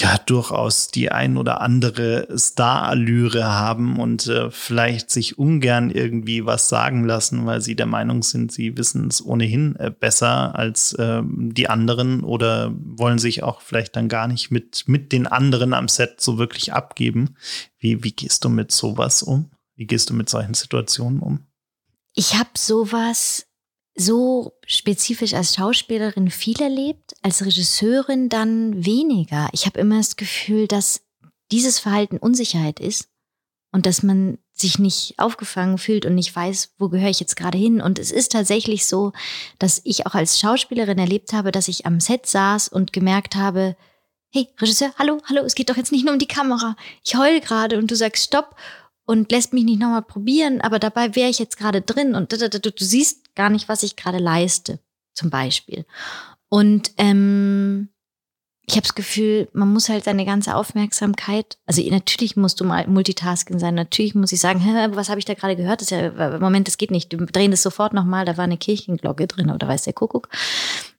ja 0.00 0.18
durchaus 0.18 0.88
die 0.88 1.10
ein 1.10 1.36
oder 1.36 1.60
andere 1.60 2.28
Star-Allüre 2.36 3.44
haben 3.44 3.98
und 3.98 4.26
äh, 4.26 4.50
vielleicht 4.50 5.10
sich 5.10 5.38
ungern 5.38 5.90
irgendwie 5.90 6.44
was 6.44 6.68
sagen 6.68 7.04
lassen, 7.04 7.46
weil 7.46 7.60
sie 7.62 7.76
der 7.76 7.86
Meinung 7.86 8.22
sind, 8.22 8.52
sie 8.52 8.76
wissen 8.76 9.08
es 9.08 9.24
ohnehin 9.24 9.74
äh, 9.76 9.90
besser 9.90 10.54
als 10.54 10.92
äh, 10.94 11.22
die 11.24 11.70
anderen 11.70 12.24
oder 12.24 12.74
wollen 12.78 13.18
sich 13.18 13.42
auch 13.42 13.62
vielleicht 13.62 13.96
dann 13.96 14.08
gar 14.08 14.28
nicht 14.28 14.50
mit, 14.50 14.84
mit 14.86 15.12
den 15.12 15.26
anderen 15.26 15.72
am 15.72 15.88
Set 15.88 16.20
so 16.20 16.36
wirklich 16.36 16.72
abgeben. 16.72 17.36
Wie, 17.78 18.04
wie 18.04 18.12
gehst 18.12 18.44
du 18.44 18.50
mit 18.50 18.72
sowas 18.72 19.22
um? 19.22 19.50
Wie 19.76 19.86
gehst 19.86 20.10
du 20.10 20.14
mit 20.14 20.28
solchen 20.28 20.54
Situationen 20.54 21.20
um? 21.20 21.46
Ich 22.14 22.34
habe 22.34 22.50
sowas 22.56 23.45
so 23.96 24.52
spezifisch 24.66 25.34
als 25.34 25.54
Schauspielerin 25.54 26.30
viel 26.30 26.60
erlebt, 26.60 27.14
als 27.22 27.44
Regisseurin 27.44 28.28
dann 28.28 28.84
weniger. 28.84 29.48
Ich 29.52 29.66
habe 29.66 29.80
immer 29.80 29.96
das 29.96 30.16
Gefühl, 30.16 30.68
dass 30.68 31.00
dieses 31.50 31.78
Verhalten 31.78 32.18
Unsicherheit 32.18 32.78
ist 32.78 33.08
und 33.72 33.86
dass 33.86 34.02
man 34.02 34.38
sich 34.52 34.78
nicht 34.78 35.14
aufgefangen 35.18 35.78
fühlt 35.78 36.06
und 36.06 36.14
nicht 36.14 36.34
weiß, 36.34 36.74
wo 36.78 36.88
gehöre 36.88 37.10
ich 37.10 37.20
jetzt 37.20 37.36
gerade 37.36 37.58
hin. 37.58 37.80
Und 37.80 37.98
es 37.98 38.10
ist 38.10 38.32
tatsächlich 38.32 38.86
so, 38.86 39.12
dass 39.58 39.80
ich 39.84 40.06
auch 40.06 40.14
als 40.14 40.38
Schauspielerin 40.40 40.98
erlebt 40.98 41.32
habe, 41.32 41.52
dass 41.52 41.68
ich 41.68 41.86
am 41.86 42.00
Set 42.00 42.26
saß 42.26 42.68
und 42.68 42.92
gemerkt 42.92 43.34
habe, 43.34 43.76
hey, 44.30 44.48
Regisseur, 44.58 44.92
hallo, 44.98 45.22
hallo, 45.28 45.42
es 45.42 45.54
geht 45.54 45.70
doch 45.70 45.76
jetzt 45.76 45.92
nicht 45.92 46.04
nur 46.04 46.12
um 46.12 46.18
die 46.18 46.26
Kamera. 46.26 46.76
Ich 47.04 47.16
heul 47.16 47.40
gerade 47.40 47.78
und 47.78 47.90
du 47.90 47.96
sagst 47.96 48.24
Stopp 48.24 48.56
und 49.06 49.30
lässt 49.30 49.52
mich 49.52 49.64
nicht 49.64 49.80
nochmal 49.80 50.02
probieren, 50.02 50.60
aber 50.60 50.78
dabei 50.78 51.14
wäre 51.14 51.30
ich 51.30 51.38
jetzt 51.38 51.56
gerade 51.56 51.80
drin 51.80 52.14
und 52.14 52.32
du, 52.32 52.50
du, 52.50 52.60
du, 52.60 52.84
siehst 52.84 53.34
gar 53.34 53.50
nicht, 53.50 53.68
was 53.68 53.82
ich 53.82 53.96
gerade 53.96 54.18
leiste, 54.18 54.80
zum 55.14 55.30
Beispiel. 55.30 55.86
Und 56.48 56.92
ähm, 56.98 57.88
ich 58.66 58.74
habe 58.74 58.82
das 58.82 58.96
Gefühl, 58.96 59.48
man 59.52 59.72
muss 59.72 59.88
halt 59.88 60.04
seine 60.04 60.24
ganze 60.24 60.56
Aufmerksamkeit, 60.56 61.56
also 61.66 61.80
natürlich 61.88 62.36
musst 62.36 62.60
du 62.60 62.64
mal 62.64 62.86
Multitasking 62.88 63.60
sein, 63.60 63.76
natürlich 63.76 64.16
muss 64.16 64.32
ich 64.32 64.40
sagen, 64.40 64.60
was 64.94 65.08
habe 65.08 65.20
ich 65.20 65.24
da 65.24 65.34
gerade 65.34 65.56
gehört? 65.56 65.80
Das 65.80 65.92
ist 65.92 65.96
ja, 65.96 66.38
Moment, 66.40 66.66
das 66.66 66.76
geht 66.76 66.90
nicht, 66.90 67.16
wir 67.16 67.26
drehen 67.26 67.52
das 67.52 67.62
sofort 67.62 67.92
nochmal, 67.92 68.24
da 68.24 68.36
war 68.36 68.44
eine 68.44 68.58
Kirchenglocke 68.58 69.28
drin 69.28 69.50
oder 69.50 69.68
weiß 69.68 69.82
der 69.82 69.92
Kuckuck. 69.92 70.28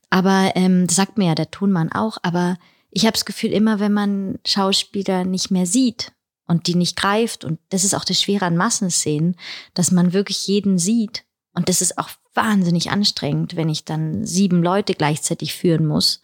Aber 0.09 0.53
ähm, 0.55 0.87
das 0.87 0.95
sagt 0.95 1.17
mir 1.17 1.27
ja 1.27 1.35
der 1.35 1.51
Tonmann 1.51 1.91
auch, 1.91 2.17
aber 2.23 2.57
ich 2.89 3.03
habe 3.03 3.13
das 3.13 3.25
Gefühl, 3.25 3.51
immer 3.51 3.81
wenn 3.81 3.91
man 3.91 4.39
Schauspieler 4.45 5.25
nicht 5.25 5.51
mehr 5.51 5.65
sieht, 5.65 6.13
und 6.47 6.67
die 6.67 6.75
nicht 6.75 6.95
greift. 6.95 7.43
Und 7.43 7.59
das 7.69 7.83
ist 7.83 7.93
auch 7.93 8.05
das 8.05 8.21
Schwere 8.21 8.45
an 8.45 8.57
Massenszenen, 8.57 9.35
dass 9.73 9.91
man 9.91 10.13
wirklich 10.13 10.47
jeden 10.47 10.77
sieht. 10.77 11.25
Und 11.53 11.69
das 11.69 11.81
ist 11.81 11.97
auch 11.97 12.09
wahnsinnig 12.33 12.91
anstrengend, 12.91 13.55
wenn 13.55 13.67
ich 13.67 13.83
dann 13.83 14.25
sieben 14.25 14.61
Leute 14.61 14.93
gleichzeitig 14.93 15.55
führen 15.55 15.85
muss 15.85 16.21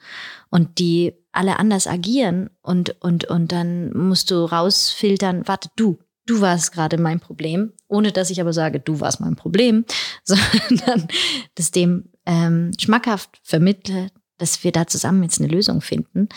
und 0.49 0.77
die 0.77 1.13
alle 1.31 1.57
anders 1.57 1.87
agieren 1.87 2.51
und, 2.61 3.01
und, 3.01 3.25
und 3.25 3.51
dann 3.51 3.91
musst 3.97 4.29
du 4.29 4.45
rausfiltern, 4.45 5.47
warte, 5.47 5.69
du, 5.75 5.97
du 6.27 6.39
warst 6.39 6.71
gerade 6.71 6.99
mein 6.99 7.19
Problem, 7.19 7.73
ohne 7.87 8.11
dass 8.11 8.29
ich 8.29 8.39
aber 8.39 8.53
sage, 8.53 8.79
du 8.79 8.99
warst 8.99 9.19
mein 9.19 9.35
Problem, 9.35 9.85
sondern 10.23 11.07
das 11.55 11.71
dem 11.71 12.11
ähm, 12.25 12.71
schmackhaft 12.79 13.39
vermittle, 13.41 14.11
dass 14.37 14.63
wir 14.63 14.71
da 14.71 14.85
zusammen 14.87 15.23
jetzt 15.23 15.39
eine 15.39 15.51
Lösung 15.51 15.81
finden 15.81 16.29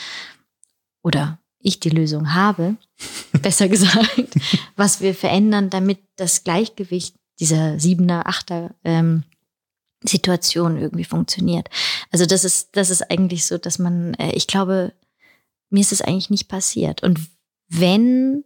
oder 1.02 1.38
ich 1.66 1.80
die 1.80 1.90
Lösung 1.90 2.34
habe, 2.34 2.76
besser 3.42 3.68
gesagt, 3.68 4.34
was 4.76 5.00
wir 5.00 5.14
verändern, 5.14 5.70
damit 5.70 5.98
das 6.16 6.44
Gleichgewicht 6.44 7.16
dieser 7.40 7.78
Siebener, 7.78 8.26
Achter 8.26 8.74
ähm, 8.84 9.24
Situation 10.04 10.78
irgendwie 10.78 11.04
funktioniert. 11.04 11.68
Also 12.10 12.24
das 12.24 12.44
ist, 12.44 12.76
das 12.76 12.90
ist 12.90 13.10
eigentlich 13.10 13.44
so, 13.46 13.58
dass 13.58 13.78
man, 13.78 14.14
äh, 14.14 14.32
ich 14.32 14.46
glaube, 14.46 14.92
mir 15.68 15.80
ist 15.80 15.92
es 15.92 16.02
eigentlich 16.02 16.30
nicht 16.30 16.48
passiert. 16.48 17.02
Und 17.02 17.20
wenn 17.68 18.44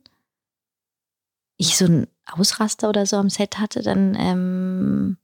ich 1.57 1.77
so 1.77 1.85
ein 1.85 2.07
Ausraster 2.27 2.89
oder 2.89 3.05
so 3.05 3.17
am 3.17 3.29
Set 3.29 3.59
hatte, 3.59 3.83
dann 3.83 4.17
ähm, 4.19 5.19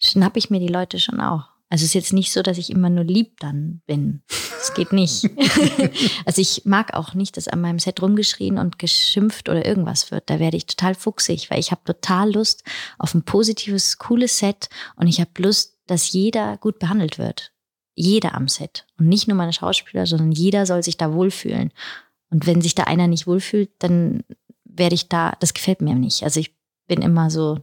schnapp 0.00 0.36
ich 0.36 0.50
mir 0.50 0.60
die 0.60 0.68
Leute 0.68 1.00
schon 1.00 1.20
auch. 1.20 1.48
Also 1.70 1.82
es 1.82 1.90
ist 1.90 1.94
jetzt 1.94 2.12
nicht 2.14 2.32
so, 2.32 2.42
dass 2.42 2.56
ich 2.56 2.70
immer 2.70 2.88
nur 2.88 3.04
lieb 3.04 3.38
dann 3.40 3.82
bin. 3.86 4.22
Das 4.28 4.72
geht 4.72 4.92
nicht. 4.92 5.28
also 6.24 6.40
ich 6.40 6.62
mag 6.64 6.94
auch 6.94 7.12
nicht, 7.12 7.36
dass 7.36 7.46
an 7.46 7.60
meinem 7.60 7.78
Set 7.78 8.00
rumgeschrien 8.00 8.58
und 8.58 8.78
geschimpft 8.78 9.48
oder 9.48 9.66
irgendwas 9.66 10.10
wird. 10.10 10.30
Da 10.30 10.38
werde 10.38 10.56
ich 10.56 10.66
total 10.66 10.94
fuchsig, 10.94 11.50
weil 11.50 11.60
ich 11.60 11.70
habe 11.70 11.84
total 11.84 12.32
Lust 12.32 12.64
auf 12.98 13.14
ein 13.14 13.22
positives, 13.22 13.98
cooles 13.98 14.38
Set 14.38 14.70
und 14.96 15.08
ich 15.08 15.20
habe 15.20 15.30
Lust, 15.38 15.78
dass 15.86 16.12
jeder 16.12 16.56
gut 16.56 16.78
behandelt 16.78 17.18
wird. 17.18 17.52
Jeder 17.94 18.34
am 18.34 18.48
Set. 18.48 18.86
Und 18.98 19.08
nicht 19.08 19.28
nur 19.28 19.36
meine 19.36 19.52
Schauspieler, 19.52 20.06
sondern 20.06 20.32
jeder 20.32 20.64
soll 20.64 20.82
sich 20.82 20.96
da 20.96 21.12
wohlfühlen. 21.12 21.72
Und 22.30 22.46
wenn 22.46 22.62
sich 22.62 22.74
da 22.74 22.84
einer 22.84 23.08
nicht 23.08 23.26
wohlfühlt, 23.26 23.70
dann 23.78 24.22
werde 24.64 24.94
ich 24.94 25.08
da, 25.08 25.32
das 25.40 25.52
gefällt 25.52 25.82
mir 25.82 25.94
nicht. 25.94 26.22
Also 26.22 26.40
ich 26.40 26.54
bin 26.86 27.02
immer 27.02 27.30
so, 27.30 27.58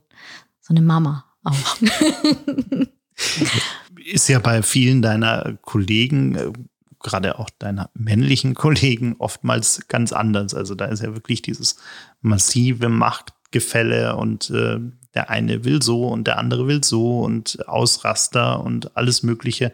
so 0.59 0.73
eine 0.73 0.81
Mama 0.81 1.25
auch. 1.43 1.77
Ist 4.05 4.29
ja 4.29 4.39
bei 4.39 4.61
vielen 4.61 5.01
deiner 5.01 5.57
Kollegen, 5.61 6.35
äh, 6.35 6.51
gerade 6.99 7.39
auch 7.39 7.49
deiner 7.49 7.89
männlichen 7.93 8.53
Kollegen, 8.53 9.15
oftmals 9.19 9.87
ganz 9.87 10.13
anders. 10.13 10.53
Also 10.53 10.75
da 10.75 10.85
ist 10.85 11.01
ja 11.01 11.13
wirklich 11.13 11.41
dieses 11.41 11.77
massive 12.21 12.89
Machtgefälle 12.89 14.15
und 14.15 14.49
äh, 14.51 14.79
der 15.15 15.29
eine 15.29 15.63
will 15.63 15.81
so 15.81 16.07
und 16.07 16.27
der 16.27 16.37
andere 16.37 16.67
will 16.67 16.83
so 16.83 17.21
und 17.21 17.67
Ausraster 17.67 18.63
und 18.63 18.95
alles 18.95 19.23
Mögliche 19.23 19.71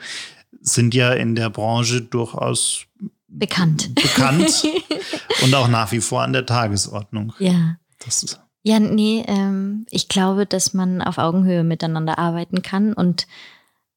sind 0.62 0.94
ja 0.94 1.12
in 1.12 1.36
der 1.36 1.50
Branche 1.50 2.02
durchaus 2.02 2.86
bekannt. 3.28 3.96
Bekannt 3.96 4.66
und 5.44 5.54
auch 5.56 5.68
nach 5.68 5.92
wie 5.92 6.02
vor 6.02 6.22
an 6.22 6.34
der 6.34 6.46
Tagesordnung. 6.46 7.34
Ja. 7.40 7.78
Das 8.04 8.40
ja, 8.64 8.80
nee, 8.80 9.24
ähm, 9.28 9.86
ich 9.90 10.08
glaube, 10.08 10.46
dass 10.46 10.74
man 10.74 11.02
auf 11.02 11.18
Augenhöhe 11.18 11.64
miteinander 11.64 12.20
arbeiten 12.20 12.62
kann 12.62 12.94
und 12.94 13.26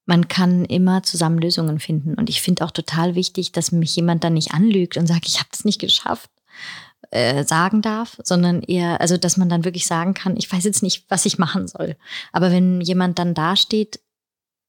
man 0.06 0.28
kann 0.28 0.64
immer 0.64 1.02
zusammen 1.02 1.38
Lösungen 1.38 1.80
finden. 1.80 2.14
Und 2.14 2.28
ich 2.28 2.42
finde 2.42 2.64
auch 2.64 2.70
total 2.70 3.14
wichtig, 3.14 3.52
dass 3.52 3.72
mich 3.72 3.96
jemand 3.96 4.24
dann 4.24 4.34
nicht 4.34 4.52
anlügt 4.52 4.96
und 4.96 5.06
sagt, 5.06 5.26
ich 5.26 5.38
habe 5.38 5.48
das 5.50 5.64
nicht 5.64 5.80
geschafft, 5.80 6.30
äh, 7.10 7.44
sagen 7.44 7.80
darf, 7.80 8.18
sondern 8.22 8.62
eher, 8.62 9.00
also 9.00 9.16
dass 9.16 9.36
man 9.36 9.48
dann 9.48 9.64
wirklich 9.64 9.86
sagen 9.86 10.14
kann, 10.14 10.36
ich 10.36 10.52
weiß 10.52 10.64
jetzt 10.64 10.82
nicht, 10.82 11.04
was 11.08 11.26
ich 11.26 11.38
machen 11.38 11.68
soll. 11.68 11.96
Aber 12.32 12.50
wenn 12.50 12.80
jemand 12.80 13.18
dann 13.18 13.34
dasteht 13.34 14.00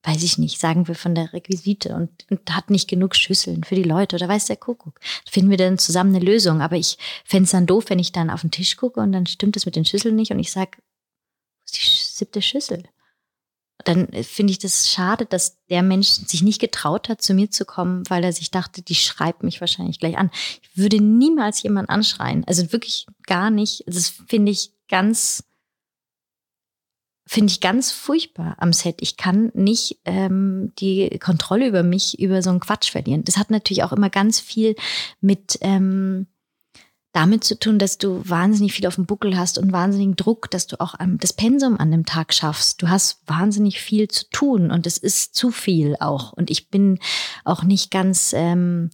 weiß 0.06 0.24
ich 0.24 0.38
nicht, 0.38 0.60
sagen 0.60 0.88
wir 0.88 0.95
von 0.95 1.15
der 1.15 1.34
Requisite 1.34 1.95
und, 1.95 2.10
und 2.30 2.56
hat 2.56 2.69
nicht 2.69 2.88
genug 2.88 3.15
Schüsseln 3.15 3.63
für 3.63 3.76
die 3.76 3.84
Leute 3.84 4.15
oder 4.15 4.28
weiß 4.28 4.45
der 4.45 4.56
Kuckuck. 4.56 5.00
Finden 5.28 5.50
wir 5.50 5.58
dann 5.58 5.78
zusammen 5.78 6.15
eine 6.15 6.24
Lösung. 6.24 6.62
Aber 6.62 6.76
ich 6.76 6.98
fände 7.26 7.45
es 7.45 7.52
dann 7.52 7.65
doof, 7.65 7.86
wenn 7.89 8.00
ich 8.00 8.12
dann 8.12 8.30
auf 8.30 8.41
den 8.41 8.52
Tisch 8.52 8.78
gucke 8.78 9.00
und 9.00 9.12
dann 9.12 9.26
stimmt 9.26 9.58
es 9.58 9.65
mit 9.65 9.76
den 9.76 9.86
Schüsseln 9.86 10.15
nicht 10.15 10.32
und 10.32 10.39
ich 10.39 10.52
sage, 10.52 10.78
die 11.74 11.80
siebte 11.82 12.41
Schüssel? 12.41 12.84
Dann 13.84 14.08
finde 14.24 14.52
ich 14.52 14.60
das 14.60 14.90
schade, 14.90 15.26
dass 15.26 15.58
der 15.68 15.84
Mensch 15.84 16.08
sich 16.08 16.42
nicht 16.42 16.62
getraut 16.62 17.10
hat, 17.10 17.22
zu 17.22 17.34
mir 17.34 17.52
zu 17.52 17.66
kommen, 17.66 18.04
weil 18.10 18.24
er 18.24 18.32
sich 18.32 18.50
dachte, 18.50 18.82
die 18.82 18.96
schreibt 18.96 19.44
mich 19.44 19.60
wahrscheinlich 19.60 20.00
gleich 20.00 20.18
an. 20.18 20.32
Ich 20.62 20.78
würde 20.78 21.02
niemals 21.02 21.62
jemanden 21.62 21.92
anschreien. 21.92 22.44
Also 22.48 22.72
wirklich 22.72 23.06
gar 23.28 23.50
nicht. 23.50 23.84
Das 23.86 24.10
finde 24.28 24.52
ich 24.52 24.72
ganz 24.88 25.44
finde 27.28 27.52
ich 27.52 27.60
ganz 27.60 27.92
furchtbar 27.92 28.56
am 28.60 28.72
Set. 28.72 28.98
Ich 29.00 29.18
kann 29.18 29.52
nicht 29.56 30.00
ähm, 30.06 30.72
die 30.78 31.18
Kontrolle 31.20 31.68
über 31.68 31.82
mich, 31.82 32.20
über 32.20 32.42
so 32.44 32.52
einen 32.52 32.60
Quatsch 32.60 32.92
verlieren. 32.92 33.24
Das 33.24 33.38
hat 33.38 33.50
natürlich 33.50 33.84
auch 33.84 33.94
immer 33.94 34.12
ganz 34.12 34.40
viel 34.40 34.76
mit 35.22 35.58
ähm, 35.62 36.28
damit 37.15 37.45
zu 37.45 37.58
tun, 37.58 37.80
dass 37.80 37.97
du 37.97 38.21
wahnsinnig 38.28 38.73
viel 38.73 38.88
auf 38.88 38.95
dem 38.95 39.06
Buckel 39.06 39.38
hast 39.38 39.58
und 39.58 39.71
wahnsinnigen 39.71 40.17
Druck, 40.17 40.51
dass 40.51 40.67
du 40.67 40.80
auch 40.82 40.95
das 41.17 41.32
Pensum 41.32 41.80
an 41.80 41.91
dem 41.91 42.06
Tag 42.06 42.34
schaffst. 42.34 42.82
Du 42.82 42.89
hast 42.89 43.21
wahnsinnig 43.25 43.80
viel 43.80 44.10
zu 44.10 44.30
tun 44.30 44.69
und 44.69 44.86
es 44.86 44.97
ist 44.97 45.34
zu 45.34 45.51
viel 45.51 45.95
auch. 45.99 46.34
Und 46.34 46.51
ich 46.51 46.69
bin 46.69 46.99
auch 47.45 47.63
nicht 47.63 47.89
ganz 47.89 48.34
ähm, 48.36 48.89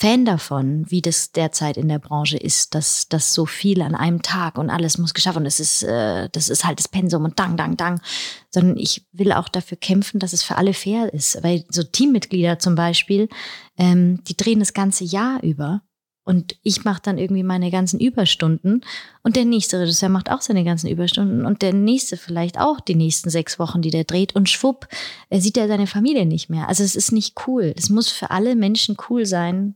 Fan 0.00 0.24
davon, 0.24 0.84
wie 0.88 1.02
das 1.02 1.32
derzeit 1.32 1.76
in 1.76 1.88
der 1.88 1.98
Branche 1.98 2.38
ist, 2.38 2.74
dass 2.76 3.08
das 3.08 3.34
so 3.34 3.46
viel 3.46 3.82
an 3.82 3.96
einem 3.96 4.22
Tag 4.22 4.56
und 4.56 4.70
alles 4.70 4.96
muss 4.96 5.12
geschaffen. 5.12 5.42
Das 5.42 5.58
ist, 5.58 5.82
äh, 5.82 6.28
das 6.30 6.48
ist 6.48 6.64
halt 6.64 6.78
das 6.78 6.86
Pensum 6.86 7.24
und 7.24 7.38
dang, 7.38 7.56
dang, 7.56 7.76
dang. 7.76 8.00
Sondern 8.48 8.78
ich 8.78 9.06
will 9.12 9.32
auch 9.32 9.48
dafür 9.48 9.76
kämpfen, 9.76 10.20
dass 10.20 10.32
es 10.32 10.44
für 10.44 10.56
alle 10.56 10.72
fair 10.72 11.12
ist. 11.12 11.42
Weil 11.42 11.64
so 11.68 11.82
Teammitglieder 11.82 12.60
zum 12.60 12.76
Beispiel, 12.76 13.28
ähm, 13.76 14.22
die 14.28 14.36
drehen 14.36 14.60
das 14.60 14.72
ganze 14.72 15.02
Jahr 15.02 15.42
über. 15.42 15.82
Und 16.28 16.56
ich 16.62 16.84
mache 16.84 17.00
dann 17.02 17.16
irgendwie 17.16 17.42
meine 17.42 17.70
ganzen 17.70 17.98
Überstunden 18.00 18.82
und 19.22 19.34
der 19.34 19.46
nächste 19.46 19.80
Regisseur 19.80 20.10
macht 20.10 20.30
auch 20.30 20.42
seine 20.42 20.62
ganzen 20.62 20.88
Überstunden 20.88 21.46
und 21.46 21.62
der 21.62 21.72
nächste 21.72 22.16
vielleicht 22.16 22.58
auch 22.58 22.80
die 22.80 22.94
nächsten 22.94 23.30
sechs 23.30 23.58
Wochen, 23.58 23.80
die 23.80 23.90
der 23.90 24.04
dreht 24.04 24.36
und 24.36 24.48
schwupp, 24.48 24.88
er 25.30 25.40
sieht 25.40 25.56
er 25.56 25.68
seine 25.68 25.86
Familie 25.86 26.26
nicht 26.26 26.50
mehr. 26.50 26.68
Also 26.68 26.84
es 26.84 26.96
ist 26.96 27.12
nicht 27.12 27.34
cool. 27.46 27.72
Es 27.76 27.88
muss 27.88 28.10
für 28.10 28.30
alle 28.30 28.56
Menschen 28.56 28.96
cool 29.08 29.24
sein, 29.24 29.74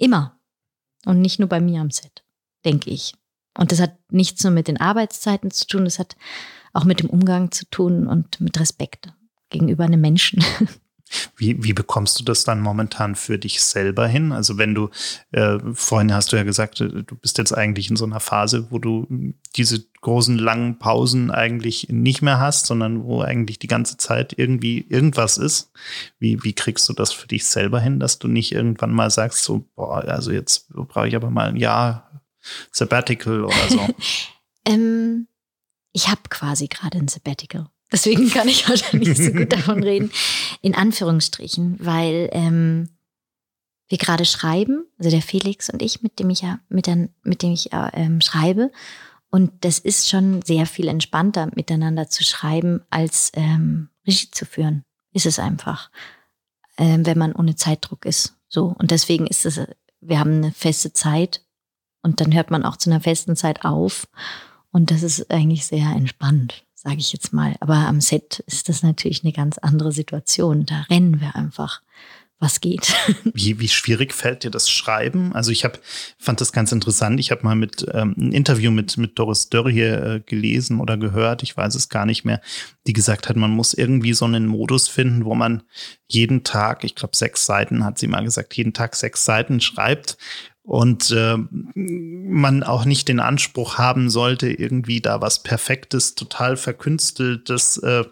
Immer. 0.00 0.40
Und 1.04 1.20
nicht 1.20 1.38
nur 1.38 1.48
bei 1.48 1.60
mir 1.60 1.80
am 1.80 1.90
Set, 1.90 2.24
denke 2.64 2.90
ich. 2.90 3.14
Und 3.56 3.70
das 3.70 3.80
hat 3.80 3.96
nichts 4.10 4.42
nur 4.42 4.52
mit 4.52 4.66
den 4.66 4.80
Arbeitszeiten 4.80 5.50
zu 5.50 5.66
tun, 5.66 5.84
das 5.84 5.98
hat 5.98 6.16
auch 6.72 6.84
mit 6.84 7.00
dem 7.00 7.10
Umgang 7.10 7.52
zu 7.52 7.66
tun 7.66 8.06
und 8.06 8.40
mit 8.40 8.58
Respekt 8.58 9.12
gegenüber 9.50 9.84
einem 9.84 10.00
Menschen. 10.00 10.42
Wie, 11.36 11.62
wie 11.62 11.72
bekommst 11.72 12.18
du 12.20 12.24
das 12.24 12.44
dann 12.44 12.60
momentan 12.60 13.14
für 13.14 13.38
dich 13.38 13.62
selber 13.62 14.06
hin? 14.06 14.32
Also 14.32 14.58
wenn 14.58 14.74
du, 14.74 14.90
äh, 15.32 15.58
vorhin 15.74 16.14
hast 16.14 16.32
du 16.32 16.36
ja 16.36 16.42
gesagt, 16.42 16.80
äh, 16.80 17.02
du 17.02 17.16
bist 17.16 17.38
jetzt 17.38 17.52
eigentlich 17.52 17.90
in 17.90 17.96
so 17.96 18.04
einer 18.04 18.20
Phase, 18.20 18.66
wo 18.70 18.78
du 18.78 19.06
diese 19.56 19.84
großen 20.00 20.38
langen 20.38 20.78
Pausen 20.78 21.30
eigentlich 21.30 21.88
nicht 21.90 22.22
mehr 22.22 22.38
hast, 22.38 22.66
sondern 22.66 23.04
wo 23.04 23.22
eigentlich 23.22 23.58
die 23.58 23.66
ganze 23.66 23.96
Zeit 23.96 24.34
irgendwie 24.36 24.86
irgendwas 24.88 25.36
ist. 25.36 25.72
Wie, 26.18 26.42
wie 26.44 26.52
kriegst 26.52 26.88
du 26.88 26.92
das 26.92 27.12
für 27.12 27.26
dich 27.26 27.46
selber 27.46 27.80
hin, 27.80 28.00
dass 28.00 28.18
du 28.18 28.28
nicht 28.28 28.52
irgendwann 28.52 28.92
mal 28.92 29.10
sagst, 29.10 29.44
so, 29.44 29.66
boah, 29.74 30.04
also 30.04 30.30
jetzt 30.30 30.72
brauche 30.72 31.08
ich 31.08 31.16
aber 31.16 31.30
mal 31.30 31.48
ein 31.48 31.56
Jahr 31.56 32.22
Sabbatical 32.70 33.44
oder 33.44 33.68
so? 33.68 33.88
ähm, 34.64 35.26
ich 35.92 36.08
habe 36.08 36.22
quasi 36.28 36.68
gerade 36.68 36.98
ein 36.98 37.08
Sabbatical. 37.08 37.66
Deswegen 37.92 38.30
kann 38.30 38.48
ich 38.48 38.68
wahrscheinlich 38.68 39.08
nicht 39.08 39.22
so 39.22 39.32
gut 39.32 39.52
davon 39.52 39.82
reden, 39.82 40.10
in 40.62 40.74
Anführungsstrichen, 40.74 41.76
weil 41.80 42.28
ähm, 42.32 42.88
wir 43.88 43.98
gerade 43.98 44.24
schreiben, 44.24 44.86
also 44.98 45.10
der 45.10 45.22
Felix 45.22 45.68
und 45.68 45.82
ich, 45.82 46.02
mit 46.02 46.18
dem 46.18 46.30
ich 46.30 46.42
ja, 46.42 46.60
mit, 46.68 46.86
der, 46.86 47.08
mit 47.22 47.42
dem 47.42 47.52
ich 47.52 47.72
äh, 47.72 47.90
ähm, 47.94 48.20
schreibe. 48.20 48.70
Und 49.30 49.64
das 49.64 49.78
ist 49.78 50.08
schon 50.08 50.42
sehr 50.42 50.66
viel 50.66 50.88
entspannter, 50.88 51.50
miteinander 51.54 52.08
zu 52.08 52.24
schreiben, 52.24 52.82
als 52.90 53.32
ähm, 53.34 53.88
Regie 54.06 54.30
zu 54.30 54.46
führen. 54.46 54.84
Ist 55.12 55.26
es 55.26 55.40
einfach, 55.40 55.90
ähm, 56.78 57.04
wenn 57.04 57.18
man 57.18 57.34
ohne 57.34 57.56
Zeitdruck 57.56 58.04
ist. 58.04 58.36
So. 58.48 58.74
Und 58.78 58.92
deswegen 58.92 59.26
ist 59.26 59.44
es, 59.44 59.60
wir 60.00 60.20
haben 60.20 60.36
eine 60.36 60.52
feste 60.52 60.92
Zeit 60.92 61.44
und 62.02 62.20
dann 62.20 62.32
hört 62.32 62.52
man 62.52 62.64
auch 62.64 62.76
zu 62.76 62.90
einer 62.90 63.00
festen 63.00 63.34
Zeit 63.34 63.64
auf. 63.64 64.06
Und 64.70 64.92
das 64.92 65.02
ist 65.02 65.32
eigentlich 65.32 65.66
sehr 65.66 65.86
entspannt 65.90 66.64
sage 66.82 66.96
ich 66.98 67.12
jetzt 67.12 67.32
mal. 67.32 67.56
Aber 67.60 67.74
am 67.74 68.00
Set 68.00 68.42
ist 68.46 68.68
das 68.70 68.82
natürlich 68.82 69.22
eine 69.22 69.32
ganz 69.32 69.58
andere 69.58 69.92
Situation. 69.92 70.64
Da 70.64 70.86
rennen 70.88 71.20
wir 71.20 71.36
einfach 71.36 71.82
was 72.40 72.60
geht. 72.60 72.94
Wie, 73.34 73.60
wie 73.60 73.68
schwierig 73.68 74.14
fällt 74.14 74.44
dir 74.44 74.50
das 74.50 74.70
Schreiben? 74.70 75.34
Also 75.34 75.50
ich 75.50 75.62
habe 75.62 75.78
fand 76.18 76.40
das 76.40 76.52
ganz 76.52 76.72
interessant. 76.72 77.20
Ich 77.20 77.30
habe 77.30 77.44
mal 77.44 77.54
mit 77.54 77.84
ähm, 77.92 78.14
ein 78.16 78.32
Interview 78.32 78.70
mit 78.70 78.96
mit 78.96 79.18
Doris 79.18 79.50
Dörr 79.50 79.70
hier 79.70 80.02
äh, 80.02 80.20
gelesen 80.20 80.80
oder 80.80 80.96
gehört, 80.96 81.42
ich 81.42 81.54
weiß 81.54 81.74
es 81.74 81.90
gar 81.90 82.06
nicht 82.06 82.24
mehr, 82.24 82.40
die 82.86 82.94
gesagt 82.94 83.28
hat, 83.28 83.36
man 83.36 83.50
muss 83.50 83.74
irgendwie 83.74 84.14
so 84.14 84.24
einen 84.24 84.46
Modus 84.46 84.88
finden, 84.88 85.26
wo 85.26 85.34
man 85.34 85.64
jeden 86.08 86.42
Tag, 86.42 86.82
ich 86.82 86.94
glaube 86.94 87.14
sechs 87.14 87.44
Seiten, 87.44 87.84
hat 87.84 87.98
sie 87.98 88.08
mal 88.08 88.24
gesagt, 88.24 88.56
jeden 88.56 88.72
Tag 88.72 88.96
sechs 88.96 89.26
Seiten 89.26 89.60
schreibt 89.60 90.16
und 90.62 91.10
äh, 91.10 91.36
man 91.74 92.62
auch 92.62 92.84
nicht 92.84 93.08
den 93.08 93.20
Anspruch 93.20 93.78
haben 93.78 94.10
sollte, 94.10 94.50
irgendwie 94.50 95.00
da 95.00 95.20
was 95.20 95.42
Perfektes, 95.42 96.14
total 96.14 96.56
verkünsteltes 96.56 97.78
äh, 97.78 98.04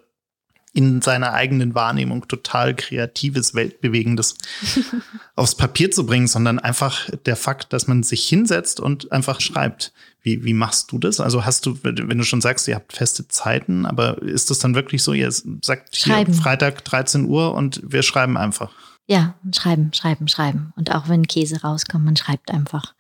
in 0.74 1.00
seiner 1.02 1.32
eigenen 1.32 1.74
Wahrnehmung 1.74 2.28
total 2.28 2.74
kreatives, 2.76 3.54
weltbewegendes 3.54 4.36
aufs 5.34 5.54
Papier 5.54 5.90
zu 5.90 6.06
bringen, 6.06 6.28
sondern 6.28 6.58
einfach 6.58 7.10
der 7.26 7.36
Fakt, 7.36 7.72
dass 7.72 7.86
man 7.86 8.02
sich 8.02 8.26
hinsetzt 8.28 8.78
und 8.78 9.10
einfach 9.10 9.40
schreibt. 9.40 9.92
Wie, 10.20 10.44
wie 10.44 10.52
machst 10.52 10.92
du 10.92 10.98
das? 10.98 11.20
Also 11.20 11.44
hast 11.44 11.64
du, 11.66 11.78
wenn 11.82 12.18
du 12.18 12.24
schon 12.24 12.40
sagst, 12.40 12.68
ihr 12.68 12.74
habt 12.74 12.92
feste 12.92 13.28
Zeiten, 13.28 13.86
aber 13.86 14.20
ist 14.22 14.50
das 14.50 14.58
dann 14.58 14.74
wirklich 14.74 15.02
so, 15.02 15.12
ihr 15.12 15.32
sagt 15.32 15.94
hier 15.94 16.26
Freitag 16.26 16.84
13 16.84 17.24
Uhr 17.24 17.54
und 17.54 17.80
wir 17.84 18.02
schreiben 18.02 18.36
einfach? 18.36 18.72
Ja, 19.08 19.34
schreiben, 19.54 19.90
schreiben, 19.94 20.28
schreiben. 20.28 20.74
Und 20.76 20.94
auch 20.94 21.08
wenn 21.08 21.26
Käse 21.26 21.62
rauskommt, 21.62 22.04
man 22.04 22.16
schreibt 22.16 22.50
einfach. 22.50 22.94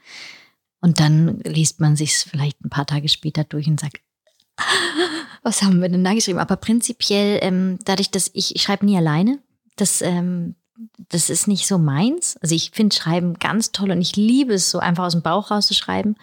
Und 0.80 1.00
dann 1.00 1.40
liest 1.40 1.80
man 1.80 1.96
sich 1.96 2.16
vielleicht 2.16 2.64
ein 2.64 2.70
paar 2.70 2.86
Tage 2.86 3.10
später 3.10 3.44
durch 3.44 3.66
und 3.66 3.78
sagt, 3.78 4.00
was 5.42 5.62
haben 5.62 5.82
wir 5.82 5.88
denn 5.90 6.04
da 6.04 6.14
geschrieben? 6.14 6.38
Aber 6.38 6.56
prinzipiell, 6.56 7.40
ähm, 7.42 7.78
dadurch, 7.84 8.10
dass 8.10 8.30
ich, 8.32 8.56
ich 8.56 8.62
schreibe 8.62 8.86
nie 8.86 8.96
alleine, 8.96 9.38
das, 9.76 10.00
ähm, 10.00 10.54
das 11.10 11.28
ist 11.28 11.46
nicht 11.46 11.66
so 11.66 11.76
meins. 11.76 12.38
Also 12.38 12.54
ich 12.54 12.70
finde 12.70 12.96
Schreiben 12.96 13.34
ganz 13.34 13.72
toll 13.72 13.90
und 13.90 14.00
ich 14.00 14.16
liebe 14.16 14.54
es, 14.54 14.70
so 14.70 14.78
einfach 14.78 15.04
aus 15.04 15.12
dem 15.12 15.22
Bauch 15.22 15.50
rauszuschreiben. 15.50 16.16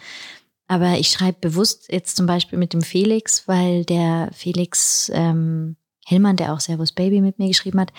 Aber 0.67 0.97
ich 0.97 1.09
schreibe 1.09 1.37
bewusst 1.41 1.91
jetzt 1.91 2.17
zum 2.17 2.25
Beispiel 2.25 2.57
mit 2.57 2.73
dem 2.73 2.81
Felix, 2.81 3.47
weil 3.47 3.85
der 3.85 4.31
Felix 4.33 5.11
ähm, 5.13 5.75
Hellmann, 6.07 6.37
der 6.37 6.53
auch 6.53 6.59
Servus 6.59 6.91
Baby 6.91 7.21
mit 7.21 7.37
mir 7.37 7.49
geschrieben 7.49 7.79
hat 7.79 7.91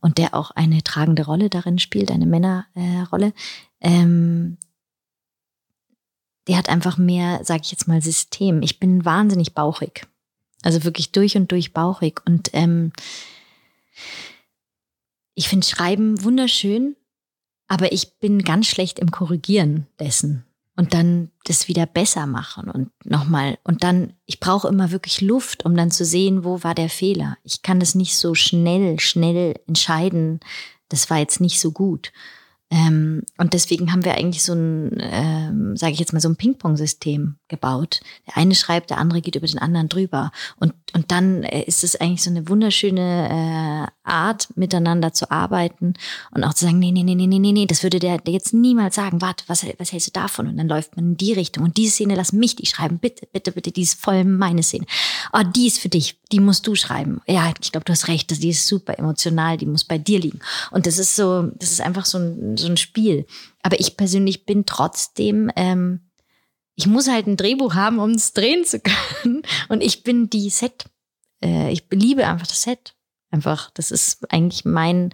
und 0.00 0.18
der 0.18 0.34
auch 0.34 0.50
eine 0.52 0.82
tragende 0.82 1.24
Rolle 1.24 1.50
darin 1.50 1.78
spielt, 1.78 2.10
eine 2.10 2.26
Männerrolle, 2.26 3.28
äh, 3.28 3.32
ähm, 3.80 4.58
der 6.46 6.56
hat 6.58 6.68
einfach 6.68 6.96
mehr, 6.96 7.44
sage 7.44 7.62
ich 7.64 7.70
jetzt 7.72 7.88
mal, 7.88 8.00
System. 8.00 8.62
Ich 8.62 8.78
bin 8.78 9.04
wahnsinnig 9.04 9.54
bauchig. 9.54 10.06
Also 10.62 10.84
wirklich 10.84 11.12
durch 11.12 11.36
und 11.36 11.50
durch 11.50 11.72
bauchig. 11.72 12.20
Und 12.24 12.50
ähm, 12.52 12.92
ich 15.34 15.48
finde 15.48 15.66
Schreiben 15.66 16.22
wunderschön, 16.22 16.96
aber 17.68 17.92
ich 17.92 18.18
bin 18.18 18.42
ganz 18.42 18.66
schlecht 18.66 18.98
im 18.98 19.10
Korrigieren 19.10 19.86
dessen 19.98 20.44
und 20.76 20.94
dann 20.94 21.30
das 21.48 21.68
wieder 21.68 21.86
besser 21.86 22.26
machen 22.26 22.68
und 22.70 22.90
nochmal. 23.04 23.58
Und 23.62 23.82
dann, 23.84 24.14
ich 24.26 24.40
brauche 24.40 24.68
immer 24.68 24.90
wirklich 24.90 25.20
Luft, 25.20 25.64
um 25.64 25.76
dann 25.76 25.90
zu 25.90 26.04
sehen, 26.04 26.44
wo 26.44 26.62
war 26.64 26.74
der 26.74 26.88
Fehler. 26.88 27.38
Ich 27.44 27.62
kann 27.62 27.78
das 27.80 27.94
nicht 27.94 28.16
so 28.16 28.34
schnell, 28.34 28.98
schnell 28.98 29.54
entscheiden. 29.66 30.40
Das 30.88 31.08
war 31.08 31.18
jetzt 31.18 31.40
nicht 31.40 31.60
so 31.60 31.70
gut. 31.70 32.12
Ähm, 32.68 33.22
und 33.38 33.54
deswegen 33.54 33.92
haben 33.92 34.04
wir 34.04 34.14
eigentlich 34.14 34.42
so 34.42 34.54
ein, 34.54 34.98
ähm, 34.98 35.76
sage 35.76 35.92
ich 35.92 36.00
jetzt 36.00 36.12
mal, 36.12 36.20
so 36.20 36.28
ein 36.28 36.36
Ping-Pong-System 36.36 37.36
gebaut. 37.48 38.00
Der 38.26 38.36
eine 38.36 38.54
schreibt, 38.54 38.90
der 38.90 38.98
andere 38.98 39.20
geht 39.20 39.36
über 39.36 39.46
den 39.46 39.58
anderen 39.58 39.88
drüber. 39.88 40.32
Und, 40.58 40.74
und 40.94 41.10
dann 41.10 41.42
äh, 41.44 41.62
ist 41.62 41.84
es 41.84 41.96
eigentlich 41.96 42.22
so 42.22 42.30
eine 42.30 42.48
wunderschöne 42.48 43.88
äh, 43.88 44.08
Art, 44.08 44.48
miteinander 44.56 45.12
zu 45.12 45.30
arbeiten 45.30 45.94
und 46.32 46.44
auch 46.44 46.54
zu 46.54 46.64
sagen, 46.64 46.78
nee, 46.78 46.92
nee, 46.92 47.02
nee, 47.02 47.14
nee, 47.14 47.26
nee, 47.26 47.52
nee, 47.52 47.66
das 47.66 47.82
würde 47.82 47.98
der, 47.98 48.20
jetzt 48.26 48.54
niemals 48.54 48.94
sagen, 48.94 49.20
warte, 49.20 49.44
was, 49.48 49.64
was 49.78 49.92
hältst 49.92 50.08
du 50.08 50.12
davon? 50.12 50.46
Und 50.46 50.56
dann 50.56 50.68
läuft 50.68 50.96
man 50.96 51.06
in 51.06 51.16
die 51.16 51.32
Richtung. 51.32 51.64
Und 51.64 51.76
diese 51.76 51.92
Szene, 51.92 52.14
lass 52.14 52.32
mich 52.32 52.56
die 52.56 52.66
schreiben, 52.66 52.98
bitte, 52.98 53.26
bitte, 53.32 53.52
bitte, 53.52 53.72
die 53.72 53.82
ist 53.82 54.00
voll 54.00 54.24
meine 54.24 54.62
Szene. 54.62 54.86
Oh, 55.32 55.42
die 55.42 55.66
ist 55.66 55.78
für 55.78 55.88
dich, 55.88 56.18
die 56.32 56.40
musst 56.40 56.66
du 56.66 56.74
schreiben. 56.74 57.20
Ja, 57.26 57.52
ich 57.60 57.72
glaube, 57.72 57.84
du 57.84 57.92
hast 57.92 58.08
recht, 58.08 58.30
die 58.42 58.50
ist 58.50 58.66
super 58.66 58.98
emotional, 58.98 59.56
die 59.56 59.66
muss 59.66 59.84
bei 59.84 59.98
dir 59.98 60.20
liegen. 60.20 60.40
Und 60.70 60.86
das 60.86 60.98
ist 60.98 61.16
so, 61.16 61.50
das 61.54 61.72
ist 61.72 61.80
einfach 61.80 62.04
so 62.04 62.18
ein, 62.18 62.56
so 62.56 62.66
ein 62.68 62.76
Spiel. 62.76 63.26
Aber 63.62 63.80
ich 63.80 63.96
persönlich 63.96 64.46
bin 64.46 64.64
trotzdem, 64.66 65.50
ähm, 65.56 66.00
ich 66.76 66.86
muss 66.86 67.08
halt 67.08 67.26
ein 67.26 67.36
Drehbuch 67.36 67.74
haben, 67.74 67.98
um 67.98 68.12
es 68.12 68.32
drehen 68.32 68.64
zu 68.64 68.80
können. 68.80 69.42
Und 69.68 69.82
ich 69.82 70.04
bin 70.04 70.30
die 70.30 70.50
Set. 70.50 70.84
Äh, 71.42 71.72
ich 71.72 71.84
liebe 71.90 72.26
einfach 72.26 72.46
das 72.46 72.62
Set. 72.62 72.94
Einfach, 73.30 73.70
das 73.72 73.90
ist 73.90 74.30
eigentlich 74.32 74.64
mein 74.64 75.12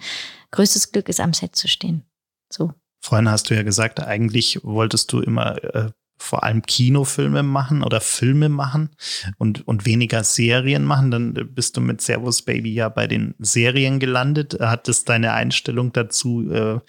größtes 0.50 0.92
Glück, 0.92 1.08
ist 1.08 1.20
am 1.20 1.32
Set 1.32 1.56
zu 1.56 1.68
stehen. 1.68 2.04
So. 2.52 2.74
Vorhin 3.00 3.30
hast 3.30 3.48
du 3.48 3.54
ja 3.54 3.62
gesagt, 3.62 4.00
eigentlich 4.00 4.60
wolltest 4.62 5.12
du 5.12 5.20
immer 5.20 5.62
äh, 5.74 5.90
vor 6.18 6.44
allem 6.44 6.62
Kinofilme 6.62 7.42
machen 7.42 7.82
oder 7.82 8.00
Filme 8.00 8.48
machen 8.48 8.90
und, 9.38 9.66
und 9.66 9.86
weniger 9.86 10.22
Serien 10.22 10.84
machen. 10.84 11.10
Dann 11.10 11.34
bist 11.52 11.76
du 11.76 11.80
mit 11.80 12.00
Servus 12.00 12.42
Baby 12.42 12.72
ja 12.74 12.88
bei 12.88 13.06
den 13.06 13.34
Serien 13.38 13.98
gelandet. 13.98 14.58
Hat 14.60 14.88
es 14.88 15.04
deine 15.04 15.32
Einstellung 15.32 15.92
dazu 15.92 16.48
äh, 16.50 16.80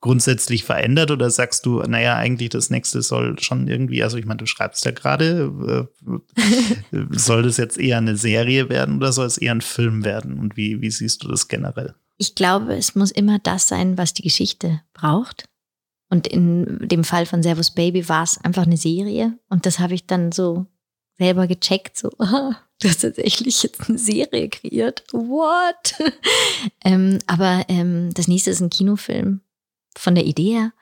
grundsätzlich 0.00 0.64
verändert 0.64 1.10
oder 1.10 1.30
sagst 1.30 1.66
du, 1.66 1.82
naja, 1.82 2.16
eigentlich 2.16 2.48
das 2.48 2.70
nächste 2.70 3.02
soll 3.02 3.38
schon 3.38 3.68
irgendwie, 3.68 4.02
also 4.02 4.16
ich 4.16 4.24
meine, 4.24 4.38
du 4.38 4.46
schreibst 4.46 4.84
ja 4.84 4.92
gerade, 4.92 5.88
äh, 6.02 7.06
soll 7.10 7.42
das 7.42 7.58
jetzt 7.58 7.78
eher 7.78 7.98
eine 7.98 8.16
Serie 8.16 8.68
werden 8.68 8.96
oder 8.96 9.12
soll 9.12 9.26
es 9.26 9.38
eher 9.38 9.52
ein 9.52 9.60
Film 9.60 10.04
werden? 10.04 10.38
Und 10.38 10.56
wie, 10.56 10.80
wie 10.80 10.90
siehst 10.90 11.22
du 11.22 11.28
das 11.28 11.48
generell? 11.48 11.94
Ich 12.16 12.34
glaube, 12.34 12.74
es 12.76 12.94
muss 12.94 13.10
immer 13.10 13.38
das 13.38 13.68
sein, 13.68 13.98
was 13.98 14.14
die 14.14 14.22
Geschichte 14.22 14.80
braucht. 14.94 15.44
Und 16.08 16.26
in 16.26 16.88
dem 16.88 17.04
Fall 17.04 17.26
von 17.26 17.42
Servus 17.42 17.70
Baby 17.70 18.08
war 18.08 18.24
es 18.24 18.38
einfach 18.38 18.64
eine 18.64 18.76
Serie. 18.76 19.38
Und 19.48 19.64
das 19.64 19.78
habe 19.78 19.94
ich 19.94 20.06
dann 20.06 20.32
so 20.32 20.66
selber 21.18 21.46
gecheckt, 21.46 21.98
so, 21.98 22.10
oh, 22.18 22.52
du 22.80 22.88
hast 22.88 23.02
tatsächlich 23.02 23.62
jetzt 23.62 23.88
eine 23.88 23.98
Serie 23.98 24.48
kreiert. 24.48 25.04
What? 25.12 25.94
ähm, 26.84 27.18
aber 27.26 27.66
ähm, 27.68 28.12
das 28.14 28.28
nächste 28.28 28.50
ist 28.50 28.60
ein 28.60 28.70
Kinofilm 28.70 29.42
von 29.96 30.14
der 30.14 30.26
Idee 30.26 30.52
her. 30.52 30.72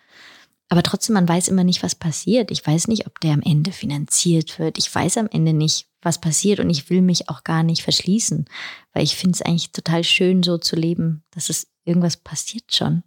Aber 0.69 0.83
trotzdem, 0.83 1.15
man 1.15 1.29
weiß 1.29 1.49
immer 1.49 1.65
nicht, 1.65 1.83
was 1.83 1.95
passiert. 1.95 2.51
Ich 2.51 2.67
weiß 2.67 2.89
nicht, 2.89 3.07
ob 3.07 3.21
der 3.21 3.33
am 3.33 3.43
Ende 3.43 3.73
finanziert 3.73 4.59
wird. 4.59 4.77
Ich 4.77 4.95
weiß 4.95 5.17
am 5.17 5.29
Ende 5.29 5.55
nicht, 5.55 5.89
was 6.03 6.21
passiert 6.21 6.61
und 6.61 6.71
ich 6.71 6.91
will 6.91 7.01
mich 7.01 7.29
auch 7.29 7.43
gar 7.43 7.63
nicht 7.63 7.83
verschließen, 7.83 8.47
weil 8.93 9.03
ich 9.03 9.17
finde 9.17 9.35
es 9.35 9.43
eigentlich 9.43 9.73
total 9.73 10.05
schön, 10.05 10.43
so 10.43 10.59
zu 10.59 10.77
leben, 10.77 11.25
dass 11.31 11.49
es 11.49 11.69
irgendwas 11.85 12.17
passiert 12.17 12.75
schon. 12.75 13.03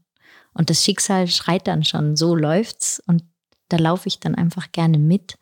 Und 0.53 0.69
das 0.69 0.83
Schicksal 0.83 1.27
schreit 1.27 1.67
dann 1.67 1.83
schon, 1.83 2.15
so 2.15 2.35
läuft's 2.35 3.01
und 3.07 3.23
da 3.69 3.77
laufe 3.77 4.07
ich 4.07 4.19
dann 4.19 4.35
einfach 4.35 4.71
gerne 4.71 4.97
mit. 4.97 5.37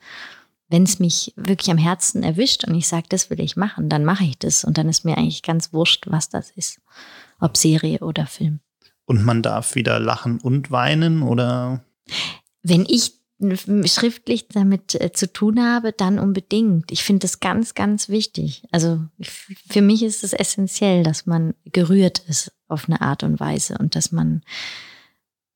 Wenn 0.67 0.83
es 0.83 0.99
mich 0.99 1.33
wirklich 1.35 1.71
am 1.71 1.79
Herzen 1.79 2.21
erwischt 2.21 2.65
und 2.65 2.75
ich 2.75 2.87
sage, 2.87 3.07
das 3.09 3.31
will 3.31 3.39
ich 3.39 3.55
machen, 3.55 3.89
dann 3.89 4.05
mache 4.05 4.25
ich 4.25 4.37
das 4.37 4.63
und 4.63 4.77
dann 4.77 4.87
ist 4.87 5.03
mir 5.03 5.17
eigentlich 5.17 5.41
ganz 5.41 5.73
wurscht, 5.73 6.05
was 6.07 6.29
das 6.29 6.51
ist, 6.51 6.79
ob 7.39 7.57
Serie 7.57 7.99
oder 7.99 8.27
Film. 8.27 8.59
Und 9.09 9.25
man 9.25 9.41
darf 9.41 9.73
wieder 9.73 9.99
lachen 9.99 10.39
und 10.39 10.69
weinen 10.69 11.23
oder? 11.23 11.83
Wenn 12.61 12.85
ich 12.87 13.13
schriftlich 13.85 14.49
damit 14.49 14.93
äh, 14.93 15.11
zu 15.11 15.33
tun 15.33 15.59
habe, 15.59 15.93
dann 15.93 16.19
unbedingt. 16.19 16.91
Ich 16.91 17.03
finde 17.03 17.21
das 17.21 17.39
ganz, 17.39 17.73
ganz 17.73 18.09
wichtig. 18.09 18.67
Also 18.69 18.99
für 19.19 19.81
mich 19.81 20.03
ist 20.03 20.23
es 20.23 20.33
essentiell, 20.33 21.01
dass 21.01 21.25
man 21.25 21.55
gerührt 21.65 22.19
ist 22.27 22.51
auf 22.67 22.87
eine 22.87 23.01
Art 23.01 23.23
und 23.23 23.39
Weise 23.39 23.79
und 23.79 23.95
dass 23.95 24.11
man 24.11 24.43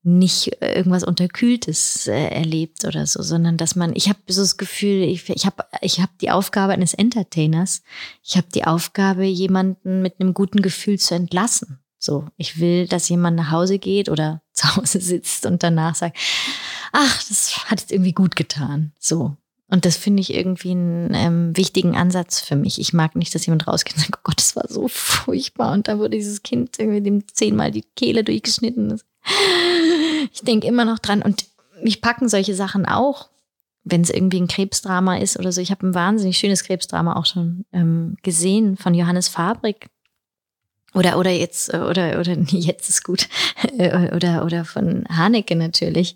nicht 0.01 0.57
irgendwas 0.59 1.03
Unterkühltes 1.03 2.07
äh, 2.07 2.29
erlebt 2.29 2.85
oder 2.85 3.05
so, 3.05 3.21
sondern 3.21 3.57
dass 3.57 3.75
man, 3.75 3.95
ich 3.95 4.09
habe 4.09 4.19
so 4.29 4.41
das 4.41 4.57
Gefühl, 4.57 5.03
ich, 5.03 5.29
ich 5.29 5.45
habe 5.45 5.63
ich 5.81 6.01
hab 6.01 6.17
die 6.17 6.31
Aufgabe 6.31 6.73
eines 6.73 6.95
Entertainers, 6.95 7.83
ich 8.23 8.35
habe 8.35 8.47
die 8.51 8.65
Aufgabe, 8.65 9.25
jemanden 9.25 10.01
mit 10.01 10.19
einem 10.19 10.33
guten 10.33 10.63
Gefühl 10.63 10.97
zu 10.97 11.13
entlassen. 11.13 11.82
So, 12.03 12.25
ich 12.35 12.59
will, 12.59 12.85
dass 12.85 13.07
jemand 13.07 13.37
nach 13.37 13.49
Hause 13.49 13.79
geht 13.79 14.09
oder 14.09 14.41
zu 14.53 14.75
Hause 14.75 14.99
sitzt 14.99 15.45
und 15.45 15.63
danach 15.63 15.95
sagt, 15.95 16.17
ach, 16.91 17.23
das 17.29 17.57
hat 17.69 17.79
jetzt 17.79 17.93
irgendwie 17.93 18.11
gut 18.11 18.35
getan. 18.35 18.91
So. 18.99 19.37
Und 19.69 19.85
das 19.85 19.95
finde 19.95 20.19
ich 20.19 20.33
irgendwie 20.33 20.71
einen 20.71 21.13
ähm, 21.13 21.55
wichtigen 21.55 21.95
Ansatz 21.95 22.41
für 22.41 22.57
mich. 22.57 22.77
Ich 22.77 22.91
mag 22.91 23.15
nicht, 23.15 23.33
dass 23.33 23.45
jemand 23.45 23.67
rausgeht 23.67 23.95
und 23.95 24.01
sagt, 24.01 24.17
oh 24.17 24.21
Gott, 24.23 24.37
das 24.37 24.55
war 24.57 24.65
so 24.67 24.87
furchtbar. 24.89 25.71
Und 25.71 25.87
da 25.87 25.97
wurde 25.97 26.17
dieses 26.17 26.43
Kind 26.43 26.77
irgendwie 26.77 27.01
dem 27.01 27.25
zehnmal 27.29 27.71
die 27.71 27.85
Kehle 27.95 28.25
durchgeschnitten. 28.25 28.99
Ich 30.33 30.41
denke 30.41 30.67
immer 30.67 30.83
noch 30.83 30.99
dran. 30.99 31.21
Und 31.21 31.45
mich 31.81 32.01
packen 32.01 32.27
solche 32.27 32.53
Sachen 32.53 32.85
auch, 32.85 33.29
wenn 33.85 34.01
es 34.01 34.09
irgendwie 34.09 34.41
ein 34.41 34.49
Krebsdrama 34.49 35.19
ist 35.19 35.39
oder 35.39 35.53
so. 35.53 35.61
Ich 35.61 35.71
habe 35.71 35.87
ein 35.87 35.95
wahnsinnig 35.95 36.37
schönes 36.37 36.65
Krebsdrama 36.65 37.15
auch 37.15 37.25
schon 37.25 37.63
ähm, 37.71 38.17
gesehen 38.23 38.75
von 38.75 38.93
Johannes 38.93 39.29
Fabrik. 39.29 39.87
Oder, 40.93 41.17
oder 41.17 41.31
jetzt, 41.31 41.73
oder, 41.73 42.19
oder 42.19 42.33
jetzt 42.47 42.89
ist 42.89 43.03
gut. 43.03 43.27
Oder, 43.77 44.45
oder 44.45 44.65
von 44.65 45.05
Haneke 45.09 45.55
natürlich, 45.55 46.15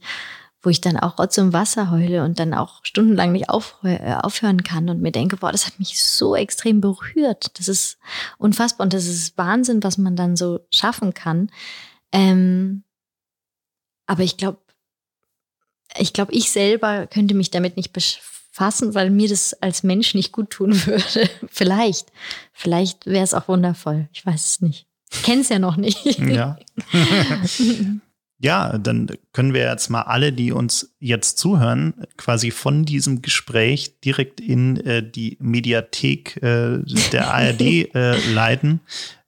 wo 0.61 0.69
ich 0.69 0.81
dann 0.81 0.97
auch 0.97 1.19
Rotz 1.19 1.37
und 1.37 1.53
Wasser 1.53 1.91
heule 1.91 2.23
und 2.23 2.39
dann 2.39 2.53
auch 2.53 2.83
stundenlang 2.83 3.31
nicht 3.31 3.49
auf, 3.49 3.77
äh, 3.83 4.15
aufhören 4.15 4.63
kann 4.63 4.89
und 4.89 5.01
mir 5.01 5.11
denke, 5.11 5.37
boah, 5.37 5.51
das 5.51 5.65
hat 5.65 5.79
mich 5.79 6.01
so 6.01 6.35
extrem 6.35 6.81
berührt. 6.81 7.57
Das 7.57 7.67
ist 7.67 7.97
unfassbar 8.37 8.85
und 8.85 8.93
das 8.93 9.05
ist 9.05 9.37
Wahnsinn, 9.37 9.83
was 9.83 9.97
man 9.97 10.15
dann 10.15 10.35
so 10.35 10.59
schaffen 10.71 11.13
kann. 11.13 11.49
Ähm, 12.11 12.83
aber 14.07 14.23
ich 14.23 14.37
glaube, 14.37 14.59
ich 15.97 16.13
glaube, 16.13 16.33
ich 16.33 16.51
selber 16.51 17.07
könnte 17.07 17.33
mich 17.33 17.51
damit 17.51 17.77
nicht 17.77 17.93
befassen, 18.57 18.95
weil 18.95 19.09
mir 19.11 19.29
das 19.29 19.53
als 19.61 19.83
Mensch 19.83 20.15
nicht 20.15 20.31
gut 20.31 20.49
tun 20.49 20.73
würde. 20.85 21.29
vielleicht. 21.47 22.11
Vielleicht 22.53 23.05
wäre 23.05 23.23
es 23.23 23.33
auch 23.33 23.47
wundervoll. 23.47 24.09
Ich 24.13 24.25
weiß 24.25 24.45
es 24.45 24.61
nicht. 24.61 24.87
Ich 25.11 25.23
kenne 25.23 25.41
es 25.41 25.49
ja 25.49 25.59
noch 25.59 25.77
nicht. 25.77 26.03
Ja. 26.19 26.57
Ja, 28.39 28.77
dann 28.77 29.09
können 29.33 29.55
wir 29.55 29.61
jetzt 29.67 29.89
mal 29.89 30.03
alle, 30.03 30.31
die 30.31 30.51
uns 30.51 30.95
jetzt 30.99 31.39
zuhören, 31.39 31.95
quasi 32.17 32.51
von 32.51 32.85
diesem 32.85 33.23
Gespräch 33.23 33.99
direkt 34.01 34.39
in 34.39 34.77
äh, 34.85 35.01
die 35.01 35.37
Mediathek 35.39 36.37
äh, 36.43 36.77
der 37.11 37.33
ARD 37.33 37.61
äh, 37.95 38.15
leiten. 38.33 38.81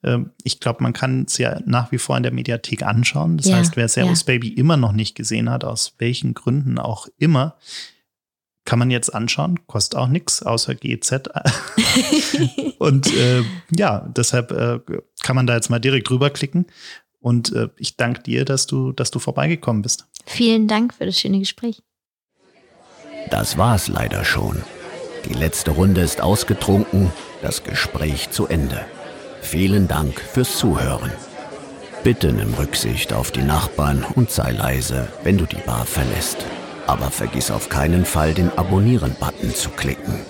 Ähm, 0.04 0.30
ich 0.44 0.60
glaube, 0.60 0.84
man 0.84 0.94
kann 0.94 1.24
es 1.28 1.40
ja 1.40 1.60
nach 1.66 1.92
wie 1.92 1.98
vor 1.98 2.18
in 2.18 2.24
der 2.24 2.32
Mediathek 2.32 2.84
anschauen. 2.84 3.38
Das 3.38 3.48
Ja, 3.48 3.58
heißt, 3.58 3.76
wer 3.78 3.88
Servus 3.88 4.20
ja. 4.22 4.26
Baby 4.28 4.50
immer 4.50 4.78
noch 4.78 4.92
nicht 4.92 5.16
gesehen 5.16 5.50
hat, 5.50 5.64
aus 5.64 5.96
welchen 5.98 6.36
Gründen 6.36 6.78
auch 6.78 7.08
immer, 7.18 7.56
kann 8.70 8.78
man 8.78 8.92
jetzt 8.92 9.16
anschauen. 9.16 9.60
Kostet 9.66 10.00
auch 10.00 10.08
nichts 10.08 10.44
außer 10.44 10.76
GZ. 10.76 11.28
Und 12.78 13.12
äh, 13.16 13.42
ja, 13.76 14.08
deshalb 14.16 14.52
äh, 14.52 14.80
kann 15.24 15.36
man 15.36 15.48
da 15.48 15.56
jetzt 15.56 15.72
mal 15.72 15.80
direkt 15.80 16.12
rüberklicken. 16.12 16.68
Und 17.20 17.52
äh, 17.52 17.70
ich 17.78 17.98
danke 17.98 18.22
dir, 18.22 18.46
dass 18.46 18.68
du, 18.68 18.92
dass 18.92 19.10
du 19.10 19.18
vorbeigekommen 19.18 19.82
bist. 19.82 20.06
Vielen 20.24 20.68
Dank 20.68 20.94
für 20.94 21.08
das 21.08 21.20
schöne 21.20 21.40
Gespräch. 21.40 21.82
Das 23.32 23.58
war's 23.58 23.88
leider 23.88 24.24
schon. 24.24 24.62
Die 25.28 25.34
letzte 25.34 25.72
Runde 25.72 26.02
ist 26.02 26.22
ausgetrunken, 26.22 27.12
das 27.42 27.64
Gespräch 27.64 28.30
zu 28.30 28.46
Ende. 28.46 28.86
Vielen 29.42 29.88
Dank 29.88 30.22
fürs 30.22 30.60
Zuhören. 30.60 31.12
Bitte 32.04 32.32
nimm 32.32 32.54
Rücksicht 32.54 33.14
auf 33.14 33.32
die 33.32 33.42
Nachbarn 33.42 34.06
und 34.14 34.30
sei 34.30 34.52
leise, 34.52 35.08
wenn 35.24 35.40
du 35.40 35.48
die 35.48 35.62
Bar 35.66 35.88
verlässt. 35.88 36.46
Aber 36.90 37.12
vergiss 37.12 37.52
auf 37.52 37.70
keinen 37.70 38.04
Fall, 38.04 38.34
den 38.34 38.50
Abonnieren-Button 38.58 39.54
zu 39.54 39.70
klicken. 39.70 40.26